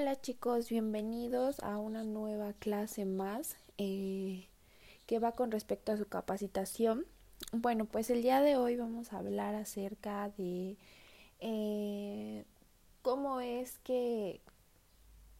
Hola 0.00 0.18
chicos, 0.18 0.70
bienvenidos 0.70 1.60
a 1.60 1.76
una 1.76 2.04
nueva 2.04 2.54
clase 2.54 3.04
más 3.04 3.58
eh, 3.76 4.48
que 5.04 5.18
va 5.18 5.32
con 5.32 5.50
respecto 5.50 5.92
a 5.92 5.98
su 5.98 6.08
capacitación. 6.08 7.04
Bueno, 7.52 7.84
pues 7.84 8.08
el 8.08 8.22
día 8.22 8.40
de 8.40 8.56
hoy 8.56 8.76
vamos 8.76 9.12
a 9.12 9.18
hablar 9.18 9.54
acerca 9.54 10.30
de 10.38 10.78
eh, 11.40 12.46
cómo 13.02 13.42
es 13.42 13.76
que 13.80 14.40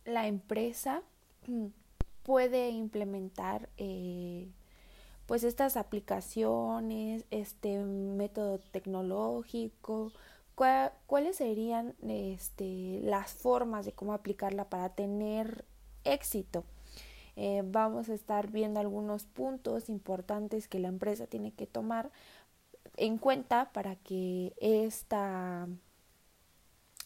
la 0.04 0.27
empresa 0.27 1.02
puede 2.22 2.68
implementar 2.68 3.70
eh, 3.79 4.50
pues 5.24 5.42
estas 5.42 5.79
aplicaciones, 5.79 7.24
este 7.30 7.79
método 7.79 8.58
tecnológico, 8.58 10.12
cuáles 11.06 11.36
serían 11.36 11.95
este, 12.06 13.00
las 13.02 13.32
formas 13.32 13.86
de 13.86 13.93
cómo 13.93 14.12
aplicarla 14.12 14.68
para 14.68 14.90
tener 14.90 15.64
éxito. 16.04 16.64
Eh, 17.36 17.62
vamos 17.64 18.08
a 18.08 18.14
estar 18.14 18.50
viendo 18.50 18.80
algunos 18.80 19.25
puntos 19.25 19.88
importantes 19.88 20.68
que 20.68 20.79
la 20.79 20.88
empresa 20.88 21.26
tiene 21.26 21.52
que 21.52 21.66
tomar 21.66 22.11
en 22.96 23.18
cuenta 23.18 23.71
para 23.72 23.96
que 23.96 24.52
esta 24.61 25.68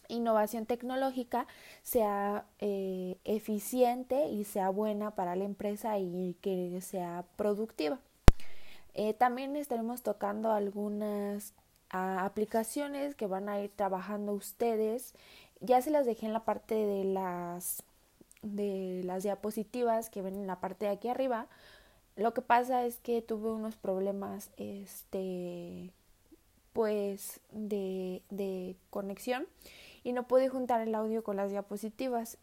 innovación 0.08 0.66
tecnológica 0.66 1.46
sea 1.82 2.46
eh, 2.58 3.18
eficiente 3.24 4.28
y 4.28 4.44
sea 4.44 4.70
buena 4.70 5.12
para 5.12 5.36
la 5.36 5.44
empresa 5.44 5.98
y 5.98 6.36
que 6.40 6.80
sea 6.80 7.24
productiva. 7.36 8.00
Eh, 8.94 9.12
también 9.14 9.56
estaremos 9.56 10.02
tocando 10.02 10.52
algunas 10.52 11.52
aplicaciones 11.94 13.14
que 13.14 13.26
van 13.26 13.48
a 13.48 13.60
ir 13.60 13.70
trabajando 13.70 14.32
ustedes. 14.32 15.14
Ya 15.60 15.80
se 15.80 15.90
las 15.90 16.06
dejé 16.06 16.26
en 16.26 16.32
la 16.32 16.44
parte 16.44 16.74
de 16.74 17.04
las 17.04 17.82
de 18.42 19.00
las 19.04 19.22
diapositivas 19.22 20.10
que 20.10 20.20
ven 20.20 20.34
en 20.34 20.46
la 20.46 20.60
parte 20.60 20.86
de 20.86 20.92
aquí 20.92 21.08
arriba. 21.08 21.46
Lo 22.16 22.34
que 22.34 22.42
pasa 22.42 22.84
es 22.84 22.98
que 22.98 23.22
tuve 23.22 23.50
unos 23.50 23.76
problemas 23.76 24.50
este 24.56 25.90
pues 26.72 27.40
de, 27.52 28.22
de 28.30 28.76
conexión 28.90 29.46
y 30.02 30.12
no 30.12 30.26
pude 30.26 30.48
juntar 30.48 30.80
el 30.80 30.94
audio 30.94 31.22
con 31.22 31.36
las 31.36 31.50
diapositivas. 31.50 32.38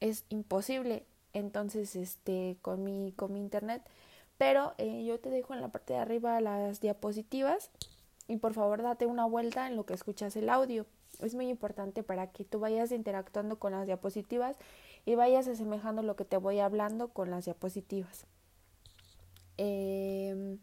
Es 0.00 0.24
imposible. 0.28 1.04
Entonces, 1.32 1.96
este, 1.96 2.56
con 2.62 2.84
mi, 2.84 3.12
con 3.12 3.32
mi 3.32 3.40
internet. 3.40 3.82
Pero 4.38 4.74
eh, 4.78 5.04
yo 5.04 5.18
te 5.18 5.30
dejo 5.30 5.54
en 5.54 5.60
la 5.60 5.68
parte 5.68 5.94
de 5.94 6.00
arriba 6.00 6.40
las 6.40 6.80
diapositivas 6.80 7.70
y 8.28 8.36
por 8.36 8.54
favor 8.54 8.82
date 8.82 9.06
una 9.06 9.26
vuelta 9.26 9.66
en 9.66 9.76
lo 9.76 9.84
que 9.84 9.94
escuchas 9.94 10.36
el 10.36 10.48
audio. 10.48 10.86
Es 11.20 11.34
muy 11.34 11.48
importante 11.48 12.02
para 12.02 12.28
que 12.28 12.44
tú 12.44 12.60
vayas 12.60 12.92
interactuando 12.92 13.58
con 13.58 13.72
las 13.72 13.86
diapositivas 13.86 14.56
y 15.04 15.14
vayas 15.14 15.48
asemejando 15.48 16.02
lo 16.02 16.16
que 16.16 16.24
te 16.24 16.36
voy 16.36 16.60
hablando 16.60 17.08
con 17.08 17.30
las 17.30 17.44
diapositivas. 17.44 18.26
Eh, 19.58 20.58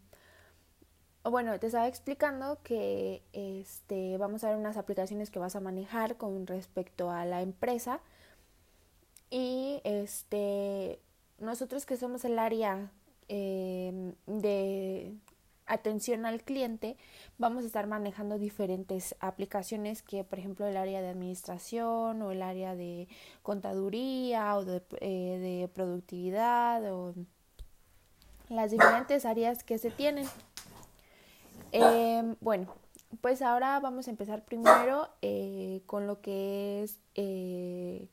bueno, 1.23 1.59
te 1.59 1.67
estaba 1.67 1.87
explicando 1.87 2.59
que 2.63 3.21
este, 3.33 4.17
vamos 4.17 4.43
a 4.43 4.49
ver 4.49 4.57
unas 4.57 4.77
aplicaciones 4.77 5.29
que 5.29 5.39
vas 5.39 5.55
a 5.55 5.59
manejar 5.59 6.17
con 6.17 6.47
respecto 6.47 7.11
a 7.11 7.25
la 7.25 7.41
empresa 7.41 7.99
y 9.29 9.81
este, 9.83 10.99
nosotros 11.37 11.85
que 11.85 11.97
somos 11.97 12.25
el 12.25 12.39
área 12.39 12.91
eh, 13.27 14.13
de 14.25 15.13
atención 15.69 16.25
al 16.25 16.41
cliente, 16.41 16.97
vamos 17.37 17.63
a 17.63 17.67
estar 17.67 17.87
manejando 17.87 18.37
diferentes 18.37 19.15
aplicaciones 19.19 20.01
que, 20.01 20.23
por 20.23 20.39
ejemplo, 20.39 20.67
el 20.67 20.75
área 20.75 21.01
de 21.01 21.09
administración 21.09 22.21
o 22.21 22.31
el 22.31 22.41
área 22.41 22.75
de 22.75 23.07
contaduría 23.41 24.57
o 24.57 24.65
de, 24.65 24.83
eh, 24.99 25.69
productividad 25.73 26.93
o 26.93 27.13
las 28.49 28.71
diferentes 28.71 29.25
áreas 29.25 29.63
que 29.63 29.77
se 29.77 29.91
tienen. 29.91 30.27
Eh, 31.71 32.35
bueno, 32.41 32.73
pues 33.21 33.41
ahora 33.41 33.79
vamos 33.79 34.07
a 34.07 34.11
empezar 34.11 34.43
primero 34.43 35.07
eh, 35.21 35.81
con 35.85 36.07
lo 36.07 36.21
que 36.21 36.83
es 36.83 36.99
eh, 37.15 38.07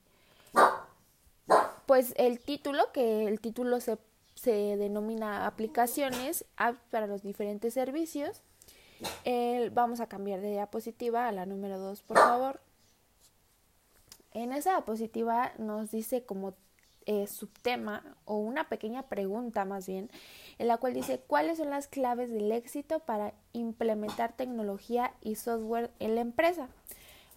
pues 1.87 2.15
el 2.17 2.41
título, 2.41 2.93
que 2.93 3.27
el 3.27 3.41
título 3.41 3.81
se 3.81 3.99
se 4.37 4.77
denomina 4.77 5.47
aplicaciones 5.47 6.45
para 6.91 7.09
los 7.09 7.23
diferentes 7.23 7.75
servicios. 7.75 8.43
vamos 9.73 10.01
a 10.01 10.07
cambiar 10.07 10.41
de 10.41 10.53
diapositiva 10.53 11.27
a 11.27 11.33
la 11.33 11.47
número 11.47 11.79
2, 11.79 12.03
por 12.03 12.19
favor. 12.19 12.61
En 14.33 14.53
esa 14.53 14.71
diapositiva 14.71 15.53
nos 15.59 15.91
dice 15.91 16.23
como 16.23 16.55
eh, 17.07 17.27
subtema 17.29 18.03
o 18.25 18.37
una 18.37 18.69
pequeña 18.69 19.05
pregunta 19.05 19.65
más 19.65 19.87
bien, 19.87 20.11
en 20.59 20.67
la 20.67 20.77
cual 20.77 20.93
dice 20.93 21.21
cuáles 21.25 21.59
son 21.59 21.71
las 21.71 21.87
claves 21.87 22.31
del 22.31 22.51
éxito 22.51 22.99
para 23.01 23.33
implementar 23.53 24.37
tecnología 24.37 25.15
y 25.23 25.37
software 25.37 25.91
en 26.01 26.17
la 26.17 26.21
empresa. 26.21 26.69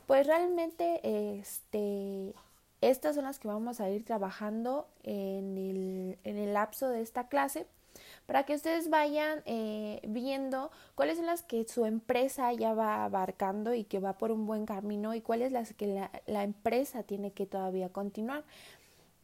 Pues 0.07 0.25
realmente 0.25 0.99
este, 1.03 2.33
estas 2.81 3.15
son 3.15 3.25
las 3.25 3.39
que 3.39 3.47
vamos 3.47 3.79
a 3.81 3.89
ir 3.89 4.05
trabajando 4.05 4.87
en 5.03 5.57
el, 5.57 6.19
en 6.23 6.37
el 6.37 6.53
lapso 6.53 6.89
de 6.89 7.01
esta 7.01 7.27
clase 7.27 7.67
para 8.25 8.43
que 8.43 8.55
ustedes 8.55 8.89
vayan 8.89 9.41
eh, 9.45 10.01
viendo 10.07 10.71
cuáles 10.95 11.17
son 11.17 11.25
las 11.25 11.43
que 11.43 11.67
su 11.67 11.85
empresa 11.85 12.53
ya 12.53 12.73
va 12.73 13.03
abarcando 13.03 13.73
y 13.73 13.83
que 13.83 13.99
va 13.99 14.17
por 14.17 14.31
un 14.31 14.45
buen 14.45 14.65
camino 14.65 15.15
y 15.15 15.21
cuáles 15.21 15.51
las 15.51 15.73
que 15.73 16.07
la, 16.27 16.43
empresa 16.43 17.03
tiene 17.03 17.31
que 17.31 17.45
todavía 17.45 17.89
continuar. 17.89 18.43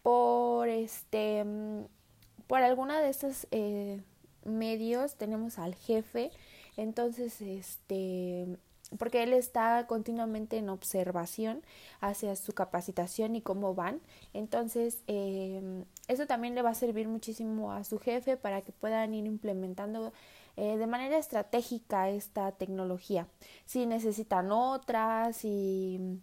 Por 0.02 0.70
este 0.70 1.46
por 2.48 2.62
alguna 2.62 3.00
de 3.00 3.10
estos 3.10 3.48
eh, 3.52 4.02
medios 4.44 5.16
tenemos 5.16 5.58
al 5.58 5.74
jefe 5.74 6.32
entonces 6.78 7.42
este 7.42 8.58
porque 8.98 9.24
él 9.24 9.34
está 9.34 9.86
continuamente 9.88 10.58
en 10.58 10.70
observación 10.70 11.64
hacia 12.02 12.36
su 12.36 12.54
capacitación 12.54 13.36
y 13.36 13.42
cómo 13.42 13.74
van. 13.74 14.02
Entonces, 14.34 15.04
eh, 15.08 15.84
eso 16.08 16.28
también 16.28 16.56
le 16.56 16.62
va 16.62 16.72
a 16.72 16.76
servir 16.76 17.08
muchísimo 17.08 17.72
a 17.72 17.84
su 17.84 18.00
jefe 18.00 18.38
para 18.38 18.62
que 18.62 18.72
puedan 18.72 19.14
ir 19.14 19.26
implementando 19.26 20.14
eh, 20.58 20.78
de 20.78 20.88
manera 20.88 21.18
estratégica 21.18 22.10
esta 22.10 22.52
tecnología. 22.54 23.28
Si 23.66 23.86
necesitan 23.86 24.52
otras, 24.52 25.38
si 25.38 26.22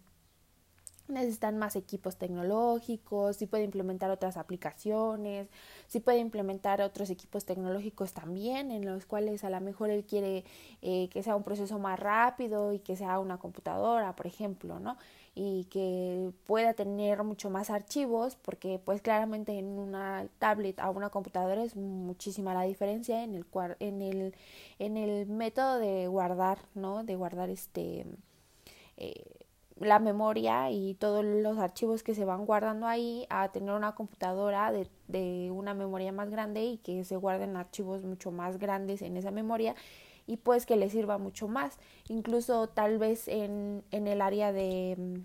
necesitan 1.07 1.57
más 1.57 1.75
equipos 1.75 2.15
tecnológicos, 2.17 3.37
si 3.37 3.45
puede 3.45 3.63
implementar 3.63 4.09
otras 4.09 4.37
aplicaciones, 4.37 5.49
si 5.87 5.99
puede 5.99 6.19
implementar 6.19 6.81
otros 6.81 7.09
equipos 7.09 7.45
tecnológicos 7.45 8.13
también, 8.13 8.71
en 8.71 8.85
los 8.85 9.05
cuales 9.05 9.43
a 9.43 9.49
lo 9.49 9.59
mejor 9.61 9.89
él 9.89 10.05
quiere 10.05 10.45
eh, 10.81 11.09
que 11.09 11.21
sea 11.23 11.35
un 11.35 11.43
proceso 11.43 11.77
más 11.79 11.99
rápido 11.99 12.73
y 12.73 12.79
que 12.79 12.95
sea 12.95 13.19
una 13.19 13.37
computadora, 13.37 14.15
por 14.15 14.27
ejemplo, 14.27 14.79
¿no? 14.79 14.97
Y 15.35 15.65
que 15.65 16.31
pueda 16.45 16.73
tener 16.73 17.23
mucho 17.23 17.49
más 17.49 17.69
archivos, 17.69 18.37
porque 18.41 18.79
pues 18.83 19.01
claramente 19.01 19.57
en 19.57 19.65
una 19.79 20.27
tablet 20.39 20.79
a 20.79 20.89
una 20.89 21.09
computadora 21.09 21.63
es 21.63 21.75
muchísima 21.75 22.53
la 22.53 22.63
diferencia 22.63 23.23
en 23.23 23.33
el, 23.35 23.45
en 23.79 24.01
el, 24.01 24.35
en 24.79 24.97
el 24.97 25.25
método 25.27 25.79
de 25.79 26.07
guardar, 26.07 26.59
¿no? 26.75 27.03
De 27.03 27.15
guardar 27.15 27.49
este... 27.49 28.05
Eh, 28.95 29.42
la 29.85 29.99
memoria 29.99 30.71
y 30.71 30.95
todos 30.95 31.23
los 31.23 31.57
archivos 31.57 32.03
que 32.03 32.15
se 32.15 32.25
van 32.25 32.45
guardando 32.45 32.87
ahí 32.87 33.25
a 33.29 33.51
tener 33.51 33.73
una 33.73 33.95
computadora 33.95 34.71
de, 34.71 34.87
de, 35.07 35.51
una 35.51 35.73
memoria 35.73 36.11
más 36.11 36.29
grande 36.29 36.63
y 36.63 36.77
que 36.77 37.03
se 37.03 37.15
guarden 37.15 37.55
archivos 37.55 38.03
mucho 38.03 38.31
más 38.31 38.57
grandes 38.57 39.01
en 39.01 39.17
esa 39.17 39.31
memoria 39.31 39.75
y 40.27 40.37
pues 40.37 40.65
que 40.65 40.75
le 40.75 40.89
sirva 40.89 41.17
mucho 41.17 41.47
más. 41.47 41.77
Incluso 42.07 42.67
tal 42.67 42.97
vez 42.97 43.27
en, 43.27 43.83
en 43.91 44.07
el 44.07 44.21
área 44.21 44.51
de 44.51 45.21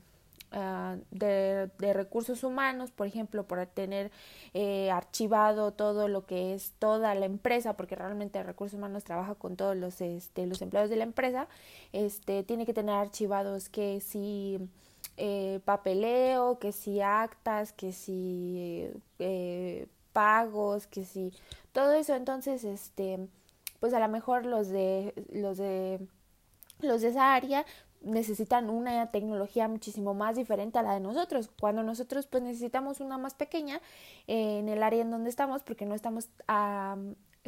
Ah, 0.51 0.97
de, 1.11 1.71
de, 1.79 1.93
recursos 1.93 2.43
humanos, 2.43 2.91
por 2.91 3.07
ejemplo, 3.07 3.47
por 3.47 3.67
tener 3.67 4.11
eh, 4.55 4.91
archivado 4.91 5.73
todo 5.73 6.09
lo 6.09 6.25
que 6.25 6.55
es 6.55 6.73
toda 6.79 7.15
la 7.15 7.27
empresa, 7.27 7.77
porque 7.77 7.95
realmente 7.97 8.43
recursos 8.43 8.79
humanos 8.79 9.05
trabaja 9.05 9.35
con 9.35 9.57
todos 9.57 9.77
los, 9.77 10.01
este, 10.01 10.47
los 10.47 10.63
empleados 10.63 10.89
de 10.89 10.97
la 10.97 11.05
empresa, 11.05 11.49
este, 11.93 12.45
tiene 12.45 12.65
que 12.65 12.73
tener 12.73 12.95
archivados 12.95 13.69
que 13.69 14.01
si 14.01 14.59
eh, 15.19 15.61
papeleo, 15.67 16.59
que 16.59 16.73
si 16.73 17.03
actas, 17.03 17.73
que 17.73 17.93
si 17.93 18.89
eh, 19.19 19.87
pagos, 20.15 20.87
que 20.87 21.05
si 21.05 21.33
todo 21.73 21.93
eso, 21.93 22.15
entonces, 22.15 22.65
este, 22.65 23.29
pues 23.81 23.93
a 23.93 24.01
lo 24.01 24.09
mejor 24.09 24.47
los 24.47 24.69
de 24.69 25.13
los 25.31 25.59
de 25.59 26.01
los 26.81 27.03
de 27.03 27.09
esa 27.09 27.35
área 27.35 27.67
necesitan 28.03 28.71
una 28.71 29.11
tecnología 29.11 29.69
muchísimo 29.69 30.15
más 30.15 30.37
diferente 30.37 30.79
a 30.79 30.83
la 30.83 30.95
de 30.95 31.01
nosotros. 31.01 31.51
Cuando 31.61 31.83
nosotros 31.83 32.27
pues 32.27 32.43
necesitamos 32.43 33.01
una 33.01 33.19
más 33.19 33.35
pequeña 33.35 33.81
eh, 34.27 34.59
en 34.59 34.69
el 34.69 34.83
área 34.83 35.03
en 35.03 35.11
donde 35.11 35.31
estamos 35.31 35.63
porque 35.63 35.87
no 35.87 35.95
estamos 35.95 36.29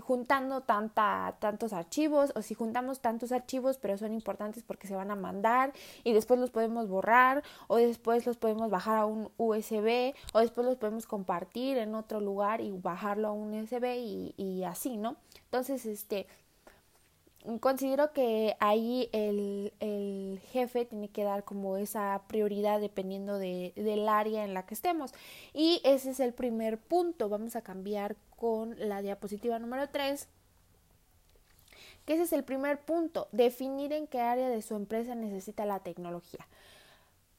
juntando 0.00 0.62
tanta, 0.62 1.36
tantos 1.40 1.72
archivos 1.72 2.32
o 2.34 2.42
si 2.42 2.54
juntamos 2.54 3.00
tantos 3.00 3.32
archivos 3.32 3.76
pero 3.78 3.98
son 3.98 4.12
importantes 4.12 4.62
porque 4.62 4.86
se 4.86 4.94
van 4.94 5.10
a 5.10 5.16
mandar 5.16 5.72
y 6.04 6.12
después 6.12 6.40
los 6.40 6.50
podemos 6.50 6.88
borrar 6.88 7.42
o 7.68 7.76
después 7.76 8.26
los 8.26 8.36
podemos 8.36 8.70
bajar 8.70 8.98
a 8.98 9.06
un 9.06 9.30
USB 9.36 10.14
o 10.32 10.40
después 10.40 10.66
los 10.66 10.76
podemos 10.76 11.06
compartir 11.06 11.76
en 11.78 11.94
otro 11.94 12.20
lugar 12.20 12.60
y 12.60 12.72
bajarlo 12.72 13.28
a 13.28 13.32
un 13.32 13.52
USB 13.52 13.96
y, 13.96 14.34
y 14.36 14.64
así, 14.64 14.96
¿no? 14.96 15.16
Entonces, 15.44 15.84
este, 15.84 16.26
considero 17.60 18.12
que 18.12 18.56
ahí 18.60 19.08
el, 19.12 19.72
el, 19.80 20.40
jefe 20.50 20.84
tiene 20.84 21.08
que 21.08 21.24
dar 21.24 21.44
como 21.44 21.76
esa 21.76 22.22
prioridad 22.28 22.80
dependiendo 22.80 23.38
de, 23.38 23.72
del 23.76 24.08
área 24.08 24.44
en 24.44 24.54
la 24.54 24.66
que 24.66 24.74
estemos. 24.74 25.12
Y 25.54 25.80
ese 25.84 26.10
es 26.10 26.20
el 26.20 26.32
primer 26.32 26.78
punto. 26.78 27.28
Vamos 27.28 27.56
a 27.56 27.62
cambiar 27.62 28.16
con 28.36 28.76
la 28.78 29.02
diapositiva 29.02 29.58
número 29.58 29.88
3. 29.88 30.28
Que 32.04 32.14
ese 32.14 32.24
es 32.24 32.32
el 32.32 32.44
primer 32.44 32.80
punto, 32.80 33.28
definir 33.30 33.92
en 33.92 34.06
qué 34.06 34.20
área 34.20 34.48
de 34.48 34.62
su 34.62 34.74
empresa 34.74 35.14
necesita 35.14 35.66
la 35.66 35.80
tecnología 35.80 36.46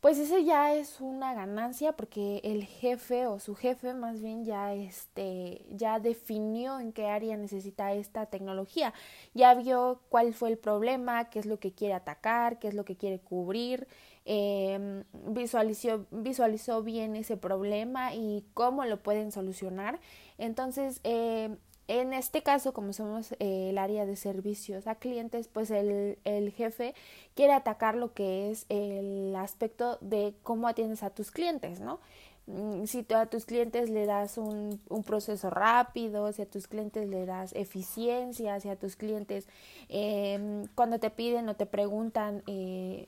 pues 0.01 0.17
ese 0.17 0.43
ya 0.43 0.73
es 0.73 0.99
una 0.99 1.33
ganancia 1.35 1.91
porque 1.93 2.41
el 2.43 2.65
jefe 2.65 3.27
o 3.27 3.39
su 3.39 3.55
jefe 3.55 3.93
más 3.93 4.19
bien 4.19 4.43
ya 4.43 4.73
este 4.73 5.63
ya 5.69 5.99
definió 5.99 6.79
en 6.79 6.91
qué 6.91 7.05
área 7.05 7.37
necesita 7.37 7.93
esta 7.93 8.25
tecnología. 8.25 8.93
Ya 9.35 9.53
vio 9.53 10.01
cuál 10.09 10.33
fue 10.33 10.49
el 10.49 10.57
problema 10.57 11.29
qué 11.29 11.39
es 11.39 11.45
lo 11.45 11.59
que 11.59 11.73
quiere 11.73 11.93
atacar 11.93 12.57
qué 12.59 12.67
es 12.67 12.73
lo 12.73 12.83
que 12.83 12.97
quiere 12.97 13.19
cubrir 13.19 13.87
eh, 14.25 15.03
visualizó 15.13 16.07
visualizó 16.11 16.83
bien 16.83 17.15
ese 17.15 17.37
problema 17.37 18.13
y 18.15 18.43
cómo 18.55 18.85
lo 18.85 19.01
pueden 19.03 19.31
solucionar. 19.31 19.99
Entonces 20.39 20.99
eh, 21.03 21.55
en 21.87 22.13
este 22.13 22.43
caso, 22.43 22.73
como 22.73 22.93
somos 22.93 23.33
eh, 23.33 23.69
el 23.69 23.77
área 23.77 24.05
de 24.05 24.15
servicios 24.15 24.87
a 24.87 24.95
clientes, 24.95 25.47
pues 25.47 25.71
el, 25.71 26.17
el, 26.23 26.51
jefe 26.51 26.93
quiere 27.35 27.53
atacar 27.53 27.95
lo 27.95 28.13
que 28.13 28.51
es 28.51 28.65
el 28.69 29.35
aspecto 29.35 29.97
de 30.01 30.33
cómo 30.43 30.67
atiendes 30.67 31.03
a 31.03 31.09
tus 31.09 31.31
clientes, 31.31 31.79
¿no? 31.79 31.99
Mm, 32.47 32.85
si 32.85 33.05
a 33.13 33.25
tus 33.27 33.45
clientes 33.45 33.89
le 33.89 34.05
das 34.05 34.37
un, 34.37 34.81
un, 34.89 35.03
proceso 35.03 35.49
rápido, 35.49 36.31
si 36.33 36.41
a 36.41 36.45
tus 36.45 36.67
clientes 36.67 37.07
le 37.07 37.25
das 37.25 37.53
eficiencia, 37.53 38.59
si 38.59 38.69
a 38.69 38.75
tus 38.75 38.95
clientes 38.95 39.47
eh, 39.89 40.65
cuando 40.75 40.99
te 40.99 41.11
piden 41.11 41.49
o 41.49 41.55
te 41.55 41.65
preguntan 41.65 42.43
eh, 42.47 43.07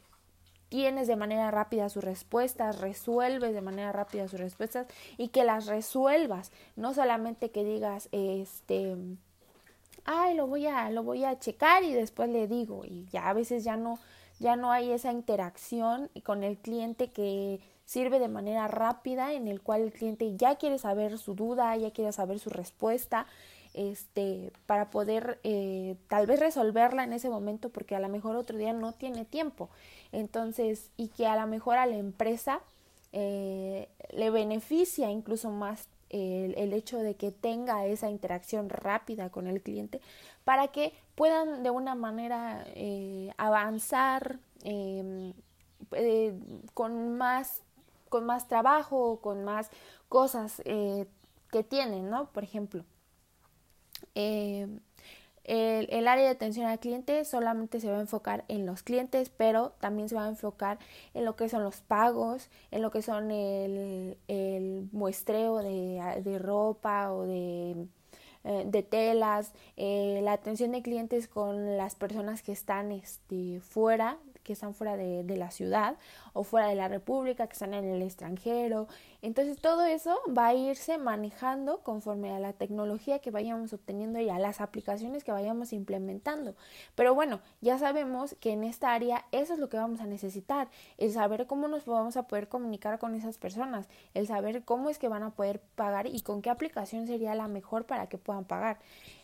tienes 0.74 1.08
de 1.08 1.16
manera 1.16 1.52
rápida 1.52 1.88
sus 1.88 2.04
respuestas, 2.04 2.82
resuelves 2.82 3.54
de 3.54 3.62
manera 3.62 3.92
rápida 3.92 4.28
sus 4.28 4.40
respuestas 4.40 4.88
y 5.18 5.28
que 5.28 5.44
las 5.44 5.68
resuelvas, 5.68 6.52
no 6.76 6.96
solamente 6.96 7.52
que 7.52 7.64
digas 7.64 8.10
este 8.12 8.98
ay, 10.04 10.34
lo 10.34 10.48
voy 10.48 10.66
a 10.66 10.90
lo 10.90 11.04
voy 11.04 11.26
a 11.26 11.38
checar 11.38 11.84
y 11.84 11.94
después 11.94 12.28
le 12.32 12.48
digo 12.48 12.86
y 12.86 13.06
ya 13.12 13.30
a 13.30 13.34
veces 13.34 13.64
ya 13.64 13.78
no 13.78 14.00
ya 14.40 14.56
no 14.56 14.72
hay 14.72 14.92
esa 14.92 15.12
interacción 15.12 16.10
con 16.24 16.44
el 16.44 16.58
cliente 16.58 17.12
que 17.12 17.60
sirve 17.86 18.18
de 18.18 18.28
manera 18.28 18.68
rápida 18.68 19.34
en 19.34 19.48
el 19.48 19.62
cual 19.62 19.82
el 19.82 19.94
cliente 19.94 20.36
ya 20.38 20.56
quiere 20.56 20.80
saber 20.80 21.20
su 21.20 21.36
duda, 21.36 21.78
ya 21.78 21.92
quiere 21.92 22.12
saber 22.14 22.40
su 22.40 22.50
respuesta 22.50 23.28
este, 23.74 24.52
para 24.66 24.90
poder 24.92 25.40
eh, 25.44 25.96
tal 26.08 26.28
vez 26.28 26.40
resolverla 26.40 27.04
en 27.04 27.14
ese 27.14 27.30
momento 27.30 27.70
porque 27.70 27.96
a 27.96 28.00
lo 28.00 28.10
mejor 28.10 28.36
otro 28.36 28.58
día 28.58 28.74
no 28.74 28.94
tiene 28.94 29.26
tiempo. 29.26 29.70
Entonces, 30.12 30.90
y 30.98 31.08
que 31.10 31.28
a 31.28 31.36
lo 31.36 31.48
mejor 31.48 31.78
a 31.78 31.86
la 31.86 31.98
empresa 31.98 32.62
eh, 33.16 33.88
le 34.12 34.32
beneficia 34.32 35.12
incluso 35.12 35.52
más 35.52 35.88
el, 36.10 36.74
hecho 36.74 36.98
de 36.98 37.14
que 37.16 37.32
tenga 37.32 37.86
esa 37.86 38.10
interacción 38.10 38.70
rápida 38.70 39.30
con 39.30 39.46
el 39.46 39.62
cliente 39.62 40.02
para 40.44 40.70
que 40.70 40.94
puedan 41.14 41.62
de 41.62 41.70
una 41.70 41.94
manera 41.94 42.64
eh, 42.74 43.32
avanzar 43.38 44.40
em, 44.64 45.34
eh, 45.92 46.34
con 46.74 47.16
más 47.18 47.62
con 48.10 48.26
más 48.26 48.48
trabajo 48.48 49.20
con 49.22 49.44
más 49.44 49.70
cosas 50.10 50.62
que 50.66 51.64
tienen 51.68 52.10
no 52.10 52.26
por 52.32 52.44
ejemplo 52.44 52.84
eh, 54.16 54.68
el, 55.46 56.08
área 56.08 56.24
de 56.26 56.30
atención 56.30 56.68
al 56.68 56.80
cliente 56.80 57.26
solamente 57.26 57.80
se 57.80 57.92
va 57.92 57.98
a 57.98 58.02
enfocar 58.02 58.46
en 58.48 58.66
los 58.66 58.82
clientes, 58.82 59.30
pero 59.30 59.74
también 59.80 60.08
se 60.08 60.16
va 60.16 60.26
a 60.26 60.30
enfocar 60.30 60.80
en 61.14 61.26
lo 61.26 61.36
que 61.36 61.50
son 61.50 61.64
los 61.64 61.82
pagos, 61.82 62.50
en 62.72 62.82
lo 62.82 62.92
que 62.92 63.02
son 63.02 63.30
el, 63.32 64.18
el 64.28 64.88
muestreo 64.94 65.58
de, 65.58 66.22
de, 66.24 66.40
ropa 66.40 67.12
o 67.12 67.24
de, 67.26 67.88
eh, 68.46 68.64
de 68.66 68.84
telas, 68.84 69.52
eh, 69.76 70.22
la 70.24 70.34
atención 70.34 70.72
de 70.72 70.82
clientes 70.82 71.28
con 71.28 71.78
las 71.78 71.96
personas 71.96 72.42
que 72.42 72.54
están 72.54 72.92
este, 72.92 73.60
fuera 73.60 74.18
que 74.44 74.52
están 74.52 74.74
fuera 74.74 74.98
de, 74.98 75.24
de, 75.24 75.38
la 75.38 75.52
ciudad 75.52 75.96
o 76.34 76.44
fuera 76.44 76.68
de 76.68 76.76
la 76.76 76.90
república, 76.90 77.48
que 77.48 77.54
están 77.54 77.74
en 77.74 77.86
el 77.86 78.02
extranjero. 78.02 78.90
Entonces 79.24 79.58
todo 79.58 79.86
eso 79.86 80.20
va 80.38 80.48
a 80.48 80.54
irse 80.54 80.98
manejando 80.98 81.80
conforme 81.80 82.32
a 82.32 82.40
la 82.40 82.52
tecnología 82.52 83.20
que 83.20 83.32
vayamos 83.32 83.72
obteniendo 83.72 84.20
y 84.20 84.30
a 84.30 84.38
las 84.38 84.60
aplicaciones 84.60 85.24
que 85.24 85.32
vayamos 85.32 85.72
implementando. 85.72 86.56
Pero 86.94 87.16
bueno, 87.16 87.40
ya 87.62 87.80
sabemos 87.80 88.36
que 88.42 88.52
en 88.52 88.66
esta 88.66 88.94
área 88.94 89.26
eso 89.32 89.54
es 89.54 89.60
lo 89.60 89.70
que 89.70 89.78
vamos 89.78 90.02
a 90.02 90.08
necesitar, 90.08 90.68
el 90.98 91.14
saber 91.14 91.48
cómo 91.48 91.70
nos 91.70 91.86
vamos 91.86 92.18
a 92.18 92.28
poder 92.28 92.50
comunicar 92.50 93.00
con 93.00 93.16
esas 93.16 93.38
personas, 93.38 93.88
el 94.14 94.28
saber 94.28 94.66
cómo 94.66 94.90
es 94.90 95.00
que 95.00 95.08
van 95.08 95.24
a 95.24 95.30
poder 95.32 95.62
pagar 95.76 96.06
y 96.06 96.20
con 96.20 96.42
qué 96.42 96.50
aplicación 96.50 97.08
sería 97.08 97.34
la 97.34 97.48
mejor 97.48 97.86
para 97.86 98.08
que 98.08 98.18
puedan 98.18 98.44
pagar 98.44 98.80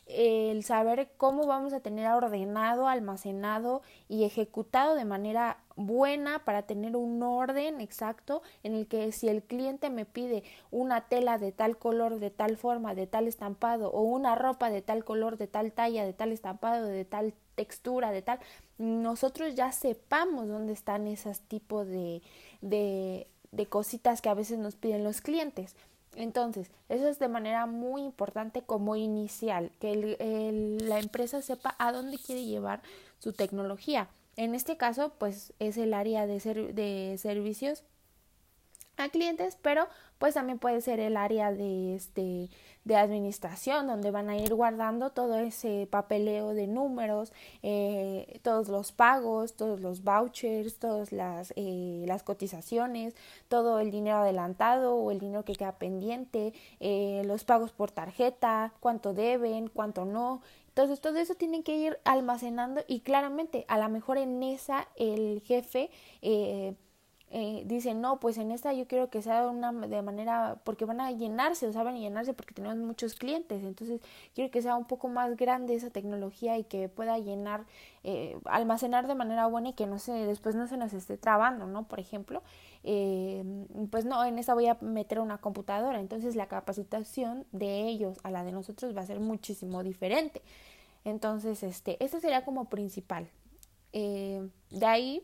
el 0.10 0.64
saber 0.64 1.12
cómo 1.18 1.46
vamos 1.46 1.72
a 1.72 1.82
tener 1.82 2.08
ordenado, 2.08 2.88
almacenado 2.88 3.84
y 4.08 4.24
ejecutado 4.24 4.96
de 4.96 5.06
manera 5.06 5.58
buena 5.80 6.40
para 6.40 6.64
tener 6.64 6.96
un 6.96 7.24
orden 7.24 7.80
exacto 7.80 8.42
en 8.64 8.76
el 8.76 8.86
que 8.88 9.12
si 9.12 9.30
el 9.30 9.42
cliente 9.42 9.90
me 9.90 10.06
pide 10.06 10.44
una 10.72 11.08
tela 11.08 11.38
de 11.38 11.52
tal 11.52 11.78
color, 11.78 12.20
de 12.20 12.30
tal 12.30 12.58
forma, 12.58 12.94
de 12.96 13.08
tal 13.08 13.28
estampado 13.28 13.90
o 13.90 14.02
una 14.02 14.36
ropa 14.36 14.70
de 14.70 14.82
tal 14.82 15.06
color, 15.06 15.38
de 15.38 15.48
tal 15.48 15.72
talla, 15.72 16.06
de 16.06 16.14
tal 16.14 16.32
estampado, 16.32 16.86
de 16.86 17.06
tal 17.06 17.34
textura, 17.56 18.12
de 18.12 18.22
tal, 18.22 18.40
nosotros 18.78 19.56
ya 19.56 19.72
sepamos 19.72 20.48
dónde 20.48 20.74
están 20.74 21.08
esos 21.08 21.40
tipos 21.42 21.88
de, 21.88 22.22
de, 22.62 23.28
de 23.52 23.66
cositas 23.66 24.22
que 24.22 24.30
a 24.30 24.34
veces 24.34 24.60
nos 24.60 24.76
piden 24.76 25.04
los 25.04 25.22
clientes. 25.22 25.76
Entonces, 26.16 26.72
eso 26.90 27.08
es 27.08 27.20
de 27.20 27.28
manera 27.28 27.66
muy 27.66 28.02
importante 28.02 28.62
como 28.64 28.96
inicial, 28.96 29.72
que 29.80 29.94
el, 29.94 30.90
la 30.90 31.00
empresa 31.00 31.42
sepa 31.42 31.76
a 31.78 31.92
dónde 31.92 32.18
quiere 32.18 32.44
llevar 32.44 32.82
su 33.20 33.32
tecnología. 33.32 34.10
En 34.40 34.56
este 34.56 34.78
caso, 34.78 35.12
pues 35.18 35.52
es 35.60 35.76
el 35.76 35.94
área 35.94 36.26
de, 36.26 36.40
ser, 36.40 36.74
de 36.74 37.18
servicios 37.18 37.84
a 38.96 39.10
clientes, 39.10 39.58
pero 39.62 39.90
pues 40.18 40.36
también 40.36 40.60
puede 40.60 40.80
ser 40.80 41.02
el 41.02 41.18
área 41.18 41.52
de 41.52 41.96
este 41.96 42.50
de 42.86 42.96
administración 42.96 43.88
donde 43.88 44.12
van 44.12 44.30
a 44.30 44.38
ir 44.38 44.54
guardando 44.56 45.10
todo 45.12 45.38
ese 45.40 45.88
papeleo 45.92 46.54
de 46.54 46.68
números 46.68 47.34
eh, 47.62 48.40
todos 48.42 48.70
los 48.70 48.92
pagos 48.94 49.56
todos 49.56 49.82
los 49.82 50.04
vouchers 50.04 50.80
todas 50.80 51.12
las 51.12 51.54
eh, 51.56 52.06
las 52.08 52.24
cotizaciones 52.24 53.16
todo 53.48 53.80
el 53.80 53.92
dinero 53.92 54.18
adelantado 54.18 54.96
o 54.96 55.12
el 55.12 55.20
dinero 55.20 55.44
que 55.44 55.56
queda 55.56 55.74
pendiente 55.74 56.54
eh, 56.80 57.22
los 57.26 57.44
pagos 57.44 57.74
por 57.74 57.92
tarjeta 57.92 58.74
cuánto 58.80 59.14
deben 59.14 59.68
cuánto 59.68 60.06
no 60.06 60.42
entonces 60.80 61.02
todo 61.02 61.18
eso 61.18 61.36
tienen 61.36 61.62
que 61.62 61.76
ir 61.76 62.00
almacenando 62.06 62.86
y 62.88 63.02
claramente 63.02 63.66
a 63.68 63.78
lo 63.78 63.90
mejor 63.90 64.18
en 64.18 64.42
esa 64.42 64.88
el 64.96 65.42
jefe 65.42 65.90
eh, 66.22 66.74
eh, 67.32 67.64
dicen, 67.68 68.02
no, 68.02 68.20
pues 68.20 68.40
en 68.40 68.52
esta 68.52 68.74
yo 68.74 68.88
quiero 68.88 69.12
que 69.12 69.22
sea 69.22 69.48
una 69.48 69.72
de 69.72 70.02
manera, 70.02 70.60
porque 70.64 70.86
van 70.86 71.00
a 71.00 71.12
llenarse, 71.12 71.68
o 71.68 71.80
a 71.80 71.92
llenarse 71.92 72.34
porque 72.34 72.56
tenemos 72.56 72.78
muchos 72.78 73.14
clientes, 73.14 73.64
entonces 73.64 74.02
quiero 74.34 74.50
que 74.50 74.64
sea 74.64 74.76
un 74.76 74.86
poco 74.86 75.10
más 75.10 75.36
grande 75.38 75.76
esa 75.76 75.92
tecnología 75.92 76.58
y 76.58 76.64
que 76.64 76.90
pueda 76.90 77.20
llenar, 77.20 77.66
eh, 78.04 78.40
almacenar 78.46 79.06
de 79.06 79.14
manera 79.14 79.46
buena 79.46 79.70
y 79.70 79.74
que 79.74 79.86
no 79.86 80.00
se, 80.00 80.14
después 80.14 80.56
no 80.56 80.66
se 80.66 80.78
nos 80.78 80.94
esté 80.94 81.18
trabando, 81.18 81.68
¿no? 81.68 81.88
Por 81.88 82.00
ejemplo, 82.00 82.42
eh, 82.84 83.44
pues 83.92 84.06
no, 84.06 84.24
en 84.26 84.40
esta 84.40 84.56
voy 84.56 84.66
a 84.68 84.78
meter 84.82 85.20
una 85.20 85.38
computadora, 85.38 86.00
entonces 86.00 86.36
la 86.36 86.48
capacitación 86.48 87.46
de 87.52 87.84
ellos 87.84 88.18
a 88.24 88.32
la 88.32 88.44
de 88.44 88.52
nosotros 88.54 88.96
va 88.98 89.02
a 89.02 89.06
ser 89.06 89.20
muchísimo 89.20 89.84
diferente. 89.84 90.42
Entonces, 91.04 91.64
este, 91.64 92.04
este 92.04 92.20
sería 92.20 92.46
como 92.46 92.70
principal. 92.70 93.30
de 93.92 94.50
ahí 94.86 95.24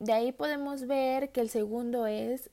de 0.00 0.12
ahí 0.12 0.32
podemos 0.32 0.86
ver 0.86 1.30
que 1.30 1.40
el 1.40 1.50
segundo 1.50 2.06
es 2.06 2.50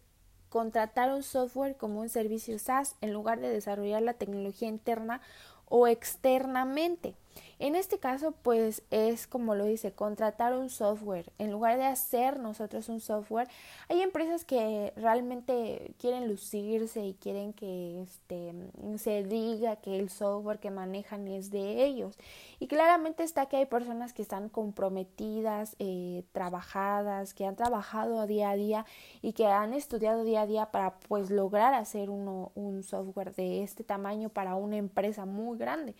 contratar 0.49 1.13
un 1.13 1.23
software 1.23 1.75
como 1.75 2.01
un 2.01 2.09
servicio 2.09 2.59
SaaS 2.59 2.95
en 3.01 3.13
lugar 3.13 3.39
de 3.39 3.49
desarrollar 3.49 4.01
la 4.01 4.13
tecnología 4.13 4.67
interna 4.67 5.21
o 5.65 5.87
externamente. 5.87 7.15
En 7.59 7.75
este 7.75 7.97
caso, 7.97 8.33
pues 8.43 8.83
es 8.91 9.25
como 9.25 9.55
lo 9.55 9.65
dice, 9.65 9.91
contratar 9.91 10.53
un 10.55 10.69
software. 10.69 11.31
En 11.39 11.51
lugar 11.51 11.77
de 11.77 11.85
hacer 11.85 12.39
nosotros 12.39 12.87
un 12.87 12.99
software, 12.99 13.47
hay 13.89 14.03
empresas 14.03 14.45
que 14.45 14.93
realmente 14.95 15.95
quieren 15.97 16.27
lucirse 16.27 17.03
y 17.03 17.15
quieren 17.15 17.53
que 17.53 18.03
este, 18.03 18.53
se 18.97 19.23
diga 19.23 19.77
que 19.77 19.97
el 19.97 20.09
software 20.09 20.59
que 20.59 20.69
manejan 20.69 21.27
es 21.27 21.49
de 21.49 21.83
ellos. 21.83 22.19
Y 22.59 22.67
claramente 22.67 23.23
está 23.23 23.47
que 23.47 23.57
hay 23.57 23.65
personas 23.65 24.13
que 24.13 24.21
están 24.21 24.49
comprometidas, 24.49 25.75
eh, 25.79 26.25
trabajadas, 26.33 27.33
que 27.33 27.45
han 27.45 27.55
trabajado 27.55 28.27
día 28.27 28.51
a 28.51 28.55
día 28.55 28.85
y 29.23 29.33
que 29.33 29.47
han 29.47 29.73
estudiado 29.73 30.23
día 30.23 30.41
a 30.41 30.47
día 30.47 30.71
para 30.71 30.99
pues 31.07 31.31
lograr 31.31 31.73
hacer 31.73 32.11
uno, 32.11 32.51
un 32.53 32.83
software 32.83 33.33
de 33.33 33.63
este 33.63 33.83
tamaño 33.83 34.29
para 34.29 34.55
una 34.55 34.77
empresa 34.77 35.25
muy 35.25 35.57
grande 35.57 35.95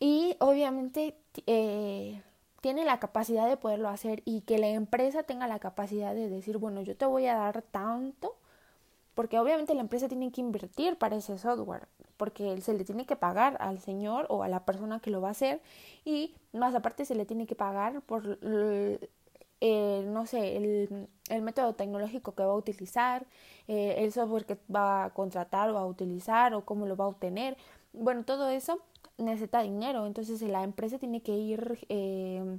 y 0.00 0.36
obviamente 0.40 1.16
eh, 1.46 2.22
tiene 2.60 2.84
la 2.84 2.98
capacidad 3.00 3.48
de 3.48 3.56
poderlo 3.56 3.88
hacer 3.88 4.22
y 4.24 4.42
que 4.42 4.58
la 4.58 4.68
empresa 4.68 5.22
tenga 5.22 5.46
la 5.46 5.58
capacidad 5.58 6.14
de 6.14 6.28
decir, 6.28 6.58
bueno, 6.58 6.82
yo 6.82 6.96
te 6.96 7.06
voy 7.06 7.26
a 7.26 7.36
dar 7.36 7.62
tanto, 7.62 8.36
porque 9.14 9.38
obviamente 9.38 9.74
la 9.74 9.80
empresa 9.80 10.08
tiene 10.08 10.30
que 10.30 10.40
invertir 10.40 10.96
para 10.96 11.16
ese 11.16 11.38
software, 11.38 11.88
porque 12.16 12.60
se 12.60 12.74
le 12.74 12.84
tiene 12.84 13.06
que 13.06 13.16
pagar 13.16 13.56
al 13.60 13.80
señor 13.80 14.26
o 14.28 14.42
a 14.42 14.48
la 14.48 14.64
persona 14.64 15.00
que 15.00 15.10
lo 15.10 15.20
va 15.20 15.28
a 15.28 15.32
hacer 15.32 15.60
y 16.04 16.34
más 16.52 16.74
aparte 16.74 17.04
se 17.04 17.14
le 17.14 17.26
tiene 17.26 17.46
que 17.46 17.54
pagar 17.54 18.00
por, 18.02 18.38
eh, 19.60 20.04
no 20.06 20.26
sé, 20.26 20.56
el, 20.56 21.08
el, 21.30 21.42
método 21.42 21.74
tecnológico 21.74 22.34
que 22.34 22.44
va 22.44 22.52
a 22.52 22.56
utilizar, 22.56 23.26
eh, 23.66 23.96
el 23.98 24.12
software 24.12 24.46
que 24.46 24.56
va 24.72 25.06
a 25.06 25.10
contratar 25.10 25.70
o 25.70 25.78
a 25.78 25.86
utilizar 25.86 26.54
o 26.54 26.64
cómo 26.64 26.86
lo 26.86 26.96
va 26.96 27.06
a 27.06 27.08
obtener. 27.08 27.56
Bueno, 28.00 28.24
todo 28.24 28.48
eso 28.48 28.80
necesita 29.18 29.60
dinero, 29.62 30.06
entonces 30.06 30.40
la 30.42 30.62
empresa 30.62 30.98
tiene 30.98 31.20
que 31.22 31.32
ir 31.32 31.84
eh, 31.88 32.58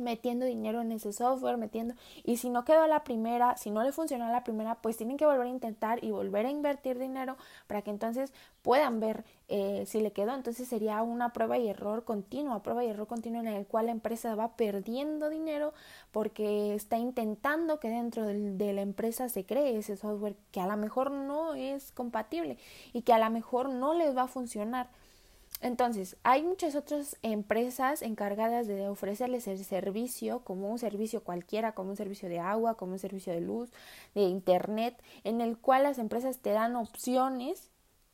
metiendo 0.00 0.46
dinero 0.46 0.80
en 0.80 0.92
ese 0.92 1.12
software, 1.12 1.56
metiendo, 1.56 1.94
y 2.24 2.38
si 2.38 2.50
no 2.50 2.64
quedó 2.64 2.86
la 2.86 3.04
primera, 3.04 3.56
si 3.56 3.70
no 3.70 3.82
le 3.82 3.92
funcionó 3.92 4.30
la 4.30 4.44
primera, 4.44 4.76
pues 4.76 4.96
tienen 4.96 5.16
que 5.16 5.26
volver 5.26 5.46
a 5.46 5.50
intentar 5.50 6.02
y 6.02 6.10
volver 6.10 6.46
a 6.46 6.50
invertir 6.50 6.98
dinero 6.98 7.36
para 7.66 7.82
que 7.82 7.90
entonces 7.90 8.32
puedan 8.62 9.00
ver 9.00 9.24
eh, 9.48 9.84
si 9.86 10.00
le 10.00 10.12
quedó, 10.12 10.34
entonces 10.34 10.68
sería 10.68 11.02
una 11.02 11.32
prueba 11.32 11.58
y 11.58 11.68
error 11.68 12.04
continua, 12.04 12.62
prueba 12.62 12.84
y 12.84 12.88
error 12.88 13.06
continuo 13.06 13.40
en 13.40 13.48
el 13.48 13.66
cual 13.66 13.86
la 13.86 13.92
empresa 13.92 14.34
va 14.34 14.56
perdiendo 14.56 15.28
dinero 15.28 15.72
porque 16.12 16.74
está 16.74 16.98
intentando 16.98 17.80
que 17.80 17.88
dentro 17.88 18.26
de 18.26 18.72
la 18.72 18.82
empresa 18.82 19.28
se 19.28 19.44
cree 19.44 19.76
ese 19.76 19.96
software 19.96 20.36
que 20.52 20.60
a 20.60 20.66
lo 20.66 20.76
mejor 20.76 21.10
no 21.10 21.54
es 21.54 21.92
compatible 21.92 22.58
y 22.92 23.02
que 23.02 23.12
a 23.12 23.18
lo 23.18 23.30
mejor 23.30 23.68
no 23.70 23.94
les 23.94 24.16
va 24.16 24.22
a 24.22 24.28
funcionar. 24.28 24.88
Entonces, 25.60 26.16
hay 26.22 26.42
muchas 26.42 26.74
otras 26.74 27.18
empresas 27.22 28.02
encargadas 28.02 28.66
de 28.66 28.88
ofrecerles 28.88 29.46
el 29.46 29.62
servicio, 29.64 30.40
como 30.40 30.70
un 30.70 30.78
servicio 30.78 31.22
cualquiera, 31.22 31.72
como 31.72 31.90
un 31.90 31.96
servicio 31.96 32.28
de 32.28 32.38
agua, 32.38 32.76
como 32.76 32.92
un 32.92 32.98
servicio 32.98 33.32
de 33.32 33.40
luz, 33.40 33.70
de 34.14 34.22
internet, 34.22 35.02
en 35.24 35.40
el 35.40 35.58
cual 35.58 35.82
las 35.82 35.98
empresas 35.98 36.38
te 36.38 36.50
dan 36.50 36.76
opciones 36.76 37.69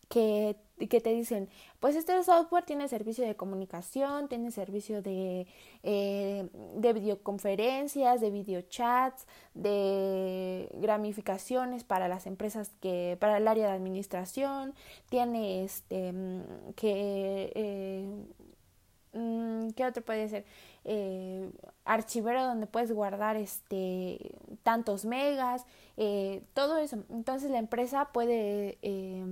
que, 0.09 0.57
que 0.89 1.01
te 1.01 1.11
dicen, 1.11 1.49
pues 1.81 1.97
este 1.97 2.23
software 2.23 2.65
tiene 2.65 2.89
servicio 2.89 3.27
de 3.27 3.35
comunicación, 3.35 4.29
tiene 4.29 4.51
servicio 4.51 5.03
de, 5.03 5.47
eh, 5.83 6.49
de 6.77 6.93
videoconferencias, 6.93 8.21
de 8.21 8.31
videochats, 8.31 9.27
de 9.55 10.69
gramificaciones 10.75 11.85
para 11.85 12.09
las 12.09 12.27
empresas 12.27 12.73
que, 12.81 13.17
para 13.21 13.39
el 13.39 13.49
área 13.49 13.69
de 13.69 13.73
administración, 13.75 14.75
tiene 15.09 15.65
este 15.65 16.13
que 16.77 17.53
eh, 17.55 18.25
mm, 19.13 19.71
¿Qué 19.71 19.85
otro 19.85 20.05
puede 20.05 20.29
ser? 20.29 20.45
Eh, 20.85 21.51
archivero 21.85 22.45
donde 22.45 22.67
puedes 22.67 22.93
guardar 22.93 23.37
este 23.37 24.37
tantos 24.63 25.05
megas, 25.05 25.65
eh, 25.97 26.45
todo 26.55 26.79
eso. 26.79 27.05
Entonces 27.11 27.51
la 27.51 27.59
empresa 27.59 28.11
puede 28.13 28.79
eh, 28.83 29.25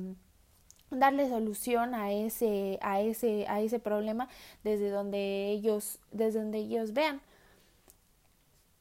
darle 0.94 1.28
solución 1.28 1.94
a 1.94 2.12
ese, 2.12 2.78
a 2.82 3.00
ese, 3.00 3.46
a 3.48 3.60
ese 3.60 3.78
problema 3.78 4.28
desde 4.62 4.90
donde 4.90 5.50
ellos, 5.50 5.98
desde 6.12 6.40
donde 6.40 6.58
ellos 6.58 6.92
vean. 6.92 7.20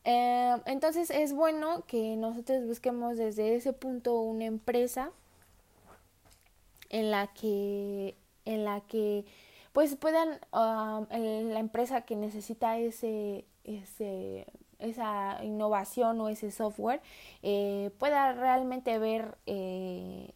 Eh, 0.05 0.57
entonces 0.65 1.09
es 1.09 1.33
bueno 1.33 1.83
que 1.87 2.15
nosotros 2.17 2.65
busquemos 2.67 3.17
desde 3.17 3.55
ese 3.55 3.71
punto 3.73 4.19
una 4.21 4.45
empresa 4.45 5.11
en 6.89 7.09
la 7.09 7.27
que, 7.27 8.15
en 8.45 8.65
la 8.65 8.81
que 8.81 9.25
pues 9.71 9.95
puedan 9.95 10.29
um, 10.51 11.07
la 11.09 11.59
empresa 11.59 12.01
que 12.01 12.15
necesita 12.15 12.77
ese, 12.77 13.45
ese 13.63 14.45
esa 14.83 15.39
innovación 15.43 16.19
o 16.21 16.29
ese 16.29 16.51
software 16.51 17.01
eh, 17.41 17.91
pueda 17.97 18.33
realmente 18.33 18.99
ver 18.99 19.37
eh, 19.45 20.31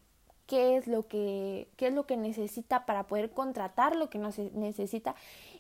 qué 0.48 0.78
es 0.78 0.88
lo 0.88 1.08
que, 1.08 1.68
qué 1.78 1.88
es 1.88 1.94
lo 1.94 2.06
que 2.08 2.18
necesita 2.18 2.86
para 2.86 3.06
poder 3.06 3.32
contratar 3.32 3.96
lo 3.96 4.10
que 4.10 4.18
no 4.18 4.30
necesita 4.54 5.16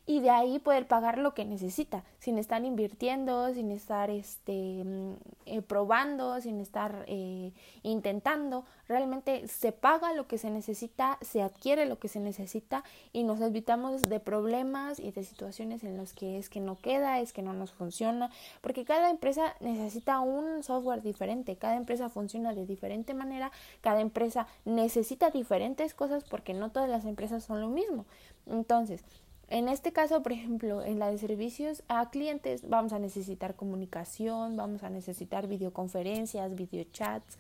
y 0.09 0.21
de 0.21 0.29
ahí 0.29 0.57
poder 0.57 0.87
pagar 0.87 1.17
lo 1.17 1.33
que 1.33 1.43
necesita, 1.43 2.05
sin 2.17 2.37
estar 2.37 2.63
invirtiendo, 2.63 3.53
sin 3.53 3.71
estar 3.71 4.09
este, 4.09 4.83
mm, 4.85 5.13
eh, 5.45 5.61
probando, 5.61 6.39
sin 6.39 6.61
estar 6.61 7.03
eh, 7.07 7.51
intentando. 7.83 8.63
Realmente 8.87 9.49
se 9.49 9.73
paga 9.73 10.13
lo 10.13 10.25
que 10.25 10.37
se 10.37 10.49
necesita, 10.49 11.17
se 11.21 11.41
adquiere 11.41 11.85
lo 11.85 11.99
que 11.99 12.07
se 12.07 12.21
necesita 12.21 12.85
y 13.11 13.23
nos 13.23 13.41
evitamos 13.41 14.01
de 14.03 14.21
problemas 14.21 14.97
y 15.01 15.11
de 15.11 15.25
situaciones 15.25 15.83
en 15.83 15.97
las 15.97 16.13
que 16.13 16.37
es 16.37 16.47
que 16.47 16.61
no 16.61 16.77
queda, 16.77 17.19
es 17.19 17.33
que 17.33 17.41
no 17.41 17.51
nos 17.51 17.73
funciona, 17.73 18.31
porque 18.61 18.85
cada 18.85 19.09
empresa 19.09 19.55
necesita 19.59 20.21
un 20.21 20.63
software 20.63 21.01
diferente, 21.01 21.57
cada 21.57 21.75
empresa 21.75 22.07
funciona 22.07 22.53
de 22.53 22.65
diferente 22.65 23.13
manera, 23.13 23.51
cada 23.81 23.99
empresa 23.99 24.47
necesita 24.63 25.31
diferentes 25.31 25.93
cosas 25.93 26.23
porque 26.23 26.53
no 26.53 26.71
todas 26.71 26.89
las 26.89 27.03
empresas 27.03 27.43
son 27.43 27.59
lo 27.59 27.67
mismo. 27.67 28.05
Entonces, 28.45 29.03
en 29.49 29.69
este 29.69 29.93
caso, 29.93 30.21
por 30.23 30.33
ejemplo, 30.33 30.83
en 30.83 30.99
la 30.99 31.09
de 31.09 31.17
servicios 31.17 31.83
a 31.87 32.09
clientes 32.09 32.67
vamos 32.67 32.91
a 32.91 32.99
necesitar 32.99 33.55
comunicación, 33.55 34.57
vamos 34.57 34.83
a 34.83 34.89
necesitar 34.89 35.47
videoconferencias, 35.47 36.55
videochats, 36.55 37.37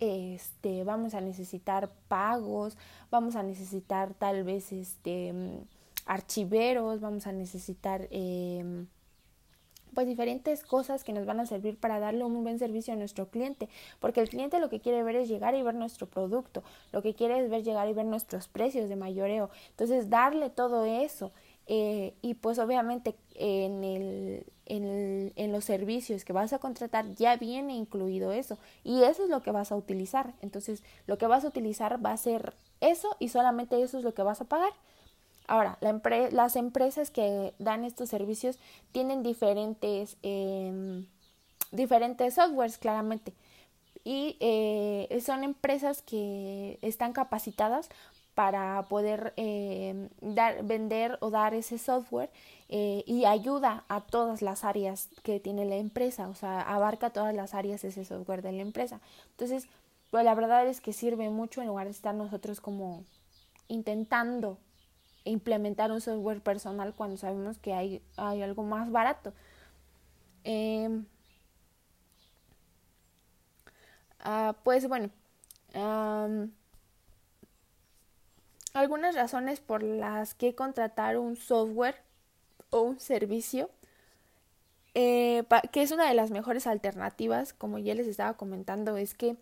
este, 0.00 0.82
vamos 0.84 1.14
a 1.14 1.20
necesitar 1.20 1.90
pagos, 2.08 2.76
vamos 3.10 3.36
a 3.36 3.42
necesitar 3.42 4.14
tal 4.14 4.44
vez 4.44 4.72
este 4.72 5.32
archiveros, 6.06 7.00
vamos 7.00 7.26
a 7.26 7.32
necesitar 7.32 8.08
eh, 8.10 8.86
pues 9.94 10.06
diferentes 10.06 10.62
cosas 10.62 11.04
que 11.04 11.12
nos 11.12 11.26
van 11.26 11.40
a 11.40 11.46
servir 11.46 11.76
para 11.78 12.00
darle 12.00 12.24
un 12.24 12.42
buen 12.42 12.58
servicio 12.58 12.94
a 12.94 12.96
nuestro 12.96 13.28
cliente, 13.28 13.68
porque 14.00 14.20
el 14.20 14.28
cliente 14.28 14.58
lo 14.58 14.68
que 14.68 14.80
quiere 14.80 15.02
ver 15.02 15.16
es 15.16 15.28
llegar 15.28 15.54
y 15.54 15.62
ver 15.62 15.74
nuestro 15.74 16.08
producto, 16.08 16.62
lo 16.92 17.02
que 17.02 17.14
quiere 17.14 17.38
es 17.40 17.50
ver 17.50 17.62
llegar 17.62 17.88
y 17.88 17.92
ver 17.92 18.06
nuestros 18.06 18.48
precios 18.48 18.88
de 18.88 18.96
mayoreo, 18.96 19.50
entonces 19.70 20.10
darle 20.10 20.50
todo 20.50 20.84
eso 20.84 21.32
eh, 21.66 22.14
y 22.22 22.34
pues 22.34 22.58
obviamente 22.58 23.14
en, 23.34 23.84
el, 23.84 24.46
en, 24.66 25.32
en 25.36 25.52
los 25.52 25.64
servicios 25.64 26.24
que 26.24 26.32
vas 26.32 26.52
a 26.52 26.58
contratar 26.58 27.14
ya 27.14 27.36
viene 27.36 27.74
incluido 27.74 28.32
eso 28.32 28.58
y 28.84 29.04
eso 29.04 29.24
es 29.24 29.30
lo 29.30 29.42
que 29.42 29.52
vas 29.52 29.72
a 29.72 29.76
utilizar, 29.76 30.34
entonces 30.42 30.82
lo 31.06 31.18
que 31.18 31.26
vas 31.26 31.44
a 31.44 31.48
utilizar 31.48 32.04
va 32.04 32.12
a 32.12 32.16
ser 32.16 32.54
eso 32.80 33.16
y 33.18 33.28
solamente 33.28 33.80
eso 33.82 33.98
es 33.98 34.04
lo 34.04 34.12
que 34.14 34.22
vas 34.22 34.40
a 34.40 34.44
pagar. 34.44 34.72
Ahora, 35.46 35.78
la 35.80 36.00
las 36.30 36.56
empresas 36.56 37.10
que 37.10 37.52
dan 37.58 37.84
estos 37.84 38.08
servicios 38.08 38.58
tienen 38.92 39.22
diferentes, 39.22 40.16
eh, 40.22 41.04
diferentes 41.72 42.34
softwares, 42.34 42.78
claramente. 42.78 43.32
Y 44.04 44.36
eh, 44.40 45.20
son 45.24 45.44
empresas 45.44 46.02
que 46.02 46.78
están 46.82 47.12
capacitadas 47.12 47.88
para 48.34 48.82
poder 48.88 49.34
eh, 49.36 50.08
dar, 50.20 50.64
vender 50.64 51.18
o 51.20 51.30
dar 51.30 51.54
ese 51.54 51.78
software 51.78 52.30
eh, 52.68 53.04
y 53.06 53.24
ayuda 53.26 53.84
a 53.88 54.00
todas 54.00 54.40
las 54.42 54.64
áreas 54.64 55.08
que 55.22 55.40
tiene 55.40 55.64
la 55.66 55.76
empresa, 55.76 56.28
o 56.28 56.34
sea, 56.34 56.62
abarca 56.62 57.10
todas 57.10 57.34
las 57.34 57.54
áreas 57.54 57.84
ese 57.84 58.04
software 58.04 58.42
de 58.42 58.52
la 58.52 58.62
empresa. 58.62 59.00
Entonces, 59.32 59.68
pues 60.10 60.24
la 60.24 60.34
verdad 60.34 60.66
es 60.66 60.80
que 60.80 60.92
sirve 60.92 61.28
mucho 61.30 61.60
en 61.60 61.68
lugar 61.68 61.86
de 61.86 61.92
estar 61.92 62.14
nosotros 62.14 62.60
como 62.60 63.04
intentando 63.68 64.58
implementar 65.24 65.92
un 65.92 66.00
software 66.00 66.40
personal 66.42 66.94
cuando 66.94 67.16
sabemos 67.16 67.58
que 67.58 67.74
hay, 67.74 68.02
hay 68.16 68.42
algo 68.42 68.62
más 68.62 68.90
barato. 68.90 69.32
Em, 70.44 71.06
ah, 74.20 74.54
pues 74.64 74.88
bueno, 74.88 75.10
algunas 78.72 79.14
razones 79.14 79.60
por 79.60 79.82
las 79.82 80.34
que 80.34 80.54
contratar 80.54 81.18
un 81.18 81.36
software 81.36 81.96
o 82.70 82.80
un 82.80 83.00
servicio, 83.00 83.70
eh, 84.94 85.44
que 85.72 85.82
es 85.82 85.90
una 85.90 86.08
de 86.08 86.14
las 86.14 86.30
mejores 86.30 86.66
alternativas, 86.66 87.52
como 87.52 87.78
ya 87.78 87.94
les 87.94 88.06
estaba 88.06 88.34
comentando, 88.36 88.96
es 88.96 89.14
que 89.14 89.36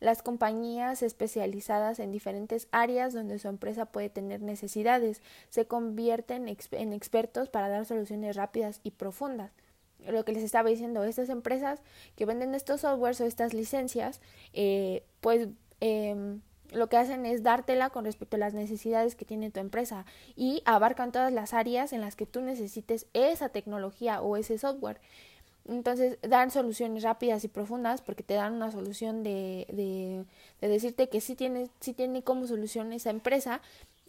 las 0.00 0.22
compañías 0.22 1.02
especializadas 1.02 2.00
en 2.00 2.10
diferentes 2.10 2.66
áreas 2.72 3.12
donde 3.12 3.38
su 3.38 3.46
empresa 3.48 3.86
puede 3.86 4.10
tener 4.10 4.42
necesidades 4.42 5.22
se 5.48 5.66
convierten 5.66 6.48
en 6.48 6.92
expertos 6.92 7.48
para 7.48 7.68
dar 7.68 7.86
soluciones 7.86 8.34
rápidas 8.34 8.80
y 8.82 8.90
profundas. 8.90 9.52
Lo 10.00 10.24
que 10.24 10.32
les 10.32 10.42
estaba 10.42 10.68
diciendo, 10.68 11.04
estas 11.04 11.28
empresas 11.28 11.80
que 12.16 12.26
venden 12.26 12.56
estos 12.56 12.80
softwares 12.80 13.20
o 13.20 13.26
estas 13.26 13.54
licencias, 13.54 14.20
eh, 14.52 15.04
pues 15.20 15.46
eh, 15.80 16.40
lo 16.72 16.88
que 16.88 16.96
hacen 16.96 17.26
es 17.26 17.42
dártela 17.42 17.90
con 17.90 18.04
respecto 18.04 18.36
a 18.36 18.38
las 18.38 18.54
necesidades 18.54 19.14
que 19.14 19.24
tiene 19.24 19.50
tu 19.50 19.60
empresa 19.60 20.04
y 20.36 20.62
abarcan 20.64 21.12
todas 21.12 21.32
las 21.32 21.54
áreas 21.54 21.92
en 21.92 22.00
las 22.00 22.16
que 22.16 22.26
tú 22.26 22.40
necesites 22.40 23.06
esa 23.12 23.48
tecnología 23.48 24.20
o 24.22 24.36
ese 24.36 24.58
software. 24.58 25.00
Entonces 25.68 26.18
dan 26.22 26.50
soluciones 26.50 27.04
rápidas 27.04 27.44
y 27.44 27.48
profundas 27.48 28.02
porque 28.02 28.24
te 28.24 28.34
dan 28.34 28.54
una 28.54 28.72
solución 28.72 29.22
de, 29.22 29.66
de, 29.72 30.24
de 30.60 30.68
decirte 30.68 31.08
que 31.08 31.20
sí 31.20 31.36
tiene, 31.36 31.68
sí 31.80 31.92
tiene 31.92 32.22
como 32.22 32.46
solución 32.46 32.92
esa 32.92 33.10
empresa 33.10 33.60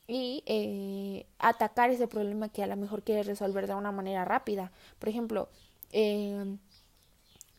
y 0.08 0.44
eh, 0.46 1.26
atacar 1.40 1.90
ese 1.92 2.08
problema 2.08 2.50
que 2.50 2.64
a 2.64 2.68
lo 2.68 2.76
mejor 2.76 3.04
quieres 3.04 3.28
resolver 3.28 3.68
de 3.68 3.76
una 3.76 3.92
manera 3.92 4.26
rápida. 4.26 4.72
Por 5.00 5.10
ejemplo, 5.10 5.48
eh, 5.92 6.58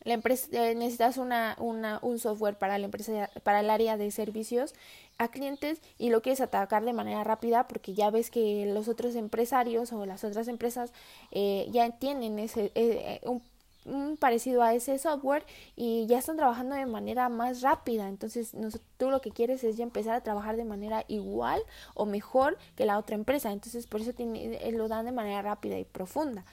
la 0.05 0.13
empresa 0.13 0.47
eh, 0.51 0.75
necesitas 0.75 1.17
una, 1.17 1.57
una, 1.59 1.99
un 2.01 2.19
software 2.19 2.57
para 2.57 2.77
la 2.77 2.85
empresa 2.85 3.29
para 3.43 3.59
el 3.59 3.69
área 3.69 3.97
de 3.97 4.11
servicios 4.11 4.73
a 5.17 5.29
clientes 5.29 5.81
y 5.97 6.09
lo 6.09 6.21
quieres 6.21 6.41
atacar 6.41 6.85
de 6.85 6.93
manera 6.93 7.23
rápida 7.23 7.67
porque 7.67 7.93
ya 7.93 8.11
ves 8.11 8.29
que 8.29 8.67
los 8.67 8.87
otros 8.87 9.15
empresarios 9.15 9.91
o 9.91 10.05
las 10.05 10.23
otras 10.23 10.47
empresas 10.47 10.93
eh, 11.31 11.67
ya 11.71 11.89
tienen 11.89 12.37
ese 12.37 12.71
eh, 12.75 13.19
un, 13.23 13.41
un, 13.85 14.17
parecido 14.17 14.61
a 14.61 14.75
ese 14.75 14.99
software 14.99 15.43
y 15.75 16.05
ya 16.05 16.19
están 16.19 16.37
trabajando 16.37 16.75
de 16.75 16.85
manera 16.85 17.27
más 17.27 17.61
rápida. 17.61 18.07
Entonces 18.07 18.51
tú 18.97 19.09
lo 19.09 19.21
que 19.21 19.31
quieres 19.31 19.63
es 19.63 19.75
ya 19.75 19.83
empezar 19.83 20.13
a 20.13 20.21
trabajar 20.21 20.55
de 20.55 20.65
manera 20.65 21.03
igual 21.07 21.61
o 21.95 22.05
mejor 22.05 22.59
que 22.75 22.85
la 22.85 22.99
otra 22.99 23.15
empresa. 23.15 23.51
Entonces 23.51 23.87
por 23.87 24.01
eso 24.01 24.13
tiene, 24.13 24.71
lo 24.71 24.87
dan 24.87 25.05
de 25.05 25.11
manera 25.11 25.41
rápida 25.41 25.79
y 25.79 25.85
profunda. 25.85 26.45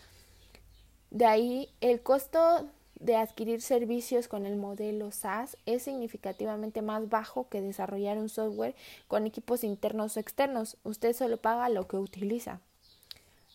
De 1.11 1.27
ahí 1.27 1.69
el 1.83 2.03
costo 2.03 2.71
de 3.03 3.17
adquirir 3.17 3.61
servicios 3.61 4.29
con 4.29 4.47
el 4.47 4.57
modelo 4.57 5.11
SaaS 5.11 5.57
es 5.67 5.83
significativamente 5.83 6.83
más 6.83 7.09
bajo 7.09 7.49
que 7.49 7.61
desarrollar 7.61 8.17
un 8.17 8.29
software 8.29 8.77
con 9.09 9.27
equipos 9.27 9.65
internos 9.65 10.17
o 10.17 10.21
externos. 10.21 10.77
Usted 10.85 11.13
solo 11.13 11.37
paga 11.37 11.69
lo 11.69 11.89
que 11.89 11.97
utiliza. 11.97 12.61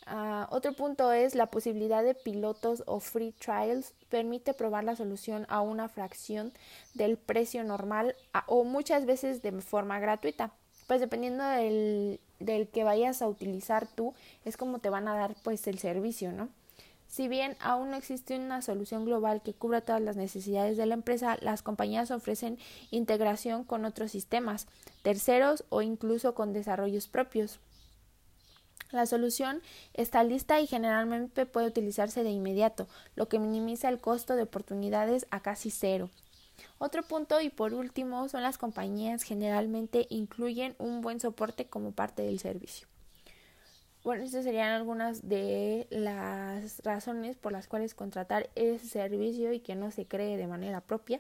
Uh, 0.06 0.46
otro 0.50 0.74
punto 0.74 1.12
es 1.12 1.36
la 1.36 1.48
posibilidad 1.48 2.04
de 2.04 2.14
pilotos 2.14 2.84
o 2.86 3.00
free 3.00 3.34
trials 3.34 3.94
permite 4.10 4.54
probar 4.54 4.84
la 4.84 4.96
solución 4.96 5.46
a 5.50 5.62
una 5.62 5.90
fracción 5.90 6.54
del 6.94 7.18
precio 7.18 7.64
normal 7.64 8.16
o 8.48 8.64
muchas 8.64 9.06
veces 9.06 9.42
de 9.42 9.52
forma 9.62 10.00
gratuita. 10.00 10.52
Pues 10.88 11.02
dependiendo 11.02 11.44
del, 11.44 12.20
del 12.40 12.68
que 12.70 12.86
vayas 12.86 13.22
a 13.22 13.28
utilizar 13.28 13.88
tú, 13.88 14.14
es 14.46 14.56
como 14.56 14.80
te 14.80 14.90
van 14.90 15.08
a 15.08 15.16
dar 15.16 15.36
pues 15.44 15.68
el 15.68 15.80
servicio, 15.80 16.32
¿no? 16.32 16.50
Si 17.08 17.28
bien 17.28 17.56
aún 17.60 17.92
no 17.92 17.98
existe 17.98 18.38
una 18.38 18.62
solución 18.62 19.06
global 19.06 19.42
que 19.42 19.54
cubra 19.54 19.82
todas 19.82 20.02
las 20.02 20.18
necesidades 20.18 20.78
de 20.78 20.86
la 20.86 20.94
empresa, 20.94 21.38
las 21.42 21.64
compañías 21.64 22.12
ofrecen 22.12 22.60
integración 22.92 23.64
con 23.64 23.86
otros 23.86 24.12
sistemas, 24.12 24.68
terceros 25.04 25.64
o 25.70 25.82
incluso 25.82 26.36
con 26.36 26.54
desarrollos 26.54 27.08
propios. 27.08 27.60
La 28.92 29.06
solución 29.06 29.62
está 29.94 30.24
lista 30.24 30.62
y 30.62 30.68
generalmente 30.68 31.46
puede 31.46 31.68
utilizarse 31.68 32.24
de 32.24 32.30
inmediato, 32.30 32.88
lo 33.16 33.28
que 33.28 33.40
minimiza 33.40 33.90
el 33.90 34.00
costo 34.00 34.36
de 34.36 34.44
oportunidades 34.44 35.28
a 35.30 35.42
casi 35.42 35.72
cero. 35.72 36.10
Otro 36.78 37.04
punto 37.04 37.42
y 37.42 37.50
por 37.50 37.74
último 37.74 38.30
son 38.30 38.44
las 38.44 38.58
compañías 38.58 39.24
generalmente 39.24 40.08
incluyen 40.10 40.76
un 40.80 41.02
buen 41.02 41.20
soporte 41.20 41.68
como 41.68 41.92
parte 41.92 42.22
del 42.24 42.40
servicio. 42.40 42.88
Bueno, 44.08 44.24
estas 44.24 44.46
serían 44.46 44.72
algunas 44.72 45.28
de 45.28 45.86
las 45.90 46.82
razones 46.86 47.36
por 47.36 47.52
las 47.52 47.68
cuales 47.68 47.94
contratar 47.94 48.50
ese 48.56 48.88
servicio 48.88 49.52
y 49.52 49.60
que 49.60 49.76
no 49.76 49.92
se 49.92 50.06
cree 50.06 50.38
de 50.38 50.48
manera 50.48 50.80
propia. 50.80 51.20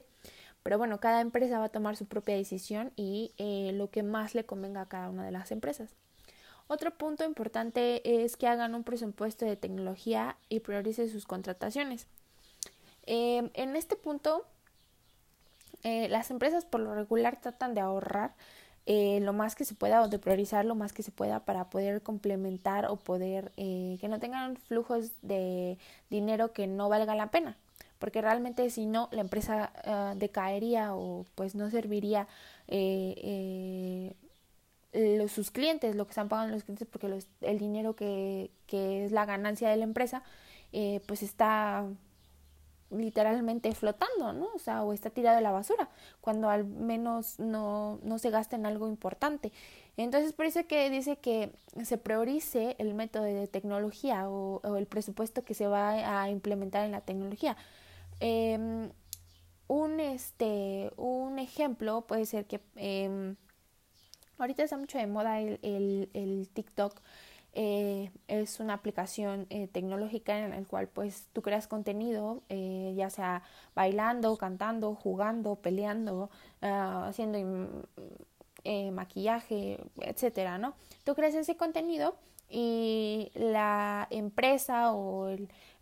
Pero 0.64 0.78
bueno, 0.78 1.02
cada 1.02 1.20
empresa 1.20 1.60
va 1.60 1.66
a 1.66 1.70
tomar 1.70 1.98
su 1.98 2.06
propia 2.06 2.36
decisión 2.36 2.94
y 2.96 3.34
eh, 3.40 3.72
lo 3.74 3.90
que 3.90 4.04
más 4.04 4.36
le 4.36 4.46
convenga 4.46 4.80
a 4.80 4.88
cada 4.88 5.10
una 5.10 5.26
de 5.26 5.32
las 5.32 5.52
empresas. 5.52 5.98
Otro 6.68 6.92
punto 6.92 7.26
importante 7.26 8.24
es 8.24 8.38
que 8.38 8.48
hagan 8.48 8.74
un 8.74 8.86
presupuesto 8.86 9.44
de 9.44 9.58
tecnología 9.58 10.38
y 10.48 10.62
prioricen 10.62 11.10
sus 11.10 11.26
contrataciones. 11.26 12.08
Eh, 13.06 13.52
en 13.54 13.76
este 13.76 13.98
punto, 13.98 14.48
eh, 15.84 16.08
las 16.08 16.32
empresas 16.32 16.64
por 16.64 16.80
lo 16.80 16.96
regular 16.96 17.42
tratan 17.42 17.74
de 17.74 17.82
ahorrar 17.82 18.34
eh, 18.90 19.20
lo 19.22 19.34
más 19.34 19.56
que 19.56 19.66
se 19.66 19.76
pueda 19.76 20.02
o 20.02 20.08
de 20.08 20.18
priorizar 20.18 20.64
lo 20.64 20.74
más 20.74 20.94
que 20.94 21.04
se 21.04 21.12
pueda 21.12 21.42
para 21.42 21.70
poder 21.70 22.02
complementar 22.02 22.86
o 22.86 22.96
poder 22.96 23.52
eh, 23.58 23.98
que 24.00 24.08
no 24.08 24.20
tengan 24.20 24.56
flujos 24.56 25.12
de 25.22 25.78
dinero 26.10 26.54
que 26.54 26.68
no 26.68 26.88
valga 26.88 27.14
la 27.14 27.30
pena. 27.30 27.58
Porque 28.00 28.22
realmente 28.22 28.70
si 28.70 28.86
no 28.86 29.10
la 29.12 29.22
empresa 29.22 29.72
uh, 29.86 30.18
decaería 30.18 30.96
o 30.96 31.26
pues 31.36 31.54
no 31.56 31.70
serviría 31.70 32.28
eh, 32.68 34.14
eh, 34.94 35.18
los, 35.18 35.32
sus 35.32 35.52
clientes 35.52 35.96
lo 35.96 36.06
que 36.06 36.12
están 36.12 36.30
pagando 36.30 36.54
los 36.54 36.64
clientes 36.64 36.88
porque 36.90 37.10
los, 37.10 37.28
el 37.42 37.60
dinero 37.60 37.96
que, 37.96 38.52
que 38.68 39.06
es 39.06 39.12
la 39.12 39.26
ganancia 39.26 39.70
de 39.70 39.78
la 39.78 39.84
empresa 39.84 40.24
eh, 40.74 41.02
pues 41.08 41.24
está 41.24 41.86
literalmente 42.90 43.74
flotando, 43.76 44.34
¿no? 44.34 44.48
O 44.56 44.60
sea, 44.60 44.84
o 44.84 44.94
está 44.94 45.10
tirado 45.10 45.38
a 45.38 45.42
la 45.42 45.52
basura, 45.52 45.90
cuando 46.22 46.50
al 46.50 46.66
menos 46.66 47.40
no, 47.40 48.00
no 48.04 48.18
se 48.20 48.30
gasta 48.30 48.56
en 48.56 48.66
algo 48.66 48.88
importante. 48.88 49.52
Entonces, 49.98 50.34
por 50.34 50.46
eso 50.46 50.66
que 50.68 50.90
dice 50.90 51.18
que 51.18 51.52
se 51.84 51.98
priorice 51.98 52.76
el 52.80 52.94
método 52.94 53.24
de 53.24 53.48
tecnología 53.48 54.30
o, 54.30 54.62
el 54.78 54.86
presupuesto 54.86 55.44
que 55.44 55.54
se 55.54 55.68
va 55.68 56.22
a 56.22 56.30
implementar 56.30 56.86
en 56.86 56.92
la 56.92 57.02
tecnología. 57.02 57.58
Eh, 58.20 58.90
un, 59.68 60.00
este, 60.00 60.92
un 60.96 61.40
ejemplo 61.40 62.02
puede 62.08 62.26
ser 62.26 62.46
que 62.46 62.62
eh, 62.78 63.36
ahorita 64.38 64.64
está 64.64 64.78
mucho 64.78 64.98
de 64.98 65.08
moda 65.08 65.42
el, 65.42 66.10
el 66.14 66.50
TikTok 66.54 67.02
eh, 67.54 68.12
es 68.28 68.60
una 68.60 68.74
aplicación 68.74 69.48
eh, 69.50 69.68
tecnológica 69.68 70.38
en 70.38 70.52
la 70.52 70.64
cual 70.68 70.88
pues 70.88 71.28
tú 71.34 71.42
creas 71.42 71.68
contenido, 71.68 72.44
eh, 72.50 72.94
ya 72.96 73.10
sea 73.10 73.44
bailando, 73.76 74.38
cantando, 74.38 74.96
jugando, 74.96 75.56
peleando, 75.56 76.30
uh, 76.62 77.06
haciendo 77.06 77.86
eh, 78.64 78.92
maquillaje, 78.92 79.80
etcétera, 80.02 80.58
¿no? 80.58 80.74
Tú 81.04 81.16
creas 81.16 81.36
ese 81.36 81.56
contenido 81.56 82.16
y 82.50 83.32
la 83.34 84.08
empresa 84.10 84.94
o 84.94 85.30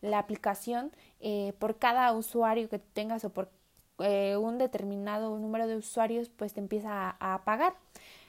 la 0.01 0.19
aplicación 0.19 0.91
eh, 1.19 1.53
por 1.59 1.77
cada 1.77 2.11
usuario 2.13 2.69
que 2.69 2.79
tengas 2.79 3.25
o 3.25 3.31
por 3.31 3.49
eh, 3.99 4.35
un 4.37 4.57
determinado 4.57 5.37
número 5.39 5.67
de 5.67 5.77
usuarios 5.77 6.29
pues 6.29 6.53
te 6.53 6.59
empieza 6.59 7.15
a 7.19 7.43
pagar. 7.43 7.73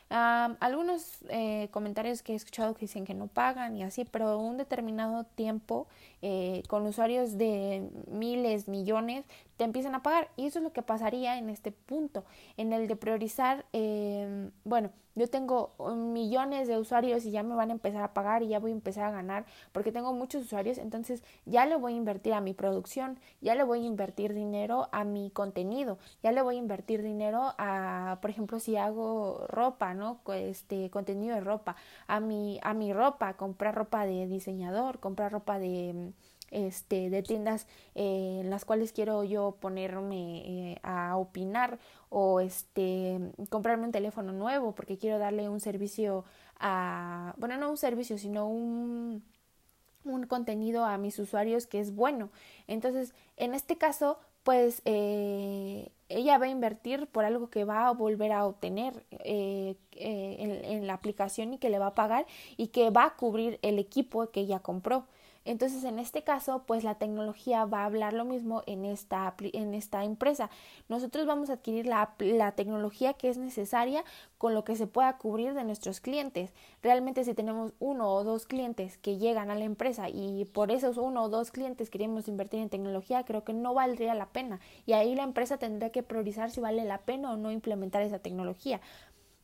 Um, 0.09 0.55
algunos 0.61 1.19
eh, 1.31 1.67
comentarios 1.73 2.23
que 2.23 2.33
he 2.33 2.37
escuchado 2.37 2.75
que 2.75 2.83
dicen 2.83 3.05
que 3.05 3.13
no 3.13 3.27
pagan 3.27 3.77
y 3.77 3.83
así, 3.83 4.05
pero 4.05 4.39
un 4.39 4.57
determinado 4.57 5.25
tiempo 5.25 5.89
eh, 6.23 6.63
con 6.69 6.87
usuarios 6.87 7.37
de 7.37 7.91
miles, 8.09 8.69
millones, 8.69 9.25
te 9.57 9.65
empiezan 9.65 9.95
a 9.95 10.03
pagar. 10.03 10.29
Y 10.37 10.47
eso 10.47 10.59
es 10.59 10.63
lo 10.63 10.73
que 10.73 10.83
pasaría 10.83 11.39
en 11.39 11.51
este 11.51 11.73
punto, 11.73 12.25
en 12.57 12.73
el 12.73 12.89
de 12.89 12.97
priorizar, 12.97 13.67
eh, 13.73 14.51
bueno, 14.65 14.91
yo 15.17 15.29
tengo 15.29 15.73
millones 15.97 16.69
de 16.69 16.77
usuarios 16.77 17.25
y 17.25 17.31
ya 17.31 17.43
me 17.43 17.55
van 17.55 17.71
a 17.71 17.73
empezar 17.73 18.03
a 18.03 18.13
pagar 18.13 18.43
y 18.43 18.49
ya 18.49 18.59
voy 18.59 18.71
a 18.71 18.75
empezar 18.75 19.05
a 19.05 19.11
ganar 19.11 19.47
porque 19.73 19.91
tengo 19.91 20.13
muchos 20.13 20.45
usuarios, 20.45 20.77
entonces 20.77 21.25
ya 21.47 21.65
le 21.65 21.77
voy 21.77 21.95
a 21.95 21.97
invertir 21.97 22.35
a 22.35 22.43
mi 22.43 22.53
producción, 22.53 23.19
ya 23.41 23.55
le 23.55 23.65
voy 23.65 23.83
a 23.83 23.87
invertir 23.87 24.35
dinero 24.35 24.91
a 24.93 25.05
mi 25.05 25.31
contenido, 25.31 25.99
ya 26.23 26.33
le 26.33 26.43
voy 26.43 26.57
a 26.57 26.59
invertir 26.59 27.03
dinero 27.03 27.55
a, 27.57 28.19
por 28.21 28.29
ejemplo, 28.31 28.61
si 28.61 28.77
hago 28.77 29.47
ropa, 29.49 29.95
¿no? 29.95 30.21
Este 30.35 30.91
contenido 30.91 31.35
de 31.35 31.41
ropa, 31.41 31.77
a 32.07 32.21
mi 32.21 32.61
a 32.63 32.75
mi 32.75 32.93
ropa, 32.93 33.39
comprar 33.39 33.75
ropa 33.75 34.05
de 34.05 34.27
diseñador, 34.27 35.01
comprar 35.01 35.33
ropa 35.33 35.59
de 35.59 36.13
este, 36.57 37.11
de 37.11 37.23
tiendas 37.23 37.67
eh, 37.95 38.39
en 38.41 38.51
las 38.51 38.65
cuales 38.65 38.93
quiero 38.93 39.25
yo 39.25 39.59
ponerme 39.61 40.73
eh, 40.73 40.81
a 40.83 41.17
opinar 41.19 41.79
o 42.09 42.41
este, 42.41 43.21
comprarme 43.51 43.85
un 43.85 43.93
teléfono 43.93 44.33
nuevo 44.33 44.75
porque 44.75 44.97
quiero 44.97 45.19
darle 45.19 45.51
un 45.51 45.61
servicio 45.61 46.25
a, 46.59 47.35
bueno, 47.37 47.59
no 47.59 47.69
un 47.69 47.77
servicio, 47.77 48.17
sino 48.17 48.49
un, 48.49 49.23
un 50.05 50.27
contenido 50.27 50.85
a 50.87 50.97
mis 50.97 51.19
usuarios 51.19 51.67
que 51.67 51.79
es 51.81 51.95
bueno. 51.95 52.31
Entonces, 52.67 53.13
en 53.37 53.55
este 53.55 53.77
caso, 53.77 54.19
pues 54.43 54.81
eh, 54.87 55.91
ella 56.09 56.39
va 56.39 56.47
a 56.47 56.49
invertir 56.49 57.07
por 57.09 57.25
algo 57.25 57.51
que 57.51 57.65
va 57.65 57.89
a 57.89 57.93
volver 57.93 58.33
a 58.33 58.47
obtener 58.47 59.05
eh, 59.11 59.77
eh, 59.93 60.37
en, 60.39 60.65
en, 60.65 60.87
la 60.87 60.95
aplicación 60.95 61.53
y 61.55 61.59
que 61.59 61.69
le 61.69 61.79
va 61.79 61.89
a 61.89 61.95
pagar 61.95 62.27
y 62.57 62.69
que 62.69 62.91
va 62.91 63.05
a 63.05 63.17
cubrir 63.17 63.59
el 63.63 63.79
equipo 63.79 64.31
que 64.31 64.41
ella 64.41 64.61
compró. 64.61 65.07
Entonces, 65.47 65.85
en 65.85 65.99
este 65.99 66.23
caso, 66.23 66.65
pues 66.67 66.85
la 66.85 66.97
tecnología 66.97 67.65
va 67.65 67.83
a 67.83 67.85
hablar 67.87 68.13
lo 68.13 68.25
mismo 68.25 68.63
en 68.67 68.85
esta, 68.85 69.35
en 69.41 69.75
esta 69.75 70.05
empresa. 70.05 70.51
Nosotros 70.89 71.25
vamos 71.25 71.51
a 71.51 71.55
adquirir 71.55 71.87
la, 71.87 72.15
la 72.19 72.53
tecnología 72.53 73.15
que 73.15 73.29
es 73.29 73.39
necesaria 73.39 74.05
con 74.39 74.55
lo 74.55 74.65
que 74.65 74.77
se 74.77 74.87
pueda 74.87 75.17
cubrir 75.17 75.55
de 75.55 75.65
nuestros 75.65 76.01
clientes. 76.01 76.53
Realmente 76.83 77.25
si 77.25 77.33
tenemos 77.33 77.73
uno 77.79 78.13
o 78.13 78.25
dos 78.25 78.47
clientes 78.47 78.99
que 78.99 79.19
llegan 79.19 79.51
a 79.51 79.55
la 79.55 79.65
empresa 79.65 80.09
y 80.09 80.45
por 80.47 80.71
esos 80.71 80.99
uno 80.99 81.23
o 81.23 81.29
dos 81.29 81.51
clientes 81.53 81.91
queremos 81.91 82.29
invertir 82.29 82.61
en 82.61 82.69
tecnología, 82.69 83.25
creo 83.25 83.45
que 83.45 83.53
no 83.53 83.73
valdría 83.73 84.15
la 84.15 84.27
pena. 84.27 84.61
Y 84.85 84.93
ahí 84.93 85.15
la 85.15 85.23
empresa 85.23 85.59
tendrá 85.59 85.91
que 85.91 86.03
priorizar 86.03 86.51
si 86.51 86.61
vale 86.61 86.85
la 86.85 86.99
pena 86.99 87.33
o 87.33 87.37
no 87.37 87.53
implementar 87.53 88.03
esa 88.03 88.19
tecnología. 88.19 88.81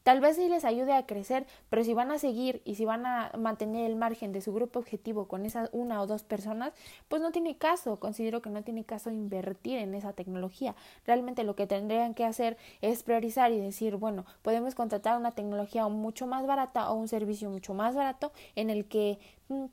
Tal 0.02 0.20
vez 0.20 0.36
sí 0.36 0.48
les 0.48 0.64
ayude 0.64 0.92
a 0.92 1.06
crecer, 1.06 1.46
pero 1.70 1.84
si 1.84 1.94
van 1.94 2.10
a 2.10 2.18
seguir 2.18 2.60
y 2.64 2.74
si 2.74 2.84
van 2.84 3.06
a 3.06 3.30
mantener 3.38 3.88
el 3.88 3.96
margen 3.96 4.32
de 4.32 4.40
su 4.40 4.52
grupo 4.52 4.80
objetivo 4.80 5.28
con 5.28 5.46
esas 5.46 5.70
una 5.72 6.02
o 6.02 6.06
dos 6.06 6.24
personas, 6.24 6.72
pues 7.08 7.22
no 7.22 7.30
tiene 7.30 7.56
caso. 7.56 8.00
Considero 8.00 8.42
que 8.42 8.50
no 8.50 8.62
tiene 8.62 8.84
caso 8.84 9.10
invertir 9.10 9.78
en 9.78 9.94
esa 9.94 10.12
tecnología. 10.12 10.74
Realmente 11.06 11.44
lo 11.44 11.54
que 11.54 11.66
tendrían 11.66 12.14
que 12.14 12.24
hacer 12.24 12.56
es 12.80 13.02
priorizar 13.02 13.52
y 13.52 13.60
decir, 13.60 13.96
bueno, 13.96 14.24
podemos 14.42 14.74
contratar 14.74 15.18
una 15.18 15.32
tecnología 15.32 15.86
mucho 15.88 16.26
más 16.26 16.46
barata 16.46 16.90
o 16.90 16.94
un 16.94 17.08
servicio 17.08 17.50
mucho 17.50 17.74
más 17.74 17.94
barato 17.94 18.32
en 18.56 18.70
el 18.70 18.86
que 18.86 19.18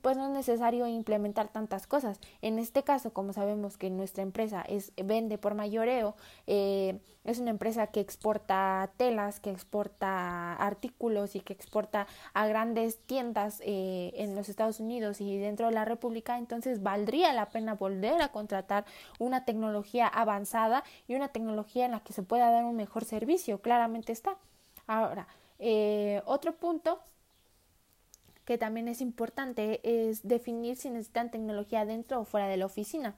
pues 0.02 0.16
no 0.16 0.26
es 0.26 0.30
necesario 0.30 0.86
implementar 0.86 1.48
tantas 1.48 1.86
cosas. 1.86 2.20
En 2.42 2.58
este 2.58 2.82
caso, 2.82 3.12
como 3.12 3.32
sabemos 3.32 3.76
que 3.76 3.90
nuestra 3.90 4.22
empresa 4.22 4.62
es 4.62 4.92
vende 4.96 5.38
por 5.38 5.54
mayoreo, 5.54 6.14
eh, 6.46 7.00
es 7.24 7.38
una 7.38 7.50
empresa 7.50 7.88
que 7.88 8.00
exporta 8.00 8.90
telas, 8.96 9.40
que 9.40 9.50
exporta 9.50 10.54
artículos 10.54 11.36
y 11.36 11.40
que 11.40 11.52
exporta 11.52 12.06
a 12.32 12.46
grandes 12.46 12.98
tiendas 12.98 13.60
eh, 13.64 14.12
en 14.14 14.34
los 14.34 14.48
Estados 14.48 14.80
Unidos 14.80 15.20
y 15.20 15.36
dentro 15.38 15.66
de 15.66 15.72
la 15.72 15.84
República, 15.84 16.38
entonces 16.38 16.82
valdría 16.82 17.32
la 17.32 17.50
pena 17.50 17.74
volver 17.74 18.22
a 18.22 18.32
contratar 18.32 18.84
una 19.18 19.44
tecnología 19.44 20.06
avanzada 20.06 20.84
y 21.06 21.14
una 21.14 21.28
tecnología 21.28 21.84
en 21.84 21.92
la 21.92 22.00
que 22.00 22.12
se 22.12 22.22
pueda 22.22 22.50
dar 22.50 22.64
un 22.64 22.76
mejor 22.76 23.04
servicio. 23.04 23.60
Claramente 23.60 24.12
está. 24.12 24.36
Ahora, 24.86 25.28
eh, 25.58 26.22
otro 26.24 26.54
punto 26.54 27.00
que 28.50 28.58
también 28.58 28.88
es 28.88 29.00
importante 29.00 29.78
es 29.84 30.26
definir 30.26 30.74
si 30.74 30.90
necesitan 30.90 31.30
tecnología 31.30 31.84
dentro 31.84 32.18
o 32.18 32.24
fuera 32.24 32.48
de 32.48 32.56
la 32.56 32.66
oficina. 32.66 33.14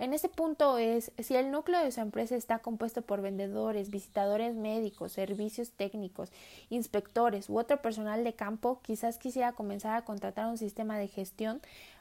En 0.00 0.12
ese 0.12 0.28
punto 0.28 0.78
es 0.78 1.12
si 1.16 1.36
el 1.36 1.52
núcleo 1.52 1.80
de 1.84 1.92
su 1.92 2.00
empresa 2.00 2.34
está 2.34 2.58
compuesto 2.58 3.02
por 3.02 3.22
vendedores, 3.22 3.88
visitadores 3.88 4.56
médicos, 4.56 5.12
servicios 5.12 5.70
técnicos, 5.70 6.32
inspectores 6.70 7.48
u 7.48 7.56
otro 7.56 7.80
personal 7.80 8.24
de 8.24 8.32
campo, 8.32 8.80
quizás 8.82 9.18
quisiera 9.18 9.52
comenzar 9.52 9.96
a 9.96 10.04
contratar 10.04 10.48
un 10.48 10.58
sistema 10.58 10.98
de 10.98 11.06
gestión 11.06 11.60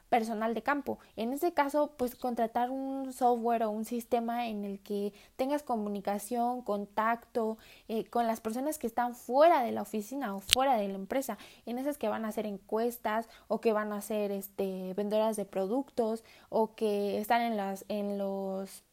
personal 0.09 0.53
de 0.53 0.63
campo. 0.63 0.99
En 1.15 1.33
este 1.33 1.53
caso, 1.53 1.91
pues 1.97 2.15
contratar 2.15 2.69
un 2.69 3.13
software 3.13 3.63
o 3.63 3.69
un 3.69 3.85
sistema 3.85 4.47
en 4.47 4.65
el 4.65 4.79
que 4.79 5.13
tengas 5.35 5.63
comunicación, 5.63 6.61
contacto 6.61 7.57
eh, 7.87 8.05
con 8.05 8.27
las 8.27 8.41
personas 8.41 8.77
que 8.77 8.87
están 8.87 9.15
fuera 9.15 9.63
de 9.63 9.71
la 9.71 9.81
oficina 9.81 10.35
o 10.35 10.39
fuera 10.39 10.77
de 10.77 10.87
la 10.87 10.95
empresa, 10.95 11.37
en 11.65 11.77
esas 11.77 11.97
que 11.97 12.07
van 12.07 12.25
a 12.25 12.29
hacer 12.29 12.45
encuestas 12.45 13.27
o 13.47 13.61
que 13.61 13.73
van 13.73 13.91
a 13.93 13.97
hacer 13.97 14.31
este 14.31 14.93
vendedoras 14.95 15.35
de 15.35 15.45
productos 15.45 16.23
o 16.49 16.75
que 16.75 17.19
están 17.19 17.41
en 17.41 17.57
las 17.57 17.85
en 17.89 18.17
los 18.17 18.83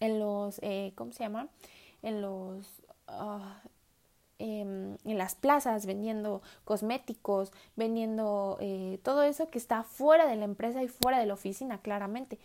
en 0.00 0.18
los 0.18 0.58
eh, 0.62 0.92
¿cómo 0.96 1.12
se 1.12 1.24
llama? 1.24 1.48
en 2.02 2.20
los 2.20 2.66
ah, 3.08 3.62
Em, 4.38 4.96
en 5.04 5.18
las 5.18 5.36
plazas 5.36 5.86
vendiendo 5.86 6.42
cosméticos, 6.64 7.52
vendiendo 7.76 8.56
eh, 8.60 8.98
todo 9.04 9.22
eso 9.22 9.50
que 9.50 9.58
está 9.58 9.84
fuera 9.84 10.26
de 10.26 10.34
la 10.34 10.44
empresa 10.44 10.82
y 10.82 10.88
fuera 10.88 11.20
de 11.20 11.26
la 11.26 11.34
oficina, 11.34 11.78
claramente. 11.78 12.40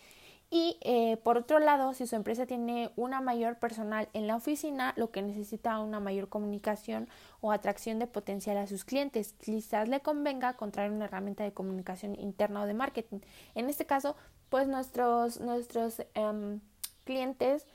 Y 0.50 0.78
eh, 0.80 1.18
por 1.18 1.36
otro 1.36 1.58
lado, 1.58 1.92
si 1.92 2.06
su 2.06 2.16
empresa 2.16 2.46
tiene 2.46 2.90
una 2.96 3.20
mayor 3.20 3.58
personal 3.58 4.08
en 4.14 4.26
la 4.26 4.36
oficina, 4.36 4.94
lo 4.96 5.10
que 5.10 5.22
necesita 5.22 5.78
una 5.80 6.00
mayor 6.00 6.28
comunicación 6.28 7.08
o 7.40 7.52
atracción 7.52 7.98
de 7.98 8.06
potencial 8.06 8.56
a 8.56 8.66
sus 8.66 8.84
clientes, 8.84 9.34
quizás 9.34 9.88
le 9.88 10.00
convenga 10.00 10.54
contraer 10.54 10.90
una 10.90 11.06
herramienta 11.06 11.44
de 11.44 11.52
comunicación 11.52 12.14
interna 12.18 12.62
o 12.62 12.66
de 12.66 12.74
marketing. 12.74 13.18
En 13.54 13.68
este 13.68 13.84
caso, 13.84 14.16
pues 14.48 14.68
nuestros, 14.68 15.40
nuestros 15.40 16.02
em, 16.14 16.60
clientes 17.04 17.66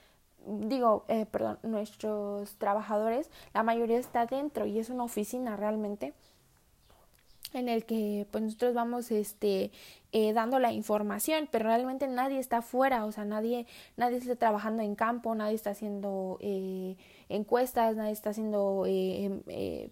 digo, 0.45 1.06
eh, 1.08 1.25
perdón, 1.25 1.60
nuestros 1.63 2.56
trabajadores, 2.58 3.29
la 3.53 3.63
mayoría 3.63 3.97
está 3.97 4.25
dentro 4.25 4.65
y 4.65 4.79
es 4.79 4.89
una 4.89 5.03
oficina 5.03 5.56
realmente 5.56 6.13
en 7.53 7.69
el 7.69 7.86
que 7.86 8.27
pues 8.32 8.43
nosotros 8.43 8.73
vamos 8.73 9.12
este 9.12 9.71
eh, 10.12 10.34
dando 10.34 10.60
la 10.60 10.71
información 10.71 11.47
pero 11.51 11.65
realmente 11.65 12.08
nadie 12.08 12.39
está 12.39 12.58
afuera 12.58 13.06
o 13.06 13.12
sea 13.12 13.25
nadie 13.25 13.67
nadie 13.95 14.17
está 14.17 14.36
trabajando 14.36 14.84
en 14.84 14.95
campo 14.95 15.34
nadie 15.36 15.56
está 15.56 15.71
haciendo 15.71 16.38
eh, 16.41 16.97
encuestas 17.29 17.95
nadie 17.95 18.12
está 18.12 18.32
haciendo 18.32 18.86
eh, 18.88 19.89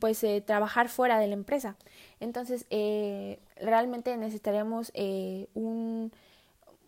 pues 0.00 0.26
trabajar 0.44 0.88
fuera 0.88 1.20
de 1.20 1.28
la 1.28 1.34
empresa. 1.34 1.76
Entonces 2.18 2.66
realmente 3.60 4.16
necesitaríamos 4.16 4.92
un 5.54 6.10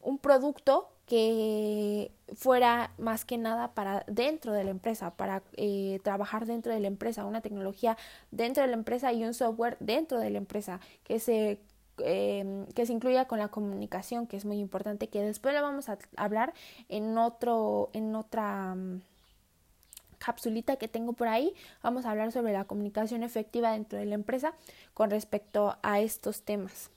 un 0.03 0.19
producto 0.19 0.89
que 1.11 2.13
fuera 2.37 2.93
más 2.97 3.25
que 3.25 3.37
nada 3.37 3.75
para 3.75 4.05
dentro 4.07 4.53
de 4.53 4.63
la 4.63 4.71
empresa, 4.71 5.11
para 5.17 5.43
eh, 5.57 5.99
trabajar 6.05 6.47
dentro 6.47 6.73
de 6.73 6.79
la 6.79 6.87
empresa, 6.87 7.25
una 7.25 7.41
tecnología 7.41 7.99
dentro 8.31 8.63
de 8.63 8.69
la 8.69 8.77
empresa 8.77 9.13
y 9.13 9.25
un 9.25 9.35
software 9.35 9.77
dentro 9.81 10.21
de 10.21 10.31
la 10.31 10.39
empresa 10.39 10.79
que 11.03 11.19
se 11.19 11.59
em, 11.99 12.65
que 12.77 12.87
se 12.87 12.93
incluya 12.93 13.25
con 13.27 13.41
la 13.41 13.49
comunicación, 13.49 14.29
que 14.29 14.37
es 14.37 14.45
muy 14.45 14.61
importante, 14.61 15.09
que 15.09 15.21
después 15.21 15.53
lo 15.53 15.63
vamos 15.63 15.89
a 15.89 15.99
hablar 16.17 16.55
en 16.89 17.19
otro, 17.19 17.91
en 17.93 18.15
otra 18.15 18.75
um, 18.75 19.01
capsulita 20.19 20.77
que 20.77 20.87
tengo 20.87 21.13
por 21.13 21.27
ahí. 21.27 21.55
Vamos 21.83 22.07
a 22.07 22.13
hablar 22.13 22.31
sobre 22.31 22.53
la 22.53 22.67
comunicación 22.67 23.25
efectiva 23.25 23.73
dentro 23.73 23.99
de 23.99 24.07
la 24.07 24.15
empresa 24.15 24.55
con 24.95 25.11
respecto 25.11 25.77
a 25.83 25.99
estos 26.01 26.43
temas. 26.43 26.91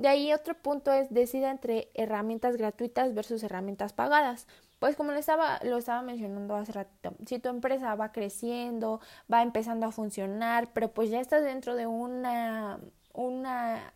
De 0.00 0.08
ahí 0.08 0.32
otro 0.32 0.54
punto 0.54 0.90
es 0.94 1.12
decida 1.12 1.50
entre 1.50 1.90
herramientas 1.92 2.56
gratuitas 2.56 3.12
versus 3.12 3.42
herramientas 3.42 3.92
pagadas. 3.92 4.46
Pues 4.78 4.96
como 4.96 5.12
lo 5.12 5.18
estaba, 5.18 5.60
lo 5.62 5.76
estaba 5.76 6.00
mencionando 6.00 6.56
hace 6.56 6.72
ratito, 6.72 7.14
si 7.26 7.38
tu 7.38 7.50
empresa 7.50 7.94
va 7.96 8.10
creciendo, 8.10 9.00
va 9.30 9.42
empezando 9.42 9.84
a 9.84 9.92
funcionar, 9.92 10.72
pero 10.72 10.88
pues 10.88 11.10
ya 11.10 11.20
estás 11.20 11.42
dentro 11.44 11.74
de 11.74 11.86
una, 11.86 12.80
una 13.12 13.92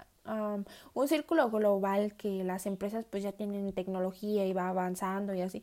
un 0.92 1.08
círculo 1.08 1.50
global 1.50 2.14
que 2.16 2.44
las 2.44 2.66
empresas 2.66 3.06
pues 3.08 3.22
ya 3.22 3.32
tienen 3.32 3.72
tecnología 3.72 4.46
y 4.46 4.52
va 4.52 4.68
avanzando 4.68 5.34
y 5.34 5.40
así. 5.40 5.62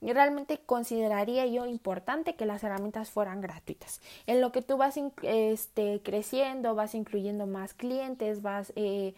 Realmente 0.00 0.58
consideraría 0.58 1.46
yo 1.46 1.66
importante 1.66 2.36
que 2.36 2.46
las 2.46 2.62
herramientas 2.62 3.10
fueran 3.10 3.40
gratuitas. 3.40 4.00
En 4.26 4.40
lo 4.40 4.52
que 4.52 4.62
tú 4.62 4.76
vas 4.76 4.98
este, 5.22 6.00
creciendo, 6.02 6.76
vas 6.76 6.94
incluyendo 6.94 7.46
más 7.46 7.74
clientes, 7.74 8.40
vas 8.40 8.72
eh, 8.76 9.14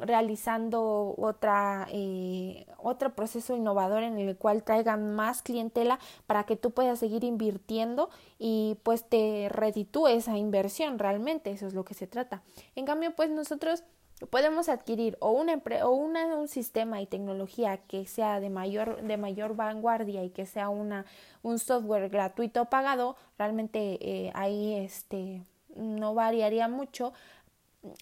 realizando 0.00 1.14
otra, 1.18 1.88
eh, 1.90 2.66
otro 2.78 3.14
proceso 3.14 3.56
innovador 3.56 4.02
en 4.02 4.18
el 4.18 4.36
cual 4.36 4.62
traigan 4.62 5.14
más 5.14 5.42
clientela 5.42 5.98
para 6.26 6.44
que 6.44 6.56
tú 6.56 6.70
puedas 6.70 6.98
seguir 6.98 7.24
invirtiendo 7.24 8.10
y 8.38 8.78
pues 8.82 9.08
te 9.08 9.48
reditúe 9.50 10.08
esa 10.08 10.36
inversión 10.36 10.98
realmente, 10.98 11.50
eso 11.50 11.66
es 11.66 11.74
lo 11.74 11.84
que 11.84 11.94
se 11.94 12.06
trata. 12.06 12.42
En 12.76 12.84
cambio, 12.84 13.14
pues 13.16 13.30
nosotros 13.30 13.84
podemos 14.30 14.68
adquirir 14.68 15.16
o, 15.20 15.30
una, 15.30 15.60
o 15.82 15.90
una, 15.90 16.36
un 16.36 16.48
sistema 16.48 17.00
y 17.00 17.06
tecnología 17.06 17.78
que 17.78 18.06
sea 18.06 18.40
de 18.40 18.50
mayor, 18.50 19.02
de 19.02 19.16
mayor 19.16 19.56
vanguardia 19.56 20.22
y 20.24 20.30
que 20.30 20.46
sea 20.46 20.68
una, 20.68 21.04
un 21.42 21.58
software 21.58 22.08
gratuito 22.08 22.66
pagado, 22.66 23.16
realmente 23.38 23.98
eh, 24.00 24.30
ahí 24.34 24.74
este, 24.74 25.42
no 25.74 26.14
variaría 26.14 26.68
mucho 26.68 27.12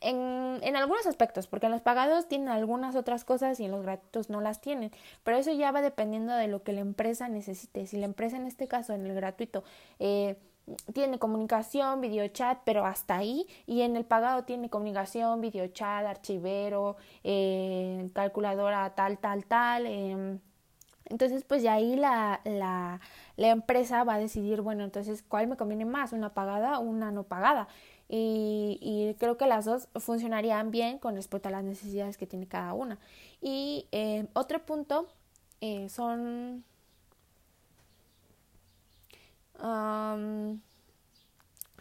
en, 0.01 0.61
en, 0.63 0.77
algunos 0.77 1.07
aspectos, 1.07 1.47
porque 1.47 1.67
en 1.67 1.73
los 1.73 1.81
pagados 1.81 2.29
tienen 2.29 2.49
algunas 2.49 2.97
otras 2.97 3.25
cosas 3.25 3.59
y 3.61 3.65
en 3.65 3.71
los 3.71 3.83
gratuitos 3.83 4.31
no 4.31 4.41
las 4.41 4.61
tienen, 4.61 4.91
pero 5.25 5.37
eso 5.37 5.53
ya 5.53 5.73
va 5.73 5.83
dependiendo 5.83 6.35
de 6.35 6.49
lo 6.49 6.63
que 6.63 6.73
la 6.73 6.81
empresa 6.81 7.29
necesite. 7.29 7.87
Si 7.87 7.99
la 7.99 8.07
empresa 8.07 8.37
en 8.37 8.47
este 8.47 8.69
caso, 8.69 8.93
en 8.93 9.07
el 9.07 9.15
gratuito, 9.15 9.65
eh, 9.99 10.37
tiene 10.93 11.19
comunicación, 11.19 12.01
videochat, 12.01 12.61
pero 12.65 12.87
hasta 12.87 13.17
ahí, 13.17 13.47
y 13.67 13.83
en 13.83 13.97
el 13.97 14.05
pagado 14.05 14.45
tiene 14.45 14.71
comunicación, 14.71 15.41
videochat, 15.41 16.07
archivero, 16.07 16.97
eh, 17.25 18.09
calculadora 18.15 18.95
tal, 18.95 19.19
tal, 19.19 19.45
tal. 19.47 19.87
Eh, 19.87 20.39
entonces, 21.07 21.45
pues 21.45 21.63
ya 21.63 21.75
ahí 21.75 21.97
la, 21.97 22.41
la, 22.45 23.01
la 23.37 23.49
empresa 23.49 24.05
va 24.05 24.15
a 24.15 24.19
decidir, 24.19 24.61
bueno, 24.61 24.85
entonces, 24.85 25.23
¿cuál 25.23 25.47
me 25.49 25.57
conviene 25.57 25.85
más? 25.85 26.13
¿Una 26.13 26.33
pagada 26.33 26.79
o 26.79 26.83
una 26.83 27.11
no 27.11 27.25
pagada? 27.25 27.69
Y, 28.15 29.17
creo 29.19 29.39
que 29.39 29.47
las 29.47 29.65
dos 29.65 29.89
funcionarían 29.97 30.71
bien 30.71 30.99
con 30.99 31.15
respecto 31.15 31.49
a 31.49 31.53
las 31.53 31.65
necesidades 31.65 32.19
que 32.19 32.27
tiene 32.27 32.47
cada 32.47 32.75
una. 32.75 32.99
Y 33.41 33.87
eh, 33.91 34.27
otro 34.35 34.65
punto 34.67 35.09
eh, 35.63 35.89
son 35.89 36.63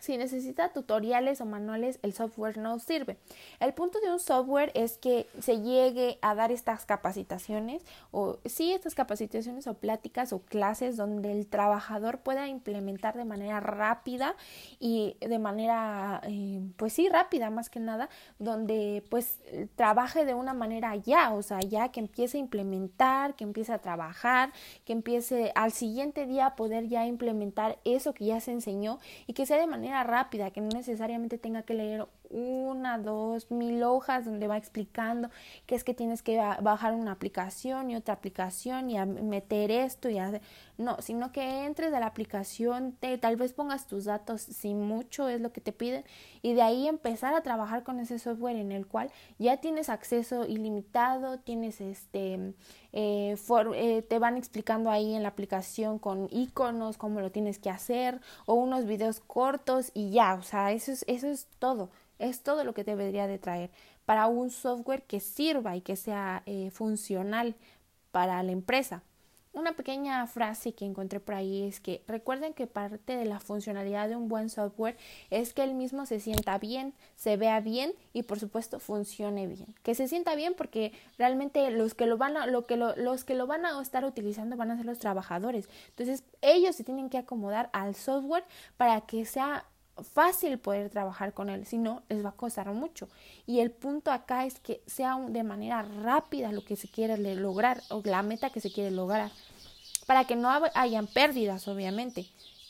Si 0.02 0.18
necesita 0.18 0.70
tutoriales 0.70 1.42
o 1.42 1.46
manuales, 1.46 2.00
el 2.02 2.14
software 2.14 2.58
no 2.58 2.80
sirve. 2.80 3.18
El 3.60 3.76
punto 3.76 4.00
de 4.00 4.12
un 4.12 4.20
software 4.20 4.72
es 4.74 4.98
que 4.98 5.28
se 5.40 5.62
llegue 5.62 6.18
a 6.24 6.34
dar 6.34 6.52
estas 6.52 6.86
capacitaciones 6.86 7.84
o 8.10 8.40
sí 8.46 8.74
estas 8.74 8.96
capacitaciones 8.96 9.68
o 9.68 9.76
pláticas 9.76 10.34
o 10.34 10.40
clases 10.40 10.98
donde 10.98 11.32
el 11.32 11.46
trabajador 11.46 12.18
pueda 12.22 12.48
implementar 12.48 13.16
de 13.16 13.26
manera 13.26 13.60
rápida 13.60 14.36
y 14.80 15.18
de 15.20 15.38
manera 15.38 16.22
eh, 16.24 16.62
pues 16.78 16.94
sí 16.94 17.08
rápida 17.08 17.52
más 17.52 17.70
que 17.70 17.80
nada 17.80 18.10
donde 18.40 19.04
pues 19.12 19.38
trabaje 19.76 20.26
de 20.26 20.34
una 20.34 20.56
manera 20.56 20.96
ya, 20.96 21.32
o 21.32 21.44
sea, 21.44 21.60
ya 21.60 21.90
que 21.90 22.00
empiece 22.00 22.38
a 22.38 22.40
implementar, 22.40 23.36
que 23.36 23.44
empiece 23.44 23.72
a 23.72 23.78
trabajar, 23.78 24.52
que 24.84 24.94
empiece 24.94 25.52
al 25.54 25.72
siguiente 25.72 26.26
día 26.26 26.48
a 26.48 26.56
poder 26.56 26.88
ya 26.88 27.06
implementar 27.06 27.78
eso 27.86 28.16
que 28.16 28.26
ya 28.26 28.40
se 28.40 28.52
enseñó 28.52 28.98
y 29.28 29.34
que 29.34 29.46
sea 29.46 29.60
de 29.60 29.68
manera 29.68 29.91
rápida, 30.04 30.52
que 30.52 30.62
no 30.62 30.70
necesariamente 30.70 31.38
tenga 31.38 31.64
que 31.64 31.74
leer 31.74 32.08
una, 32.32 32.98
dos, 32.98 33.52
mil 33.52 33.84
hojas 33.84 34.26
donde 34.26 34.48
va 34.48 34.58
explicando 34.58 35.30
que 35.66 35.76
es 35.76 35.84
que 35.84 35.94
tienes 35.94 36.22
que 36.24 36.38
bajar 36.62 36.94
una 36.94 37.12
aplicación 37.12 37.92
y 37.92 37.96
otra 37.96 38.14
aplicación 38.14 38.90
y 38.90 38.98
meter 39.06 39.72
esto 39.72 40.10
y 40.10 40.18
hacer. 40.20 40.42
No, 40.78 41.00
sino 41.02 41.32
que 41.32 41.66
entres 41.66 41.94
a 41.94 42.00
la 42.00 42.08
aplicación, 42.08 42.94
te, 42.94 43.18
tal 43.20 43.36
vez 43.36 43.54
pongas 43.54 43.86
tus 43.86 44.06
datos, 44.06 44.42
si 44.42 44.74
mucho 44.74 45.28
es 45.28 45.40
lo 45.40 45.52
que 45.52 45.62
te 45.62 45.72
piden, 45.74 46.04
y 46.42 46.54
de 46.54 46.64
ahí 46.64 46.88
empezar 46.88 47.36
a 47.36 47.42
trabajar 47.42 47.84
con 47.84 48.00
ese 48.00 48.18
software 48.18 48.56
en 48.56 48.72
el 48.72 48.88
cual 48.88 49.12
ya 49.38 49.58
tienes 49.58 49.90
acceso 49.90 50.46
ilimitado, 50.46 51.38
tienes 51.38 51.82
este, 51.82 52.54
eh, 52.94 53.36
eh, 53.76 54.02
te 54.02 54.20
van 54.20 54.38
explicando 54.38 54.90
ahí 54.90 55.14
en 55.14 55.22
la 55.24 55.30
aplicación 55.30 56.00
con 56.00 56.28
iconos 56.32 56.98
cómo 56.98 57.22
lo 57.22 57.32
tienes 57.32 57.60
que 57.60 57.70
hacer, 57.70 58.20
o 58.46 58.56
unos 58.56 58.86
videos 58.86 59.20
cortos 59.20 59.92
y 59.94 60.10
ya, 60.12 60.34
o 60.34 60.42
sea, 60.42 60.72
eso 60.72 60.92
es, 60.92 61.06
eso 61.08 61.28
es 61.28 61.48
todo. 61.60 61.90
Es 62.22 62.42
todo 62.42 62.64
lo 62.64 62.74
que 62.74 62.84
debería 62.84 63.28
de 63.28 63.40
traer 63.40 63.72
para 64.06 64.28
un 64.28 64.50
software 64.50 65.04
que 65.04 65.20
sirva 65.20 65.76
y 65.76 65.82
que 65.82 65.96
sea 65.96 66.44
eh, 66.46 66.70
funcional 66.72 67.56
para 68.12 68.42
la 68.44 68.52
empresa. 68.52 69.04
Una 69.54 69.74
pequeña 69.74 70.26
frase 70.28 70.74
que 70.74 70.86
encontré 70.86 71.20
por 71.20 71.36
ahí 71.36 71.64
es 71.64 71.82
que 71.82 72.02
recuerden 72.08 72.54
que 72.54 72.68
parte 72.68 73.18
de 73.18 73.26
la 73.26 73.42
funcionalidad 73.42 74.08
de 74.08 74.16
un 74.16 74.30
buen 74.30 74.50
software 74.50 74.96
es 75.30 75.54
que 75.54 75.62
el 75.62 75.74
mismo 75.74 76.06
se 76.06 76.22
sienta 76.22 76.58
bien, 76.58 76.94
se 77.18 77.36
vea 77.36 77.60
bien 77.60 77.92
y 78.14 78.24
por 78.24 78.40
supuesto 78.40 78.80
funcione 78.80 79.48
bien. 79.48 79.76
Que 79.84 79.94
se 79.94 80.08
sienta 80.08 80.36
bien 80.36 80.54
porque 80.56 80.94
realmente 81.18 81.70
los 81.70 81.96
que 81.96 82.06
lo 82.06 82.18
van 82.18 82.38
a, 82.38 82.46
lo 82.48 82.66
que 82.66 82.78
los 82.78 83.26
que 83.26 83.36
lo 83.36 83.46
van 83.46 83.66
a 83.66 83.82
estar 83.82 84.06
utilizando 84.06 84.56
van 84.56 84.72
a 84.72 84.78
ser 84.78 84.86
los 84.86 85.00
trabajadores. 85.00 85.68
Entonces 85.90 86.24
ellos 86.40 86.78
se 86.78 86.86
tienen 86.86 87.10
que 87.10 87.18
acomodar 87.18 87.70
al 87.74 87.96
software 87.96 88.46
para 88.78 89.02
que 89.02 89.26
sea 89.26 89.66
fácil 90.14 90.58
poder 90.58 90.90
trabajar 90.90 91.34
con 91.34 91.50
él, 91.50 91.66
si 91.66 91.78
no 91.78 92.04
les 92.10 92.24
va 92.24 92.30
a 92.30 92.34
costar 92.34 92.68
mucho. 92.72 93.10
Y 93.46 93.60
el 93.60 93.72
punto 93.72 94.12
acá 94.12 94.46
es 94.46 94.60
que 94.60 94.82
sea 94.88 95.18
de 95.28 95.44
manera 95.44 95.82
rápida 95.82 96.52
lo 96.52 96.64
que 96.64 96.76
se 96.76 96.88
quiere 96.88 97.18
lograr 97.36 97.82
o 97.90 98.02
la 98.04 98.24
meta 98.24 98.50
que 98.50 98.62
se 98.62 98.72
quiere 98.72 98.92
lograr, 98.92 99.32
para 100.06 100.26
que 100.26 100.36
no 100.36 100.50
hayan 100.74 101.08
pérdidas, 101.08 101.68
obviamente. 101.68 102.26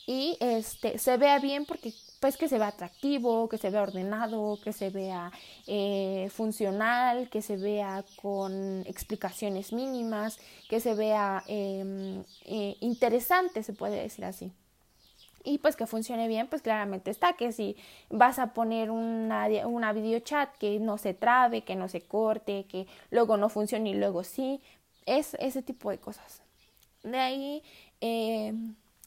Y 0.06 0.36
este 0.40 0.98
se 0.98 1.16
vea 1.16 1.38
bien 1.38 1.64
porque 1.64 1.94
pues 2.20 2.36
que 2.36 2.48
se 2.48 2.58
vea 2.58 2.68
atractivo, 2.68 3.48
que 3.48 3.58
se 3.58 3.70
vea 3.70 3.82
ordenado, 3.82 4.58
que 4.62 4.72
se 4.72 4.90
vea 4.90 5.30
eh, 5.66 6.28
funcional, 6.32 7.28
que 7.30 7.42
se 7.42 7.56
vea 7.56 8.04
con 8.20 8.84
explicaciones 8.86 9.72
mínimas, 9.72 10.38
que 10.68 10.80
se 10.80 10.94
vea 10.94 11.42
em, 11.46 12.22
eh, 12.44 12.76
interesante, 12.80 13.62
se 13.62 13.72
puede 13.72 14.02
decir 14.02 14.24
así 14.24 14.52
y 15.44 15.58
pues 15.58 15.76
que 15.76 15.86
funcione 15.86 16.28
bien, 16.28 16.48
pues 16.48 16.62
claramente 16.62 17.10
está 17.10 17.34
que 17.34 17.52
si 17.52 17.76
vas 18.10 18.38
a 18.38 18.52
poner 18.52 18.90
una, 18.90 19.46
una 19.66 19.92
videochat 19.92 20.56
que 20.56 20.78
no 20.80 20.98
se 20.98 21.14
trabe, 21.14 21.62
que 21.62 21.76
no 21.76 21.88
se 21.88 22.00
corte, 22.00 22.66
que 22.68 22.86
luego 23.10 23.36
no 23.36 23.48
funcione 23.48 23.90
y 23.90 23.94
luego 23.94 24.24
sí, 24.24 24.60
es 25.06 25.34
ese 25.40 25.62
tipo 25.62 25.90
de 25.90 25.98
cosas. 25.98 26.42
De 27.02 27.18
ahí, 27.18 27.62
eh, 28.00 28.54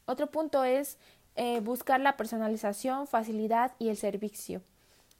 otro 0.05 0.27
punto 0.27 0.63
es 0.63 0.97
eh, 1.35 1.59
buscar 1.61 1.99
la 1.99 2.17
personalización, 2.17 3.07
facilidad 3.07 3.73
y 3.79 3.89
el 3.89 3.97
servicio. 3.97 4.61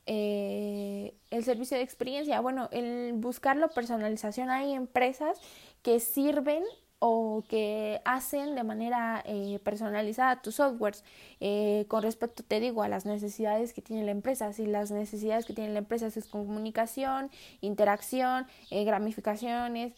Eh, 0.07 1.15
el 1.31 1.43
servicio 1.43 1.77
de 1.77 1.83
experiencia, 1.83 2.39
bueno, 2.39 2.69
el 2.71 3.13
buscar 3.13 3.57
la 3.57 3.69
personalización, 3.69 4.49
hay 4.49 4.73
empresas 4.73 5.39
que 5.81 5.99
sirven 5.99 6.63
o 7.07 7.43
que 7.47 8.01
hacen 8.03 8.55
de 8.55 8.63
manera 8.63 9.21
eh, 9.25 9.59
personalizada 9.63 10.41
tus 10.41 10.55
softwares 10.55 11.03
eh, 11.39 11.85
con 11.87 12.01
respecto, 12.01 12.43
te 12.43 12.59
digo, 12.59 12.81
a 12.81 12.87
las 12.87 13.05
necesidades 13.05 13.73
que 13.73 13.81
tiene 13.81 14.03
la 14.03 14.11
empresa. 14.11 14.51
Si 14.53 14.65
las 14.65 14.89
necesidades 14.89 15.45
que 15.45 15.53
tiene 15.53 15.71
la 15.71 15.79
empresa 15.79 16.07
es 16.07 16.25
comunicación, 16.25 17.29
interacción, 17.61 18.47
eh, 18.71 18.83
gramificaciones, 18.85 19.93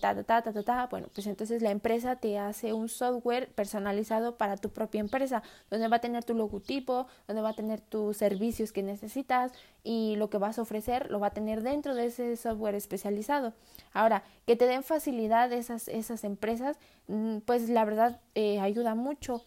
ta, 0.00 0.14
ta, 0.14 0.24
ta, 0.24 0.42
ta, 0.42 0.52
ta, 0.52 0.62
ta, 0.62 0.86
bueno, 0.90 1.08
pues 1.14 1.26
entonces 1.28 1.62
la 1.62 1.70
empresa 1.70 2.16
te 2.16 2.38
hace 2.38 2.72
un 2.72 2.88
software 2.88 3.48
personalizado 3.54 4.36
para 4.36 4.56
tu 4.56 4.70
propia 4.70 5.00
empresa, 5.00 5.42
donde 5.70 5.86
va 5.88 5.96
a 5.96 6.00
tener 6.00 6.24
tu 6.24 6.34
logotipo, 6.34 7.06
donde 7.28 7.42
va 7.42 7.50
a 7.50 7.54
tener 7.54 7.80
tus 7.80 8.16
servicios 8.16 8.72
que 8.72 8.82
necesitas 8.82 9.52
y 9.88 10.16
lo 10.16 10.28
que 10.28 10.36
vas 10.36 10.58
a 10.58 10.62
ofrecer 10.62 11.10
lo 11.10 11.18
va 11.18 11.28
a 11.28 11.30
tener 11.30 11.62
dentro 11.62 11.94
de 11.94 12.04
ese 12.04 12.36
software 12.36 12.74
especializado. 12.74 13.54
Ahora, 13.94 14.22
que 14.46 14.54
te 14.54 14.66
den 14.66 14.82
facilidad 14.82 15.50
esas, 15.50 15.88
esas 15.88 16.24
empresas, 16.24 16.76
mm, 17.06 17.38
pues 17.38 17.70
la 17.70 17.86
verdad 17.86 18.20
eh, 18.34 18.60
ayuda 18.60 18.94
mucho 18.94 19.42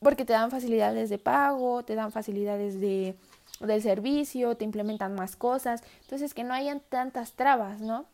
porque 0.00 0.26
te 0.26 0.34
dan 0.34 0.50
facilidades 0.50 1.08
de 1.08 1.16
pago, 1.16 1.82
te 1.82 1.94
dan 1.94 2.12
facilidades 2.12 2.78
de, 2.78 3.16
del 3.60 3.80
servicio, 3.80 4.54
te 4.54 4.66
implementan 4.66 5.14
más 5.14 5.34
cosas, 5.34 5.82
entonces 6.02 6.34
que 6.34 6.44
no 6.44 6.52
hayan 6.52 6.80
tantas 6.80 7.32
trabas, 7.32 7.80
¿no? 7.80 8.04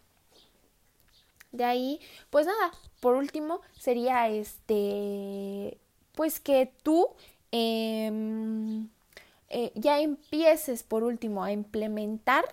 De 1.51 1.65
ahí, 1.65 2.01
pues 2.31 2.47
nada, 2.47 2.71
por 3.01 3.17
último 3.17 3.61
sería 3.77 4.29
este, 4.29 5.79
pues 6.15 6.39
que 6.39 6.73
tú 6.85 7.09
em, 7.51 8.89
eh, 9.49 9.73
ya 9.75 10.01
empieces 10.01 10.83
por 10.83 11.05
último 11.05 11.45
a 11.45 11.53
implementar 11.53 12.45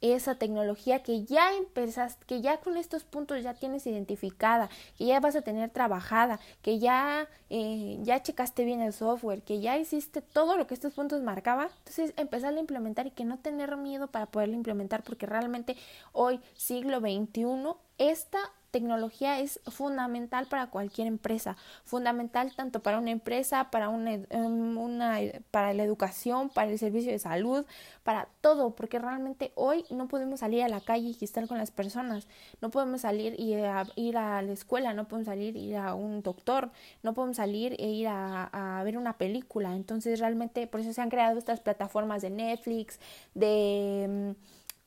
esa 0.00 0.34
tecnología 0.34 1.02
que 1.02 1.24
ya 1.24 1.54
empezas, 1.54 2.16
que 2.26 2.40
ya 2.40 2.58
con 2.58 2.76
estos 2.76 3.04
puntos 3.04 3.42
ya 3.42 3.54
tienes 3.54 3.86
identificada, 3.86 4.70
que 4.96 5.06
ya 5.06 5.20
vas 5.20 5.36
a 5.36 5.42
tener 5.42 5.70
trabajada, 5.70 6.40
que 6.62 6.78
ya, 6.78 7.28
eh, 7.50 7.98
ya 8.02 8.22
checaste 8.22 8.64
bien 8.64 8.80
el 8.80 8.92
software, 8.92 9.42
que 9.42 9.60
ya 9.60 9.76
hiciste 9.78 10.22
todo 10.22 10.56
lo 10.56 10.66
que 10.66 10.74
estos 10.74 10.94
puntos 10.94 11.22
marcaban, 11.22 11.68
entonces 11.78 12.14
empezar 12.16 12.54
a 12.54 12.60
implementar 12.60 13.06
y 13.06 13.10
que 13.10 13.24
no 13.24 13.38
tener 13.38 13.76
miedo 13.76 14.06
para 14.06 14.26
poderlo 14.26 14.54
implementar, 14.54 15.02
porque 15.02 15.26
realmente 15.26 15.76
hoy, 16.12 16.40
siglo 16.54 17.00
XXI, 17.00 17.74
esta 17.98 18.38
tecnología 18.70 19.40
es 19.40 19.60
fundamental 19.66 20.46
para 20.46 20.68
cualquier 20.68 21.06
empresa, 21.06 21.56
fundamental 21.84 22.54
tanto 22.54 22.80
para 22.80 22.98
una 22.98 23.10
empresa, 23.10 23.70
para 23.70 23.88
una, 23.88 24.12
em, 24.14 24.78
una, 24.78 25.18
para 25.50 25.74
la 25.74 25.82
educación, 25.82 26.48
para 26.50 26.70
el 26.70 26.78
servicio 26.78 27.12
de 27.12 27.18
salud, 27.18 27.64
para 28.02 28.28
todo, 28.40 28.74
porque 28.74 28.98
realmente 28.98 29.52
hoy 29.54 29.84
no 29.90 30.08
podemos 30.08 30.40
salir 30.40 30.62
a 30.62 30.68
la 30.68 30.80
calle 30.80 31.14
y 31.18 31.24
estar 31.24 31.46
con 31.46 31.58
las 31.58 31.70
personas, 31.70 32.26
no 32.60 32.70
podemos 32.70 33.02
salir 33.02 33.38
y 33.38 33.54
a, 33.54 33.86
ir 33.96 34.16
a 34.16 34.42
la 34.42 34.52
escuela, 34.52 34.94
no 34.94 35.08
podemos 35.08 35.26
salir 35.26 35.56
y 35.56 35.70
ir 35.70 35.76
a 35.76 35.94
un 35.94 36.22
doctor, 36.22 36.70
no 37.02 37.14
podemos 37.14 37.36
salir 37.36 37.76
e 37.78 37.88
ir 37.88 38.08
a, 38.08 38.78
a 38.80 38.84
ver 38.84 38.96
una 38.96 39.18
película, 39.18 39.74
entonces 39.74 40.20
realmente 40.20 40.66
por 40.66 40.80
eso 40.80 40.92
se 40.92 41.00
han 41.00 41.10
creado 41.10 41.38
estas 41.38 41.60
plataformas 41.60 42.22
de 42.22 42.30
Netflix, 42.30 42.98
de 43.34 44.04
em, 44.04 44.34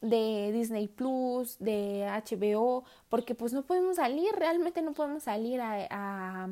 de 0.03 0.51
Disney 0.51 0.87
Plus, 0.87 1.57
de 1.59 2.05
HBO, 2.05 2.83
porque 3.09 3.35
pues 3.35 3.53
no 3.53 3.63
podemos 3.63 3.95
salir, 3.95 4.31
realmente 4.35 4.81
no 4.81 4.93
podemos 4.93 5.23
salir 5.23 5.61
a, 5.61 6.49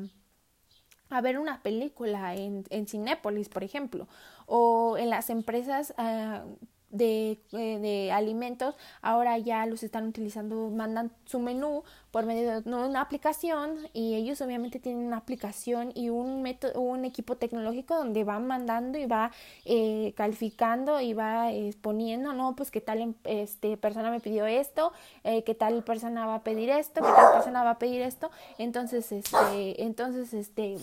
a, 1.10 1.20
ver 1.20 1.38
una 1.38 1.62
película 1.62 2.34
en, 2.34 2.64
en 2.70 2.86
Cinépolis, 2.88 3.50
por 3.50 3.62
ejemplo, 3.62 4.08
o 4.46 4.96
en 4.96 5.10
las 5.10 5.28
empresas 5.28 5.94
uh, 5.98 6.56
de, 6.92 7.40
eh, 7.52 7.78
de, 7.78 8.12
alimentos 8.12 8.76
ahora 9.00 9.38
ya 9.38 9.66
los 9.66 9.82
están 9.82 10.06
utilizando, 10.06 10.70
mandan 10.70 11.10
su 11.24 11.40
menú 11.40 11.82
por 12.10 12.26
medio 12.26 12.60
de 12.60 12.68
una 12.70 13.00
aplicación 13.00 13.78
y 13.94 14.14
ellos 14.14 14.40
obviamente 14.42 14.78
tienen 14.78 15.06
una 15.06 15.16
aplicación 15.16 15.90
y 15.94 16.10
un 16.10 16.42
método, 16.42 16.78
un 16.80 17.06
equipo 17.06 17.36
tecnológico 17.36 17.96
donde 17.96 18.22
van 18.22 18.46
mandando 18.46 18.98
y 18.98 19.06
va 19.06 19.32
eh, 19.64 20.12
calificando 20.16 21.00
y 21.00 21.14
va 21.14 21.50
exponiendo, 21.50 22.34
no, 22.34 22.54
pues 22.54 22.70
qué 22.70 22.82
tal 22.82 23.00
em, 23.00 23.14
este 23.24 23.78
persona 23.78 24.10
me 24.10 24.20
pidió 24.20 24.44
esto, 24.46 24.92
eh, 25.24 25.42
qué 25.44 25.54
tal 25.54 25.82
persona 25.82 26.26
va 26.26 26.36
a 26.36 26.42
pedir 26.44 26.68
esto, 26.68 27.00
qué 27.00 27.12
tal 27.16 27.32
persona 27.32 27.64
va 27.64 27.70
a 27.70 27.78
pedir 27.78 28.02
esto, 28.02 28.30
entonces 28.58 29.10
este, 29.10 29.82
entonces 29.82 30.34
este, 30.34 30.76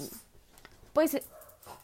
pues 0.94 1.22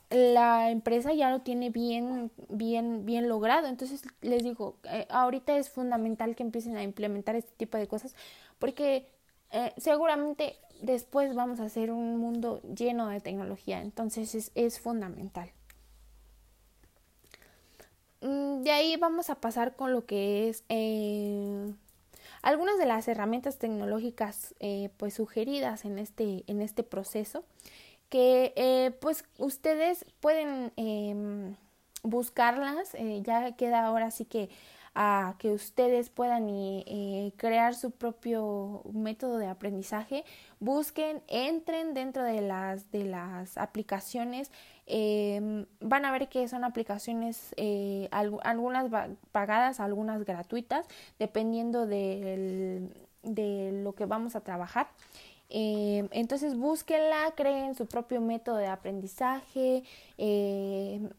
la 0.09 0.71
empresa 0.71 1.13
ya 1.13 1.29
lo 1.31 1.41
tiene 1.41 1.69
bien, 1.69 2.31
bien, 2.49 3.05
bien 3.05 3.27
logrado. 3.29 3.67
Entonces 3.67 4.03
les 4.21 4.43
digo, 4.43 4.77
eh, 4.85 5.07
ahorita 5.09 5.57
es 5.57 5.69
fundamental 5.69 6.35
que 6.35 6.43
empiecen 6.43 6.77
a 6.77 6.83
implementar 6.83 7.35
este 7.35 7.51
tipo 7.57 7.77
de 7.77 7.87
cosas 7.87 8.15
porque 8.59 9.07
eh, 9.51 9.73
seguramente 9.77 10.57
después 10.81 11.33
vamos 11.35 11.59
a 11.59 11.65
hacer 11.65 11.91
un 11.91 12.17
mundo 12.17 12.61
lleno 12.63 13.07
de 13.09 13.21
tecnología. 13.21 13.81
Entonces 13.81 14.35
es, 14.35 14.51
es 14.55 14.79
fundamental. 14.79 15.51
mm, 18.21 18.63
de 18.63 18.71
ahí 18.71 18.97
vamos 18.97 19.29
a 19.29 19.35
pasar 19.35 19.75
con 19.75 19.91
lo 19.93 20.05
que 20.05 20.49
es 20.49 20.63
eh, 20.69 21.73
algunas 22.41 22.77
de 22.77 22.85
las 22.85 23.07
herramientas 23.07 23.57
tecnológicas 23.57 24.55
eh, 24.59 24.89
pues 24.97 25.13
sugeridas 25.15 25.85
en 25.85 25.99
este, 25.99 26.43
en 26.47 26.61
este 26.61 26.83
proceso 26.83 27.43
que 28.09 28.53
eh, 28.55 28.91
pues 29.01 29.25
ustedes 29.37 30.05
pueden 30.19 30.71
em, 30.75 31.55
buscarlas, 32.03 32.93
eh, 32.95 33.21
ya 33.23 33.53
queda 33.53 33.85
ahora 33.85 34.11
sí 34.11 34.25
que 34.25 34.49
a 34.97 35.35
que 35.39 35.51
ustedes 35.51 36.09
puedan 36.09 36.47
eh, 36.49 37.33
crear 37.35 37.75
su 37.75 37.91
propio 37.91 38.81
método 38.93 39.37
de 39.37 39.47
aprendizaje, 39.47 40.23
busquen, 40.61 41.21
entren 41.27 41.93
dentro 41.93 42.23
de 42.23 42.39
las, 42.39 42.89
de 42.91 43.03
las 43.03 43.57
aplicaciones, 43.57 44.51
em, 44.85 45.65
van 45.81 46.05
a 46.05 46.13
ver 46.13 46.29
que 46.29 46.47
son 46.47 46.63
aplicaciones, 46.63 47.53
algunas 48.11 48.89
pagadas, 49.33 49.81
algunas 49.81 50.23
gratuitas, 50.23 50.87
dependiendo 51.19 51.85
de 51.87 52.89
lo 53.83 53.95
que 53.95 54.05
vamos 54.05 54.37
a 54.37 54.41
trabajar. 54.41 54.87
Em, 55.49 56.07
entonces 56.11 56.57
búsquenla, 56.57 57.33
creen 57.35 57.75
su 57.75 57.85
propio 57.85 58.19
método 58.21 58.57
de 58.57 58.67
aprendizaje, 58.67 59.83
eh, 60.17 61.09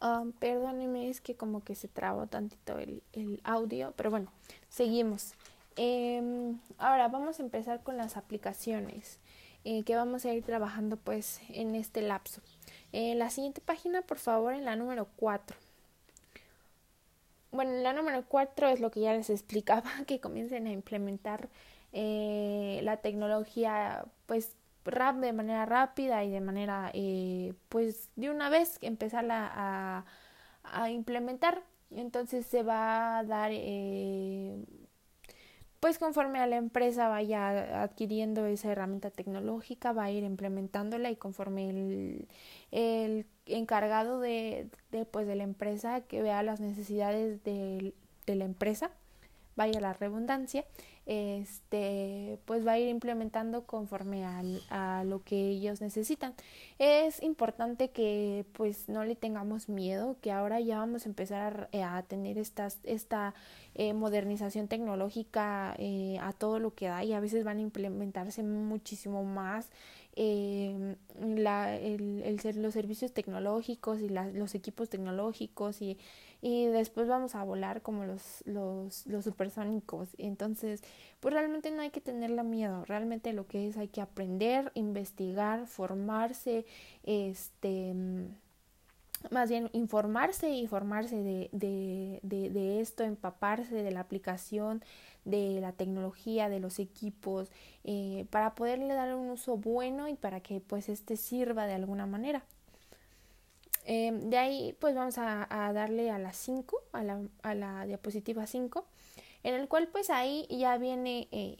Um, 0.00 0.32
perdóneme, 0.32 1.08
es 1.08 1.20
que 1.20 1.34
como 1.34 1.64
que 1.64 1.74
se 1.74 1.88
trabó 1.88 2.26
tantito 2.28 2.78
el, 2.78 3.02
el 3.12 3.40
audio, 3.42 3.92
pero 3.96 4.10
bueno, 4.10 4.32
seguimos. 4.68 5.34
Eh, 5.76 6.54
ahora 6.78 7.08
vamos 7.08 7.38
a 7.38 7.42
empezar 7.42 7.82
con 7.82 7.96
las 7.96 8.16
aplicaciones 8.16 9.18
eh, 9.64 9.82
que 9.84 9.96
vamos 9.96 10.24
a 10.24 10.32
ir 10.32 10.44
trabajando 10.44 10.96
pues 10.96 11.40
en 11.50 11.74
este 11.74 12.02
lapso. 12.02 12.40
En 12.92 13.18
la 13.18 13.30
siguiente 13.30 13.60
página, 13.60 14.02
por 14.02 14.18
favor, 14.18 14.54
en 14.54 14.64
la 14.64 14.76
número 14.76 15.08
4. 15.16 15.56
Bueno, 17.50 17.72
en 17.72 17.82
la 17.82 17.92
número 17.92 18.24
4 18.26 18.68
es 18.68 18.80
lo 18.80 18.90
que 18.90 19.00
ya 19.00 19.12
les 19.14 19.30
explicaba, 19.30 19.90
que 20.06 20.20
comiencen 20.20 20.66
a 20.66 20.72
implementar 20.72 21.48
eh, 21.92 22.80
la 22.82 22.98
tecnología 22.98 24.04
pues 24.26 24.52
rap 24.90 25.16
de 25.16 25.32
manera 25.32 25.66
rápida 25.66 26.24
y 26.24 26.30
de 26.30 26.40
manera, 26.40 26.90
eh, 26.94 27.54
pues 27.68 28.10
de 28.16 28.30
una 28.30 28.50
vez 28.50 28.78
empezarla 28.80 29.50
a, 29.54 30.04
a, 30.64 30.90
implementar. 30.90 31.62
Entonces 31.90 32.46
se 32.46 32.62
va 32.62 33.18
a 33.18 33.24
dar, 33.24 33.50
eh, 33.52 34.64
pues 35.80 35.98
conforme 35.98 36.40
a 36.40 36.46
la 36.46 36.56
empresa 36.56 37.08
vaya 37.08 37.82
adquiriendo 37.82 38.46
esa 38.46 38.72
herramienta 38.72 39.10
tecnológica, 39.10 39.92
va 39.92 40.04
a 40.04 40.10
ir 40.10 40.24
implementándola 40.24 41.10
y 41.10 41.16
conforme 41.16 41.70
el, 41.70 42.28
el 42.72 43.26
encargado 43.46 44.20
de, 44.20 44.68
de, 44.90 45.04
pues, 45.04 45.26
de 45.26 45.36
la 45.36 45.44
empresa 45.44 46.00
que 46.02 46.22
vea 46.22 46.42
las 46.42 46.60
necesidades 46.60 47.42
de, 47.44 47.94
de 48.26 48.34
la 48.36 48.44
empresa, 48.44 48.90
vaya 49.56 49.80
la 49.80 49.92
redundancia, 49.92 50.64
este, 51.08 52.38
pues 52.44 52.66
va 52.66 52.72
a 52.72 52.78
ir 52.78 52.90
implementando 52.90 53.64
conforme 53.64 54.26
a 54.26 55.04
lo 55.04 55.22
que 55.24 55.48
ellos 55.48 55.80
necesitan. 55.80 56.34
Es 56.78 57.22
importante 57.22 57.88
que 57.88 58.44
pues 58.52 58.90
no 58.90 59.04
le 59.04 59.16
tengamos 59.16 59.70
miedo, 59.70 60.16
que 60.20 60.32
ahora 60.32 60.60
ya 60.60 60.78
vamos 60.78 61.06
a 61.06 61.08
empezar 61.08 61.70
a, 61.72 62.02
tener 62.02 62.36
esta 62.36 63.34
eh, 63.74 63.94
modernización 63.94 64.68
tecnológica 64.68 65.74
eh, 65.78 66.18
a 66.20 66.34
todo 66.34 66.58
lo 66.58 66.74
que 66.74 66.88
da 66.88 67.02
y 67.02 67.14
a 67.14 67.20
veces 67.20 67.42
van 67.42 67.56
a 67.56 67.62
implementarse 67.62 68.42
muchísimo 68.42 69.24
más 69.24 69.70
eh, 70.14 70.96
la, 71.20 71.76
el, 71.76 72.22
el, 72.22 72.62
los 72.62 72.74
servicios 72.74 73.12
tecnológicos 73.12 74.00
y 74.00 74.08
los 74.08 74.54
equipos 74.54 74.90
tecnológicos 74.90 75.80
y 75.80 75.96
y 76.40 76.66
después 76.66 77.08
vamos 77.08 77.34
a 77.34 77.44
volar 77.44 77.82
como 77.82 78.04
los, 78.04 78.42
los, 78.46 79.06
los 79.06 79.24
supersónicos. 79.24 80.08
Entonces, 80.18 80.82
pues 81.20 81.34
realmente 81.34 81.70
no 81.70 81.82
hay 81.82 81.90
que 81.90 82.00
tenerle 82.00 82.42
miedo, 82.42 82.84
realmente 82.84 83.32
lo 83.32 83.46
que 83.46 83.68
es 83.68 83.76
hay 83.76 83.88
que 83.88 84.00
aprender, 84.00 84.70
investigar, 84.74 85.66
formarse, 85.66 86.64
este 87.04 87.94
más 89.30 89.50
bien 89.50 89.68
informarse 89.72 90.50
y 90.50 90.66
formarse 90.66 91.16
de, 91.16 91.48
de, 91.52 92.20
de, 92.22 92.50
de, 92.50 92.80
esto, 92.80 93.02
empaparse 93.04 93.74
de 93.74 93.90
la 93.90 94.00
aplicación, 94.00 94.82
de 95.24 95.60
la 95.60 95.72
tecnología, 95.72 96.48
de 96.48 96.60
los 96.60 96.78
equipos, 96.78 97.50
eh, 97.84 98.26
para 98.30 98.54
poderle 98.54 98.94
dar 98.94 99.14
un 99.14 99.30
uso 99.30 99.56
bueno 99.56 100.08
y 100.08 100.14
para 100.14 100.40
que 100.40 100.60
pues 100.60 100.88
este 100.88 101.16
sirva 101.16 101.66
de 101.66 101.74
alguna 101.74 102.06
manera. 102.06 102.44
Em, 103.90 104.28
de 104.28 104.36
ahí 104.36 104.76
pues 104.80 104.94
vamos 104.94 105.16
a, 105.16 105.46
darle 105.72 106.10
a 106.10 106.18
la 106.18 106.34
5, 106.34 106.78
a 106.92 107.02
la, 107.02 107.22
a 107.42 107.54
la 107.54 107.86
diapositiva 107.86 108.46
5, 108.46 108.86
en 109.44 109.54
el 109.54 109.66
cual 109.66 109.88
pues 109.88 110.10
ahí 110.10 110.46
ya 110.50 110.76
viene 110.76 111.26
eh, 111.32 111.56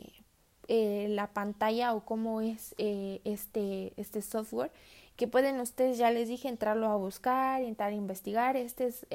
eh, 0.68 1.06
la 1.08 1.32
pantalla 1.32 1.94
o 1.94 2.04
cómo 2.04 2.42
es 2.42 2.74
eh, 2.76 3.22
este, 3.24 3.94
este 3.96 4.20
software 4.20 4.70
que 5.16 5.26
pueden 5.26 5.58
ustedes, 5.58 5.96
ya 5.96 6.10
les 6.10 6.28
dije, 6.28 6.48
entrarlo 6.50 6.88
a 6.88 6.96
buscar, 6.96 7.62
entrar 7.62 7.92
a 7.92 7.94
investigar. 7.94 8.56
Este 8.58 8.86
es 8.86 9.06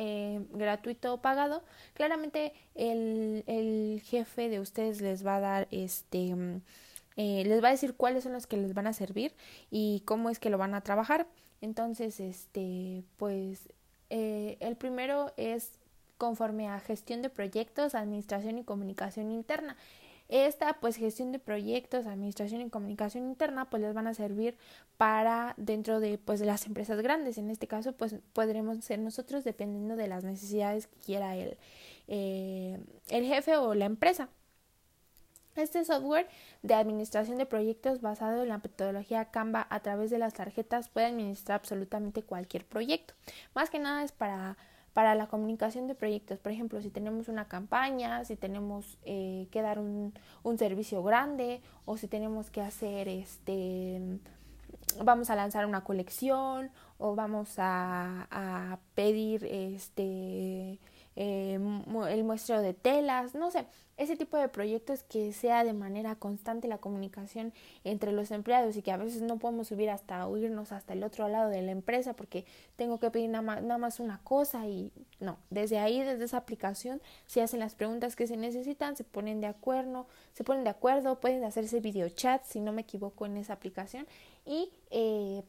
gratuito 0.52 1.14
o 1.14 1.22
pagado. 1.22 1.64
Claramente 1.94 2.52
el, 2.74 3.44
el, 3.46 4.02
jefe 4.04 4.50
de 4.50 4.60
ustedes 4.60 5.02
les 5.02 5.26
va 5.26 5.38
a 5.38 5.40
dar 5.40 5.68
este... 5.72 6.36
les 7.16 7.64
va 7.64 7.68
a 7.68 7.72
decir 7.72 7.96
cuáles 7.96 8.24
son 8.24 8.34
los 8.34 8.48
que 8.48 8.58
les 8.58 8.74
van 8.74 8.88
a 8.88 8.94
servir 8.94 9.34
y 9.72 10.02
cómo 10.06 10.30
es 10.30 10.40
que 10.40 10.50
lo 10.50 10.58
van 10.58 10.74
a 10.74 10.82
trabajar. 10.82 11.28
Entonces, 11.64 12.20
este, 12.20 13.06
pues 13.16 13.70
eh, 14.10 14.58
el 14.60 14.76
primero 14.76 15.32
es 15.38 15.72
conforme 16.18 16.68
a 16.68 16.82
gestión 16.82 17.22
de 17.22 17.30
proyectos, 17.30 17.96
administración 17.96 18.58
y 18.58 18.66
comunicación 18.66 19.32
interna. 19.32 19.78
Esta, 20.28 20.74
pues, 20.82 20.98
gestión 20.98 21.32
de 21.32 21.40
proyectos, 21.40 22.06
administración 22.06 22.60
y 22.60 22.70
comunicación 22.70 23.26
interna, 23.26 23.70
pues 23.70 23.82
les 23.82 23.94
van 23.94 24.08
a 24.08 24.14
servir 24.14 24.58
para 24.98 25.54
dentro 25.56 26.02
de, 26.02 26.18
pues, 26.18 26.42
de 26.42 26.48
las 26.48 26.66
empresas 26.66 27.00
grandes. 27.02 27.38
En 27.38 27.50
este 27.50 27.68
caso, 27.68 27.94
pues, 27.94 28.18
podremos 28.34 28.84
ser 28.84 29.00
nosotros 29.00 29.46
dependiendo 29.46 29.96
de 29.96 30.10
las 30.10 30.26
necesidades 30.26 30.88
que 30.88 31.00
quiera 31.00 31.38
el, 31.38 31.58
eh, 32.10 32.78
el 33.08 33.26
jefe 33.26 33.56
o 33.56 33.74
la 33.74 33.86
empresa. 33.86 34.28
Este 35.56 35.86
software 35.86 36.28
de 36.64 36.74
administración 36.74 37.38
de 37.38 37.46
proyectos 37.46 38.02
basado 38.02 38.42
en 38.42 38.50
la 38.50 38.58
metodología 38.58 39.26
Canva 39.26 39.68
a 39.70 39.82
través 39.82 40.10
de 40.10 40.18
las 40.18 40.34
tarjetas 40.34 40.90
puede 40.90 41.06
administrar 41.08 41.60
absolutamente 41.60 42.24
cualquier 42.24 42.66
proyecto. 42.66 43.14
Más 43.54 43.70
que 43.70 43.78
nada 43.78 44.04
es 44.04 44.12
para, 44.12 44.58
para 44.94 45.14
la 45.14 45.28
comunicación 45.28 45.88
de 45.88 45.94
proyectos. 45.94 46.40
Por 46.40 46.52
ejemplo, 46.52 46.82
si 46.82 46.90
tenemos 46.90 47.28
una 47.28 47.48
campaña, 47.48 48.26
si 48.26 48.36
tenemos 48.36 48.98
eh, 49.06 49.48
que 49.52 49.62
dar 49.62 49.78
un, 49.78 50.14
un 50.42 50.58
servicio 50.58 51.04
grande 51.04 51.62
o 51.86 51.98
si 51.98 52.08
tenemos 52.08 52.50
que 52.50 52.62
hacer 52.62 53.08
este 53.08 54.20
vamos 55.02 55.30
a 55.30 55.36
lanzar 55.36 55.66
una 55.66 55.84
colección 55.84 56.72
o 56.98 57.16
vamos 57.16 57.56
a, 57.58 58.28
a 58.30 58.80
pedir 58.96 59.46
este 59.46 60.80
eh, 61.16 61.60
el 62.10 62.24
muestreo 62.24 62.62
de 62.62 62.74
telas, 62.74 63.36
no 63.36 63.52
sé, 63.52 63.66
ese 63.98 64.16
tipo 64.16 64.38
de 64.38 64.50
proyectos 64.50 65.04
que 65.04 65.34
sea 65.34 65.64
de 65.64 65.74
manera 65.74 66.16
constante 66.16 66.68
la 66.68 66.80
comunicación 66.80 67.54
entre 67.84 68.12
los 68.12 68.32
empleados 68.32 68.76
y 68.76 68.82
que 68.82 68.92
a 68.92 68.98
veces 68.98 69.22
no 69.22 69.38
podemos 69.38 69.68
subir 69.68 69.90
hasta 69.90 70.28
irnos 70.38 70.72
hasta 70.72 70.94
el 70.94 71.04
otro 71.04 71.28
lado 71.28 71.50
de 71.50 71.62
la 71.62 71.72
empresa 71.72 72.14
porque 72.14 72.46
tengo 72.76 73.00
que 73.00 73.12
pedir 73.12 73.30
nada 73.30 73.44
más, 73.44 73.62
nada 73.62 73.78
más 73.78 74.00
una 74.00 74.20
cosa 74.24 74.68
y 74.68 74.92
no, 75.20 75.38
desde 75.52 75.78
ahí, 75.78 76.02
desde 76.02 76.26
esa 76.26 76.38
aplicación, 76.38 77.02
se 77.28 77.42
hacen 77.42 77.60
las 77.60 77.76
preguntas 77.76 78.16
que 78.16 78.26
se 78.26 78.36
necesitan, 78.36 78.96
se 78.96 79.04
ponen 79.04 79.42
de 79.42 79.48
acuerdo, 79.48 80.08
se 80.34 80.44
ponen 80.44 80.64
de 80.64 80.72
acuerdo, 80.72 81.20
pueden 81.20 81.44
hacerse 81.44 81.80
video 81.80 82.10
chat 82.10 82.44
si 82.46 82.60
no 82.60 82.72
me 82.74 82.82
equivoco 82.82 83.26
en 83.28 83.38
esa 83.38 83.54
aplicación 83.54 84.08
y 84.46 84.72
eh, 84.90 85.44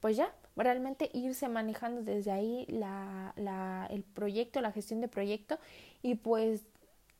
pues 0.00 0.16
ya, 0.16 0.32
realmente 0.64 1.10
irse 1.12 1.48
manejando 1.48 2.02
desde 2.02 2.32
ahí 2.32 2.66
la, 2.68 3.32
la, 3.36 3.86
el 3.90 4.02
proyecto, 4.02 4.60
la 4.60 4.72
gestión 4.72 5.00
de 5.00 5.08
proyecto 5.08 5.58
y 6.02 6.16
pues 6.16 6.62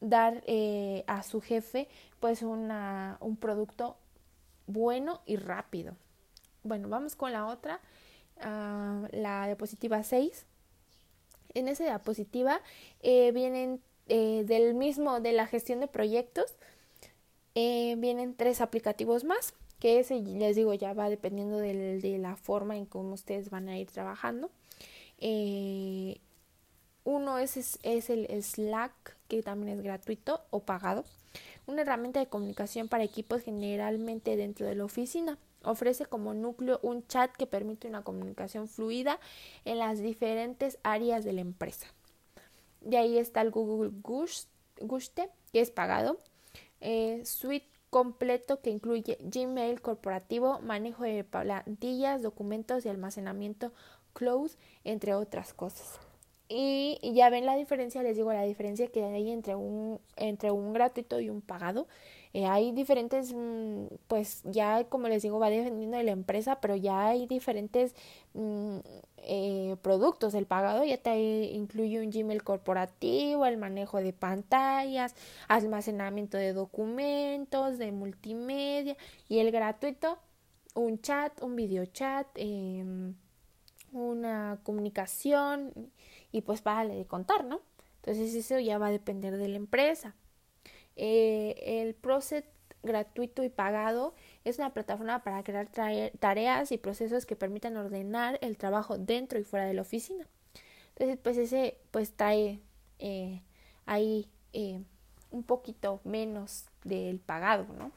dar 0.01 0.43
eh, 0.47 1.05
a 1.07 1.23
su 1.23 1.41
jefe 1.41 1.89
pues 2.21 2.43
una, 2.43 3.17
un 3.21 3.37
producto 3.37 3.97
bueno 4.67 5.23
y 5.25 5.37
rápido. 5.37 5.97
Bueno, 6.65 6.89
vamos 6.89 7.17
con 7.17 7.33
la 7.33 7.47
otra, 7.47 7.81
uh, 8.39 9.07
la 9.13 9.47
diapositiva 9.47 10.03
6. 10.03 10.45
En 11.55 11.69
esa 11.69 11.85
diapositiva 11.85 12.61
eh, 13.01 13.33
vienen 13.33 13.81
eh, 14.09 14.45
del 14.47 14.75
mismo, 14.75 15.21
de 15.21 15.33
la 15.33 15.47
gestión 15.47 15.81
de 15.81 15.87
proyectos, 15.87 16.57
vienen 17.55 18.37
tres 18.37 18.61
aplicativos 18.61 19.25
más 19.25 19.53
que 19.79 20.01
ese 20.01 20.21
les 20.21 20.57
digo 20.57 20.75
ya 20.75 20.93
va 20.93 21.09
dependiendo 21.09 21.59
de 21.59 22.19
la 22.19 22.37
forma 22.37 22.77
en 22.77 22.87
cómo 22.87 23.15
ustedes 23.15 23.51
van 23.51 23.69
a 23.69 23.79
ir 23.79 23.91
trabajando. 23.91 24.51
Eh, 25.19 26.21
uno 27.05 27.39
es, 27.39 27.79
es, 27.83 28.11
el 28.11 28.43
Slack, 28.43 29.17
que 29.29 29.43
también 29.43 29.79
es 29.79 29.85
gratuito 29.85 30.43
o 30.51 30.61
pagado. 30.61 31.05
Una 31.67 31.83
herramienta 31.83 32.21
de 32.21 32.27
comunicación 32.27 32.89
para 32.89 33.05
equipos 33.05 33.43
generalmente 33.43 34.37
dentro 34.37 34.67
de 34.67 34.75
la 34.75 34.85
oficina. 34.85 35.39
Ofrece 35.65 36.07
como 36.07 36.35
núcleo 36.35 36.79
un 36.83 37.07
chat 37.07 37.33
que 37.33 37.47
permite 37.47 37.89
una 37.89 38.03
comunicación 38.03 38.69
fluida 38.69 39.19
en 39.65 39.79
las 39.79 40.01
diferentes 40.01 40.79
áreas 40.83 41.25
de 41.25 41.33
la 41.33 41.41
empresa. 41.41 41.87
De 42.81 42.97
ahí 42.97 43.19
está 43.19 43.41
el 43.41 43.51
Google 43.51 43.91
Guste, 44.03 45.31
que 45.53 45.61
es 45.61 45.71
pagado. 45.71 46.19
Eh, 46.81 47.23
Suite 47.25 47.67
completo 47.91 48.61
que 48.61 48.71
incluye 48.71 49.19
Gmail 49.21 49.81
corporativo, 49.81 50.61
manejo 50.61 51.05
de 51.05 51.25
plantillas, 51.25 52.23
documentos 52.23 52.85
y 52.85 52.89
almacenamiento 52.89 53.73
cloud, 54.13 54.51
entre 54.85 55.15
otras 55.15 55.55
cosas. 55.55 55.99
Y, 56.49 56.99
ya 57.03 57.29
ven 57.29 57.45
la 57.45 57.57
diferencia, 57.57 58.03
les 58.03 58.17
digo 58.17 58.33
la 58.33 58.43
diferencia 58.43 58.89
que 58.89 59.05
hay 59.05 59.31
entre 59.31 59.55
un, 59.55 60.01
entre 60.17 60.51
un 60.51 60.73
gratuito 60.73 61.21
y 61.21 61.29
un 61.29 61.43
pagado. 61.43 61.87
Eh, 62.35 62.47
hay 62.47 62.73
diferentes, 62.73 63.33
mm, 63.35 63.87
pues 64.07 64.43
ya 64.45 64.85
como 64.85 65.09
les 65.09 65.23
digo, 65.23 65.39
va 65.39 65.51
dependiendo 65.51 65.97
de 65.97 66.05
la 66.05 66.13
empresa, 66.13 66.61
pero 66.61 66.77
ya 66.77 67.09
hay 67.09 67.27
diferentes 67.27 67.95
mm, 68.35 68.79
eh, 69.19 69.77
productos. 69.83 70.35
El 70.35 70.47
pagado 70.47 70.85
ya 70.85 70.99
te 70.99 71.17
incluye 71.53 72.01
un 72.01 72.11
Gmail 72.11 72.43
corporativo, 72.45 73.47
el 73.47 73.57
manejo 73.57 73.99
de 74.01 74.13
pantallas, 74.13 75.15
almacenamiento 75.49 76.37
de 76.37 76.53
documentos, 76.53 77.79
de 77.79 77.93
multimedia 77.93 78.97
y 79.29 79.39
el 79.39 79.51
gratuito, 79.51 80.19
un 80.75 81.01
chat, 81.01 81.43
un 81.43 81.57
video 81.57 81.87
chat, 81.87 82.27
em, 82.37 83.15
una 83.93 84.59
comunicación 84.63 85.73
y 86.33 86.43
pues 86.43 86.61
para 86.63 86.89
de 86.89 87.07
contar, 87.07 87.45
¿no? 87.45 87.61
Entonces 87.97 88.35
eso 88.35 88.59
ya 88.59 88.79
va 88.79 88.89
a 88.89 88.91
depender 88.91 89.37
de 89.37 89.49
la 89.49 89.57
empresa. 89.57 90.15
Eh, 90.99 91.81
el 91.81 91.95
Procet 91.95 92.45
gratuito 92.83 93.45
y 93.45 93.49
pagado 93.49 94.15
es 94.45 94.59
una 94.59 94.75
plataforma 94.75 95.23
para 95.23 95.43
crear 95.45 95.69
tareas 96.19 96.73
y 96.73 96.79
procesos 96.79 97.25
que 97.25 97.37
permitan 97.37 97.77
ordenar 97.77 98.39
el 98.43 98.57
trabajo 98.57 98.99
dentro 98.99 99.39
y 99.39 99.45
fuera 99.45 99.67
de 99.67 99.75
la 99.75 99.83
oficina. 99.83 100.27
Entonces, 100.97 101.19
pues 101.23 101.39
ese 101.39 101.79
pues 101.93 102.13
trae 102.13 102.61
eh, 102.99 103.43
ahí 103.87 104.29
eh, 104.53 104.83
un 105.31 105.45
poquito 105.45 106.01
menos 106.03 106.67
del 106.85 107.21
pagado, 107.21 107.67
¿no? 107.79 107.93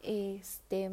Este, 0.00 0.90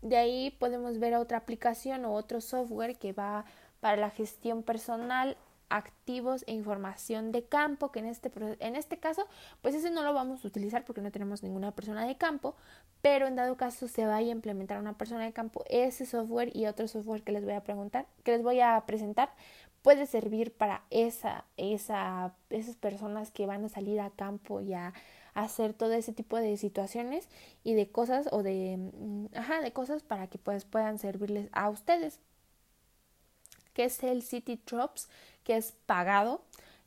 de 0.00 0.16
ahí 0.16 0.50
podemos 0.58 0.98
ver 0.98 1.14
otra 1.14 1.38
aplicación 1.38 2.04
o 2.06 2.14
otro 2.14 2.40
software 2.40 2.96
que 2.96 3.12
va 3.12 3.44
para 3.80 3.96
la 3.96 4.10
gestión 4.10 4.62
personal 4.62 5.36
activos 5.72 6.44
e 6.46 6.52
información 6.52 7.32
de 7.32 7.44
campo, 7.44 7.90
que 7.90 8.00
en 8.00 8.06
este, 8.06 8.30
en 8.60 8.76
este 8.76 8.98
caso, 8.98 9.26
pues 9.62 9.74
ese 9.74 9.90
no 9.90 10.02
lo 10.02 10.12
vamos 10.12 10.44
a 10.44 10.48
utilizar 10.48 10.84
porque 10.84 11.00
no 11.00 11.10
tenemos 11.10 11.42
ninguna 11.42 11.72
persona 11.72 12.06
de 12.06 12.16
campo, 12.16 12.54
pero 13.00 13.26
en 13.26 13.36
dado 13.36 13.56
caso 13.56 13.88
se 13.88 14.04
vaya 14.04 14.28
a 14.28 14.36
implementar 14.36 14.78
una 14.78 14.98
persona 14.98 15.24
de 15.24 15.32
campo, 15.32 15.64
ese 15.70 16.04
software 16.04 16.54
y 16.54 16.66
otro 16.66 16.86
software 16.88 17.22
que 17.22 17.32
les 17.32 17.44
voy 17.44 17.54
a 17.54 17.64
preguntar, 17.64 18.06
que 18.22 18.32
les 18.32 18.42
voy 18.42 18.60
a 18.60 18.84
presentar, 18.86 19.30
puede 19.80 20.06
servir 20.06 20.52
para 20.52 20.84
esa, 20.90 21.46
esa, 21.56 22.34
esas 22.50 22.76
personas 22.76 23.30
que 23.30 23.46
van 23.46 23.64
a 23.64 23.68
salir 23.68 24.00
a 24.00 24.10
campo 24.10 24.60
y 24.60 24.74
a 24.74 24.92
hacer 25.34 25.72
todo 25.72 25.92
ese 25.94 26.12
tipo 26.12 26.36
de 26.36 26.58
situaciones 26.58 27.28
y 27.64 27.72
de 27.72 27.90
cosas 27.90 28.28
o 28.30 28.42
de, 28.42 28.76
mm, 28.76 29.26
ajá, 29.34 29.62
de 29.62 29.72
cosas 29.72 30.02
para 30.02 30.26
que 30.26 30.36
pues 30.36 30.66
puedan 30.66 30.98
servirles 30.98 31.48
a 31.52 31.70
ustedes 31.70 32.20
que 33.72 33.84
es 33.84 34.02
el 34.02 34.22
City 34.22 34.60
Drops, 34.66 35.08
que 35.44 35.56
es 35.56 35.72
pagado. 35.86 36.42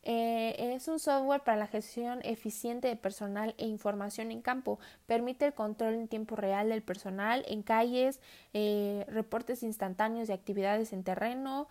Eh, 0.07 0.75
es 0.75 0.87
un 0.87 0.99
software 0.99 1.41
para 1.41 1.57
la 1.57 1.65
gestión 1.65 2.19
eficiente 2.23 2.87
de 2.87 2.95
personal 2.95 3.55
e 3.57 3.65
información 3.65 4.29
en 4.31 4.41
campo. 4.43 4.79
Permite 5.07 5.47
el 5.47 5.53
control 5.55 5.95
en 5.95 6.07
tiempo 6.07 6.35
real 6.35 6.69
del 6.69 6.83
personal 6.83 7.43
en 7.47 7.63
calles, 7.63 8.19
eh, 8.53 9.03
reportes 9.07 9.63
instantáneos 9.63 10.27
de 10.27 10.35
actividades 10.35 10.93
en 10.93 11.03
terreno, 11.03 11.67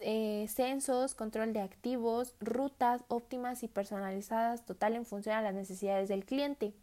eh, 0.00 0.46
censos, 0.48 1.14
control 1.14 1.52
de 1.52 1.60
activos, 1.60 2.34
rutas 2.40 3.02
óptimas 3.06 3.62
y 3.62 3.68
personalizadas 3.68 4.64
total 4.66 4.96
en 4.96 5.04
función 5.06 5.36
a 5.36 5.42
las 5.42 5.54
necesidades 5.54 6.08
del 6.08 6.24
cliente. 6.24 6.74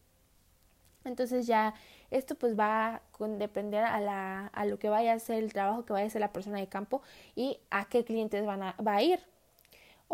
Entonces 1.03 1.47
ya 1.47 1.73
esto 2.11 2.35
pues 2.35 2.57
va 2.57 2.95
a 2.95 3.01
depender 3.37 3.83
a, 3.83 3.99
la, 3.99 4.47
a 4.47 4.65
lo 4.65 4.79
que 4.79 4.87
vaya 4.87 5.11
a 5.11 5.19
ser 5.19 5.43
el 5.43 5.51
trabajo 5.51 5.85
que 5.85 5.91
vaya 5.91 6.05
a 6.05 6.07
hacer 6.07 6.21
la 6.21 6.31
persona 6.31 6.59
de 6.59 6.67
campo 6.67 7.01
y 7.35 7.59
a 7.71 7.85
qué 7.89 8.05
clientes 8.05 8.45
van 8.45 8.63
a, 8.63 8.75
va 8.81 8.95
a 8.95 9.03
ir. 9.03 9.32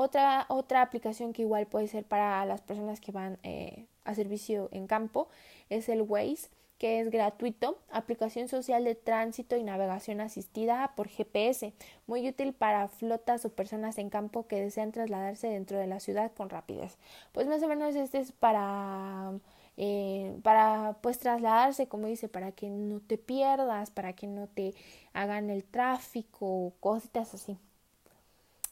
Otra, 0.02 0.46
otra 0.48 0.82
aplicación 0.82 1.34
que 1.34 1.42
igual 1.42 1.68
puede 1.68 1.90
ser 1.90 2.06
para 2.06 2.46
las 2.46 2.62
personas 2.62 3.02
que 3.02 3.12
van 3.12 3.38
eh, 3.44 3.86
a 4.06 4.16
servicio 4.16 4.70
en 4.72 4.88
campo 4.88 5.28
es 5.70 5.90
el 5.90 6.04
Waze, 6.04 6.48
que 6.78 7.02
es 7.02 7.12
gratuito, 7.12 7.78
aplicación 7.92 8.48
social 8.48 8.86
de 8.86 8.96
tránsito 8.96 9.58
y 9.58 9.64
navegación 9.64 10.22
asistida 10.22 10.94
por 10.96 11.10
GPS, 11.10 11.74
muy 12.08 12.30
útil 12.30 12.54
para 12.54 12.88
flotas 12.88 13.44
o 13.44 13.50
personas 13.50 13.98
en 13.98 14.10
campo 14.10 14.48
que 14.48 14.62
desean 14.62 14.94
trasladarse 14.94 15.50
dentro 15.50 15.78
de 15.78 15.88
la 15.88 16.00
ciudad 16.00 16.32
con 16.32 16.50
rapidez. 16.50 16.98
Pues 17.34 17.48
más 17.48 17.62
o 17.62 17.68
menos 17.68 17.94
este 17.94 18.20
es 18.20 18.32
para 18.32 19.34
eh, 19.76 20.40
para 20.44 20.98
pues 21.02 21.20
trasladarse, 21.20 21.90
como 21.90 22.08
dice, 22.08 22.30
para 22.30 22.54
que 22.54 22.70
no 22.70 23.02
te 23.02 23.18
pierdas, 23.18 23.92
para 23.92 24.14
que 24.14 24.28
no 24.28 24.48
te 24.48 24.76
hagan 25.12 25.50
el 25.50 25.66
tráfico, 25.66 26.72
cositas 26.80 27.34
así. 27.34 27.58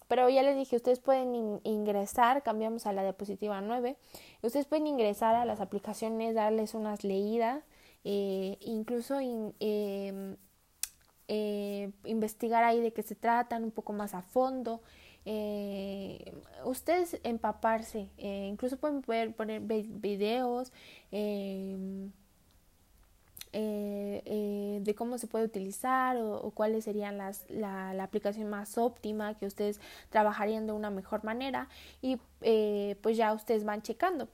Pero 0.08 0.30
ya 0.30 0.42
les 0.42 0.56
dije, 0.56 0.76
ustedes 0.76 1.00
pueden 1.00 1.60
ingresar, 1.64 2.42
cambiamos 2.44 2.86
a 2.86 2.94
la 2.94 3.04
diapositiva 3.04 3.60
9, 3.62 3.98
ustedes 4.42 4.66
pueden 4.66 4.88
ingresar 4.88 5.36
a 5.36 5.46
las 5.46 5.60
aplicaciones, 5.60 6.34
darles 6.34 6.74
unas 6.74 7.04
leídas, 7.04 7.64
eh, 8.06 8.58
incluso 8.62 9.20
em, 9.20 10.38
eh, 11.28 11.92
investigar 12.06 12.64
ahí 12.64 12.80
de 12.80 12.94
qué 12.94 13.04
se 13.04 13.16
tratan 13.16 13.66
un 13.66 13.72
poco 13.72 13.92
más 13.92 14.14
a 14.14 14.22
fondo, 14.22 14.82
eh, 15.26 16.34
ustedes 16.64 17.20
empaparse, 17.24 18.10
incluso 18.18 18.78
pueden 18.78 19.02
poder 19.02 19.36
poner 19.36 19.62
videos 19.62 20.72
em, 21.12 22.14
eh, 23.60 24.80
de 24.82 24.96
cómo 24.96 25.18
se 25.18 25.28
puede 25.28 25.46
utilizar 25.46 26.18
o, 26.18 26.52
cuáles 26.52 26.84
serían 26.84 27.18
las, 27.18 27.50
la, 27.50 27.94
la, 27.94 28.04
aplicación 28.04 28.50
más 28.50 28.78
óptima 28.78 29.36
que 29.38 29.46
ustedes 29.46 29.80
trabajarían 30.10 30.68
de 30.68 30.74
una 30.74 30.90
mejor 30.90 31.24
manera 31.24 31.70
y 32.02 32.18
pues 33.02 33.18
ya 33.18 33.34
ustedes 33.34 33.64
van 33.64 33.82
checando. 33.82 34.30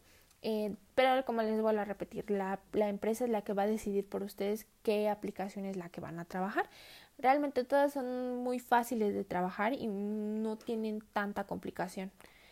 pero 0.96 1.26
como 1.26 1.42
les 1.42 1.62
vuelvo 1.62 1.80
a 1.82 1.86
repetir, 1.86 2.30
la, 2.30 2.60
la 2.74 2.90
empresa 2.90 3.26
es 3.26 3.30
la 3.32 3.44
que 3.44 3.54
va 3.54 3.64
a 3.64 3.68
decidir 3.68 4.08
por 4.08 4.24
ustedes 4.24 4.68
qué 4.84 5.10
aplicación 5.10 5.66
es 5.66 5.78
la 5.78 5.90
que 5.90 6.02
van 6.02 6.20
a 6.20 6.26
trabajar. 6.26 6.70
Realmente 7.18 7.64
todas 7.64 7.94
son 7.94 8.38
muy 8.44 8.60
fáciles 8.60 9.14
de 9.14 9.24
trabajar 9.24 9.74
y 9.74 9.88
no 9.88 10.58
tienen 10.58 11.02
tanta 11.14 11.46
complicación. 11.46 12.12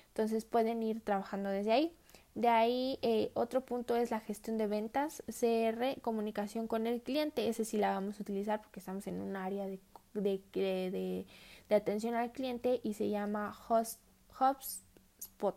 Entonces 0.09 0.45
pueden 0.45 0.83
ir 0.83 1.01
trabajando 1.01 1.49
desde 1.49 1.71
ahí. 1.71 1.95
De 2.35 2.47
ahí 2.47 2.97
eh, 3.01 3.31
otro 3.33 3.61
punto 3.61 3.95
es 3.95 4.11
la 4.11 4.19
gestión 4.19 4.57
de 4.57 4.67
ventas, 4.67 5.23
CR, 5.27 5.99
comunicación 6.01 6.67
con 6.67 6.87
el 6.87 7.01
cliente. 7.01 7.49
Ese 7.49 7.65
sí 7.65 7.77
la 7.77 7.91
vamos 7.91 8.19
a 8.19 8.23
utilizar 8.23 8.61
porque 8.61 8.79
estamos 8.79 9.05
en 9.07 9.21
un 9.21 9.35
área 9.35 9.67
de, 9.67 9.79
de, 10.13 10.41
de, 10.53 11.25
de 11.69 11.75
atención 11.75 12.15
al 12.15 12.31
cliente 12.31 12.79
y 12.83 12.93
se 12.93 13.09
llama 13.09 13.53
Host, 13.67 13.99
HubSpot 14.39 15.55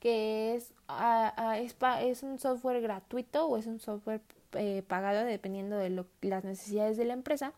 que 0.00 0.54
es, 0.54 0.74
es, 2.02 2.22
un 2.22 2.38
software 2.38 2.80
gratuito 2.80 3.46
o 3.46 3.56
es 3.56 3.66
un 3.66 3.80
software 3.80 4.20
eh, 4.52 4.82
pagado 4.86 5.24
dependiendo 5.24 5.76
de 5.76 6.04
las 6.22 6.44
necesidades 6.44 6.96
de 6.96 7.04
la 7.04 7.14
empresa. 7.14 7.52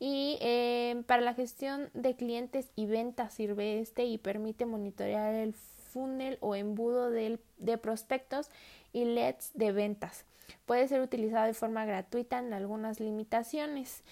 Y 0.00 0.38
eh, 0.40 1.02
para 1.06 1.22
la 1.22 1.34
gestión 1.34 1.90
de 1.94 2.16
clientes 2.16 2.70
y 2.74 2.86
ventas 2.86 3.32
sirve 3.32 3.80
este 3.80 4.04
y 4.04 4.18
permite 4.18 4.66
monitorear 4.66 5.34
el 5.34 5.54
funnel 5.94 6.36
o 6.40 6.54
embudo 6.54 7.10
de, 7.10 7.38
prospectos 7.78 8.50
y 8.92 9.04
leads 9.04 9.52
de 9.54 9.72
ventas. 9.72 10.24
Puede 10.66 10.88
ser 10.88 11.00
utilizado 11.00 11.46
de 11.46 11.54
forma 11.54 11.86
gratuita 11.86 12.38
en 12.40 12.52
algunas 12.52 13.00
limitaciones. 13.00 14.02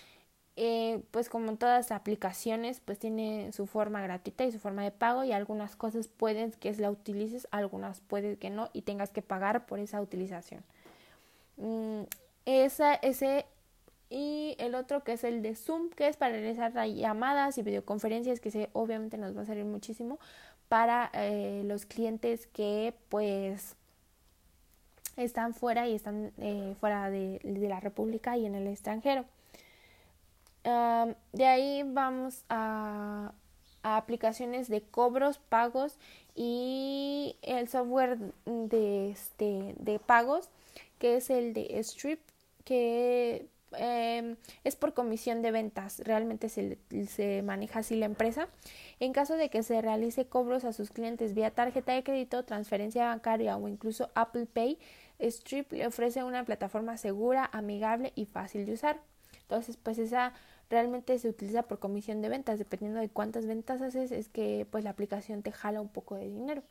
Eh, 0.54 1.02
pues 1.10 1.28
como 1.28 1.56
todas 1.56 1.90
las 1.90 1.92
aplicaciones, 1.92 2.80
pues 2.80 2.98
tiene 2.98 3.52
su 3.52 3.66
forma 3.66 4.02
gratuita 4.02 4.44
y 4.44 4.52
su 4.52 4.58
forma 4.58 4.84
de 4.84 4.90
pago 4.90 5.24
y 5.24 5.32
algunas 5.32 5.76
cosas 5.76 6.08
pueden 6.08 6.52
que 6.52 6.72
la 6.74 6.90
utilices, 6.90 7.48
algunas 7.50 8.00
pueden 8.00 8.36
que 8.36 8.50
no 8.50 8.68
y 8.72 8.82
tengas 8.82 9.10
que 9.10 9.22
pagar 9.22 9.66
por 9.66 9.78
esa 9.78 10.00
utilización. 10.00 10.62
Mm, 11.56 12.02
esa, 12.44 12.94
ese 12.94 13.46
y 14.14 14.56
el 14.58 14.74
otro 14.74 15.02
que 15.04 15.14
es 15.14 15.24
el 15.24 15.40
de 15.40 15.54
Zoom, 15.54 15.88
que 15.88 16.06
es 16.06 16.18
para 16.18 16.32
realizar 16.32 16.70
llamadas 16.86 17.56
y 17.56 17.62
videoconferencias, 17.62 18.40
que 18.40 18.50
se, 18.50 18.68
obviamente 18.74 19.16
nos 19.16 19.34
va 19.34 19.40
a 19.40 19.46
salir 19.46 19.64
muchísimo 19.64 20.18
para 20.72 21.10
eh, 21.12 21.64
los 21.66 21.84
clientes 21.84 22.46
que 22.46 22.94
pues 23.10 23.76
están 25.18 25.52
fuera 25.52 25.86
y 25.86 25.94
están 25.94 26.32
eh, 26.38 26.74
fuera 26.80 27.10
de, 27.10 27.40
la 27.44 27.78
República 27.78 28.38
y 28.38 28.46
en 28.46 28.54
el 28.54 28.66
extranjero. 28.66 29.26
de 30.64 31.46
ahí 31.46 31.82
vamos 31.84 32.46
a, 32.48 33.32
aplicaciones 33.82 34.70
de 34.70 34.80
cobros, 34.80 35.36
pagos 35.36 35.98
y 36.34 37.36
el 37.42 37.68
software 37.68 38.16
de, 38.46 39.10
este, 39.10 39.74
de 39.78 39.98
pagos 39.98 40.48
que 40.98 41.16
es 41.18 41.28
el 41.28 41.52
de 41.52 41.80
Strip 41.80 42.20
que 42.64 43.46
em, 43.78 44.36
es 44.64 44.76
por 44.76 44.94
comisión 44.94 45.42
de 45.42 45.50
ventas, 45.50 46.00
realmente 46.04 46.48
se, 46.48 46.78
se, 47.08 47.42
maneja 47.42 47.80
así 47.80 47.96
la 47.96 48.06
empresa. 48.06 48.48
En 49.00 49.12
caso 49.12 49.36
de 49.36 49.48
que 49.48 49.62
se 49.62 49.80
realice 49.80 50.26
cobros 50.26 50.64
a 50.64 50.72
sus 50.72 50.90
clientes 50.90 51.34
vía 51.34 51.50
tarjeta 51.50 51.92
de 51.92 52.02
crédito, 52.02 52.44
transferencia 52.44 53.06
bancaria 53.06 53.56
o 53.56 53.68
incluso 53.68 54.10
Apple 54.14 54.46
Pay, 54.46 54.78
Strip 55.20 55.72
le 55.72 55.86
ofrece 55.86 56.24
una 56.24 56.44
plataforma 56.44 56.96
segura, 56.96 57.48
amigable 57.52 58.12
y 58.14 58.26
fácil 58.26 58.66
de 58.66 58.72
usar. 58.72 59.00
Entonces, 59.42 59.76
pues 59.76 59.98
esa 59.98 60.32
realmente 60.70 61.18
se 61.18 61.28
utiliza 61.28 61.62
por 61.64 61.78
comisión 61.78 62.22
de 62.22 62.28
ventas, 62.28 62.58
dependiendo 62.58 62.98
de 62.98 63.10
cuántas 63.10 63.46
ventas 63.46 63.82
haces, 63.82 64.10
es 64.10 64.28
que 64.28 64.66
pues 64.70 64.84
la 64.84 64.90
aplicación 64.90 65.42
te 65.42 65.52
jala 65.52 65.80
un 65.80 65.88
poco 65.88 66.16
de 66.16 66.28
dinero. 66.28 66.62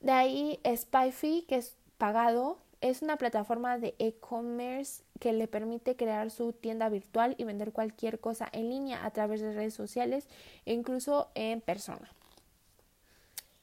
De 0.00 0.12
ahí 0.12 0.60
SpyFi, 0.64 1.42
que 1.48 1.56
es 1.56 1.76
pagado, 1.98 2.58
es 2.84 3.00
una 3.00 3.16
plataforma 3.16 3.78
de 3.78 3.94
e-commerce 3.98 5.02
que 5.18 5.32
le 5.32 5.48
permite 5.48 5.96
crear 5.96 6.30
su 6.30 6.52
tienda 6.52 6.90
virtual 6.90 7.34
y 7.38 7.44
vender 7.44 7.72
cualquier 7.72 8.20
cosa 8.20 8.46
en 8.52 8.68
línea 8.68 9.06
a 9.06 9.10
través 9.10 9.40
de 9.40 9.54
redes 9.54 9.72
sociales 9.72 10.28
e 10.66 10.74
incluso 10.74 11.30
en 11.34 11.62
persona. 11.62 12.12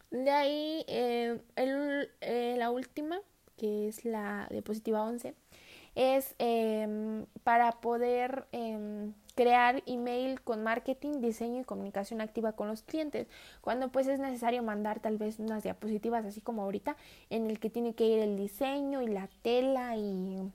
De 0.09 0.31
ahí, 0.31 0.83
eh, 0.87 1.39
eh, 1.55 2.55
la 2.57 2.71
última 2.71 3.21
que 3.57 3.87
es 3.87 4.05
la 4.05 4.47
diapositiva 4.49 5.03
11, 5.03 5.35
es 5.93 6.33
em, 6.39 7.27
para 7.43 7.73
poder 7.73 8.47
em, 8.51 9.13
crear 9.31 9.83
email 9.85 10.41
con 10.41 10.63
marketing, 10.63 11.21
diseño 11.21 11.61
y 11.61 11.63
comunicación 11.63 12.21
activa 12.21 12.53
con 12.53 12.67
los 12.67 12.83
clientes. 12.83 13.27
Cuando 13.61 13.89
pues 13.89 14.07
es 14.07 14.19
necesario 14.19 14.63
mandar 14.63 14.99
tal 14.99 15.17
vez 15.17 15.39
unas 15.39 15.63
diapositivas 15.63 16.25
así 16.25 16.41
como 16.41 16.63
ahorita 16.63 16.95
en 17.29 17.49
el 17.49 17.59
que 17.59 17.69
tiene 17.69 17.93
que 17.93 18.05
ir 18.05 18.19
el 18.19 18.37
diseño 18.37 19.01
y 19.01 19.07
la 19.07 19.29
tela 19.41 19.95
y 19.95 20.51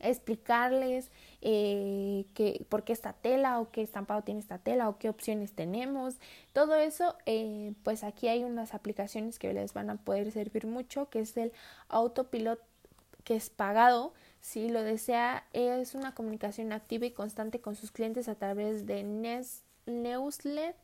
explicarles 0.00 1.10
eh, 1.42 2.24
que, 2.34 2.64
por 2.68 2.84
qué 2.84 2.92
esta 2.92 3.12
tela 3.12 3.60
o 3.60 3.70
qué 3.70 3.82
estampado 3.82 4.22
tiene 4.22 4.40
esta 4.40 4.58
tela 4.58 4.88
o 4.88 4.98
qué 4.98 5.08
opciones 5.08 5.52
tenemos. 5.52 6.18
Todo 6.52 6.74
eso, 6.76 7.16
eh, 7.26 7.74
pues 7.82 8.02
aquí 8.02 8.28
hay 8.28 8.42
unas 8.42 8.74
aplicaciones 8.74 9.38
que 9.38 9.52
les 9.52 9.74
van 9.74 9.90
a 9.90 9.96
poder 9.96 10.32
servir 10.32 10.66
mucho, 10.66 11.08
que 11.10 11.20
es 11.20 11.36
el 11.36 11.52
autopilot 11.88 12.60
que 13.24 13.36
es 13.36 13.50
pagado. 13.50 14.12
Si 14.40 14.68
lo 14.68 14.82
desea, 14.82 15.44
es 15.52 15.94
una 15.94 16.14
comunicación 16.14 16.72
activa 16.72 17.06
y 17.06 17.10
constante 17.12 17.60
con 17.60 17.76
sus 17.76 17.92
clientes 17.92 18.28
a 18.28 18.34
través 18.34 18.86
de 18.86 19.02
newsletter, 19.86 20.74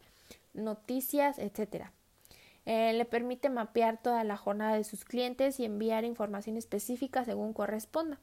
noticias, 0.53 1.39
etc. 1.39 1.87
Eh, 2.67 2.93
le 2.93 3.05
permite 3.05 3.49
mapear 3.49 4.01
toda 4.03 4.25
la 4.25 4.37
jornada 4.37 4.77
de 4.77 4.85
sus 4.85 5.05
clientes 5.05 5.59
y 5.61 5.65
enviar 5.65 6.05
información 6.05 6.57
específica 6.57 7.25
según 7.25 7.53
corresponda. 7.53 8.19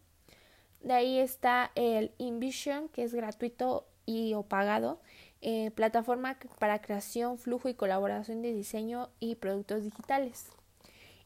De 0.82 0.94
ahí 0.94 1.18
está 1.18 1.72
el 1.76 2.12
InVision, 2.18 2.90
que 2.90 3.04
es 3.04 3.14
gratuito 3.14 3.88
y 4.06 4.34
o 4.34 4.44
pagado, 4.44 5.00
eh, 5.42 5.72
plataforma 5.72 6.38
para 6.60 6.82
creación, 6.82 7.38
flujo 7.38 7.70
y 7.70 7.74
colaboración 7.74 8.42
de 8.42 8.54
diseño 8.54 9.10
y 9.20 9.36
productos 9.36 9.84
digitales. 9.84 10.52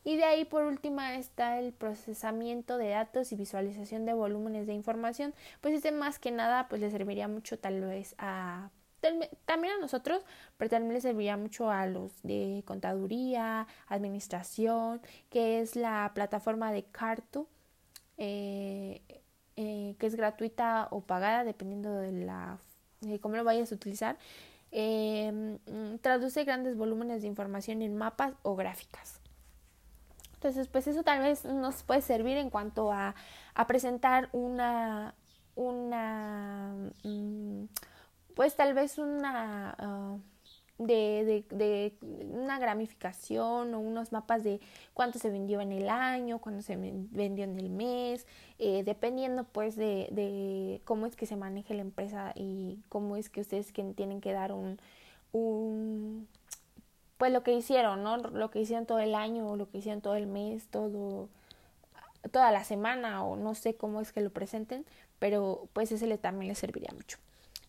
Y 0.08 0.16
de 0.16 0.24
ahí 0.24 0.46
por 0.46 0.64
última 0.64 1.16
está 1.16 1.60
el 1.60 1.74
procesamiento 1.74 2.78
de 2.78 2.88
datos 2.88 3.34
y 3.34 3.36
visualización 3.36 4.06
de 4.06 4.14
volúmenes 4.14 4.66
de 4.66 4.72
información. 4.72 5.34
Pues 5.60 5.74
este 5.74 5.92
más 5.92 6.18
que 6.18 6.32
nada 6.32 6.70
pues 6.70 6.80
le 6.80 6.90
serviría 6.90 7.28
mucho 7.28 7.60
tal 7.60 7.82
vez 7.82 8.16
a 8.18 8.72
también 9.46 9.74
a 9.74 9.82
nosotros, 9.82 10.24
pero 10.56 10.70
también 10.70 10.94
le 10.94 11.02
serviría 11.02 11.36
mucho 11.36 11.70
a 11.70 11.88
los 11.88 12.24
de 12.24 12.64
contaduría, 12.66 13.68
administración, 13.88 15.02
que 15.30 15.60
es 15.60 15.76
la 15.76 16.10
plataforma 16.16 16.72
de 16.72 16.84
Cartu. 16.86 17.50
Eh, 18.18 19.02
eh, 19.58 19.96
que 20.00 20.08
es 20.08 20.16
gratuita 20.16 20.88
o 20.90 21.02
pagada 21.02 21.44
dependiendo 21.44 21.94
de 21.94 22.14
la 22.14 22.60
de 23.02 23.20
cómo 23.20 23.36
lo 23.36 23.44
vayas 23.44 23.74
a 23.74 23.76
utilizar. 23.76 24.18
Eh, 24.72 25.58
traduce 26.00 26.46
grandes 26.46 26.78
volúmenes 26.78 27.24
de 27.24 27.28
información 27.28 27.82
en 27.82 27.98
mapas 27.98 28.36
o 28.44 28.56
gráficas. 28.56 29.20
Entonces, 30.38 30.68
pues 30.68 30.86
eso 30.88 31.02
tal 31.02 31.22
vez 31.22 31.46
nos 31.46 31.82
puede 31.82 32.02
servir 32.02 32.38
en 32.38 32.52
cuanto 32.52 32.92
a, 32.92 33.16
presentar 33.68 34.30
una, 34.34 35.16
una, 35.56 36.92
mm, 37.04 37.64
pues 38.36 38.56
tal 38.56 38.76
vez 38.76 39.00
una, 39.00 39.76
ah, 39.80 40.18
de, 40.78 41.44
de, 41.50 41.94
una 42.30 42.60
gramificación 42.60 43.74
o 43.74 43.80
unos 43.80 44.12
mapas 44.12 44.44
de 44.44 44.60
cuánto 44.94 45.18
se 45.18 45.32
vendió 45.32 45.60
en 45.60 45.72
el 45.72 45.90
año, 45.90 46.38
cuánto 46.40 46.62
se 46.62 46.76
vendió 46.76 47.44
en 47.44 47.58
el 47.58 47.72
mes, 47.72 48.28
eh, 48.60 48.84
dependiendo 48.84 49.44
pues 49.46 49.76
de, 49.76 50.08
de 50.12 50.82
cómo 50.86 51.08
es 51.08 51.16
que 51.16 51.26
se 51.26 51.36
maneja 51.36 51.74
la 51.74 51.82
empresa 51.82 52.32
y 52.36 52.80
cómo 52.90 53.18
es 53.18 53.30
que 53.30 53.42
ustedes 53.42 53.72
que 53.72 53.84
tienen 53.96 54.22
que 54.22 54.34
dar 54.34 54.52
un 54.52 54.78
pues 57.18 57.32
lo 57.32 57.44
que 57.44 57.54
hicieron, 57.54 58.04
¿no? 58.04 58.18
Lo 58.18 58.52
que 58.52 58.60
hicieron 58.62 58.86
todo 58.86 59.00
el 59.00 59.16
año 59.16 59.56
lo 59.56 59.70
que 59.70 59.80
hicieron 59.80 60.02
todo 60.02 60.16
el 60.16 60.28
mes, 60.28 60.68
todo 60.68 61.30
toda 62.32 62.52
la 62.52 62.64
semana 62.64 63.24
o 63.24 63.36
no 63.36 63.56
sé 63.56 63.76
cómo 63.76 64.02
es 64.02 64.12
que 64.12 64.22
lo 64.22 64.30
presenten, 64.30 64.86
pero 65.20 65.68
pues 65.74 65.92
ese 65.92 66.08
le, 66.08 66.18
también 66.18 66.50
les 66.50 66.60
serviría 66.60 66.90
mucho. 66.94 67.18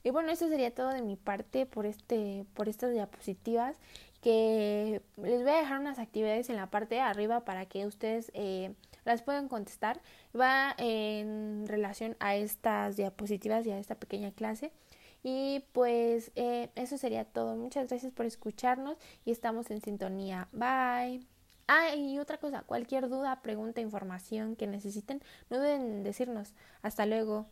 Y 0.04 0.10
bueno, 0.10 0.30
eso 0.30 0.48
sería 0.48 0.74
todo 0.74 0.90
de 0.90 1.02
mi 1.02 1.16
parte 1.16 1.66
por, 1.66 1.86
este, 1.86 2.44
por 2.54 2.68
estas 2.68 2.92
diapositivas 2.92 3.76
que 4.22 5.02
les 5.16 5.42
voy 5.42 5.52
a 5.52 5.60
dejar 5.60 5.80
unas 5.80 5.98
actividades 5.98 6.50
en 6.50 6.56
la 6.56 6.66
parte 6.66 6.96
de 6.96 7.00
arriba 7.00 7.40
para 7.40 7.66
que 7.66 7.86
ustedes 7.86 8.30
eh, 8.34 8.72
las 9.04 9.22
puedan 9.22 9.48
contestar. 9.48 10.00
Va 10.38 10.74
en 10.78 11.66
relación 11.66 12.16
a 12.20 12.36
estas 12.36 12.96
diapositivas 12.96 13.66
y 13.66 13.70
a 13.70 13.78
esta 13.78 13.94
pequeña 13.94 14.30
clase. 14.32 14.72
Y 15.22 15.64
pues 15.72 16.32
eh, 16.36 16.70
eso 16.74 16.98
sería 16.98 17.24
todo. 17.24 17.56
Muchas 17.56 17.88
gracias 17.88 18.12
por 18.12 18.26
escucharnos 18.26 18.96
y 19.24 19.30
estamos 19.32 19.70
en 19.70 19.80
sintonía. 19.82 20.48
Bye. 20.52 21.26
Ah, 21.66 21.94
y 21.94 22.18
otra 22.18 22.38
cosa, 22.38 22.62
cualquier 22.62 23.08
duda, 23.08 23.42
pregunta, 23.42 23.80
información 23.82 24.56
que 24.56 24.66
necesiten, 24.66 25.22
no 25.50 25.58
duden 25.58 25.82
en 25.82 26.02
decirnos. 26.02 26.54
Hasta 26.82 27.04
luego. 27.06 27.46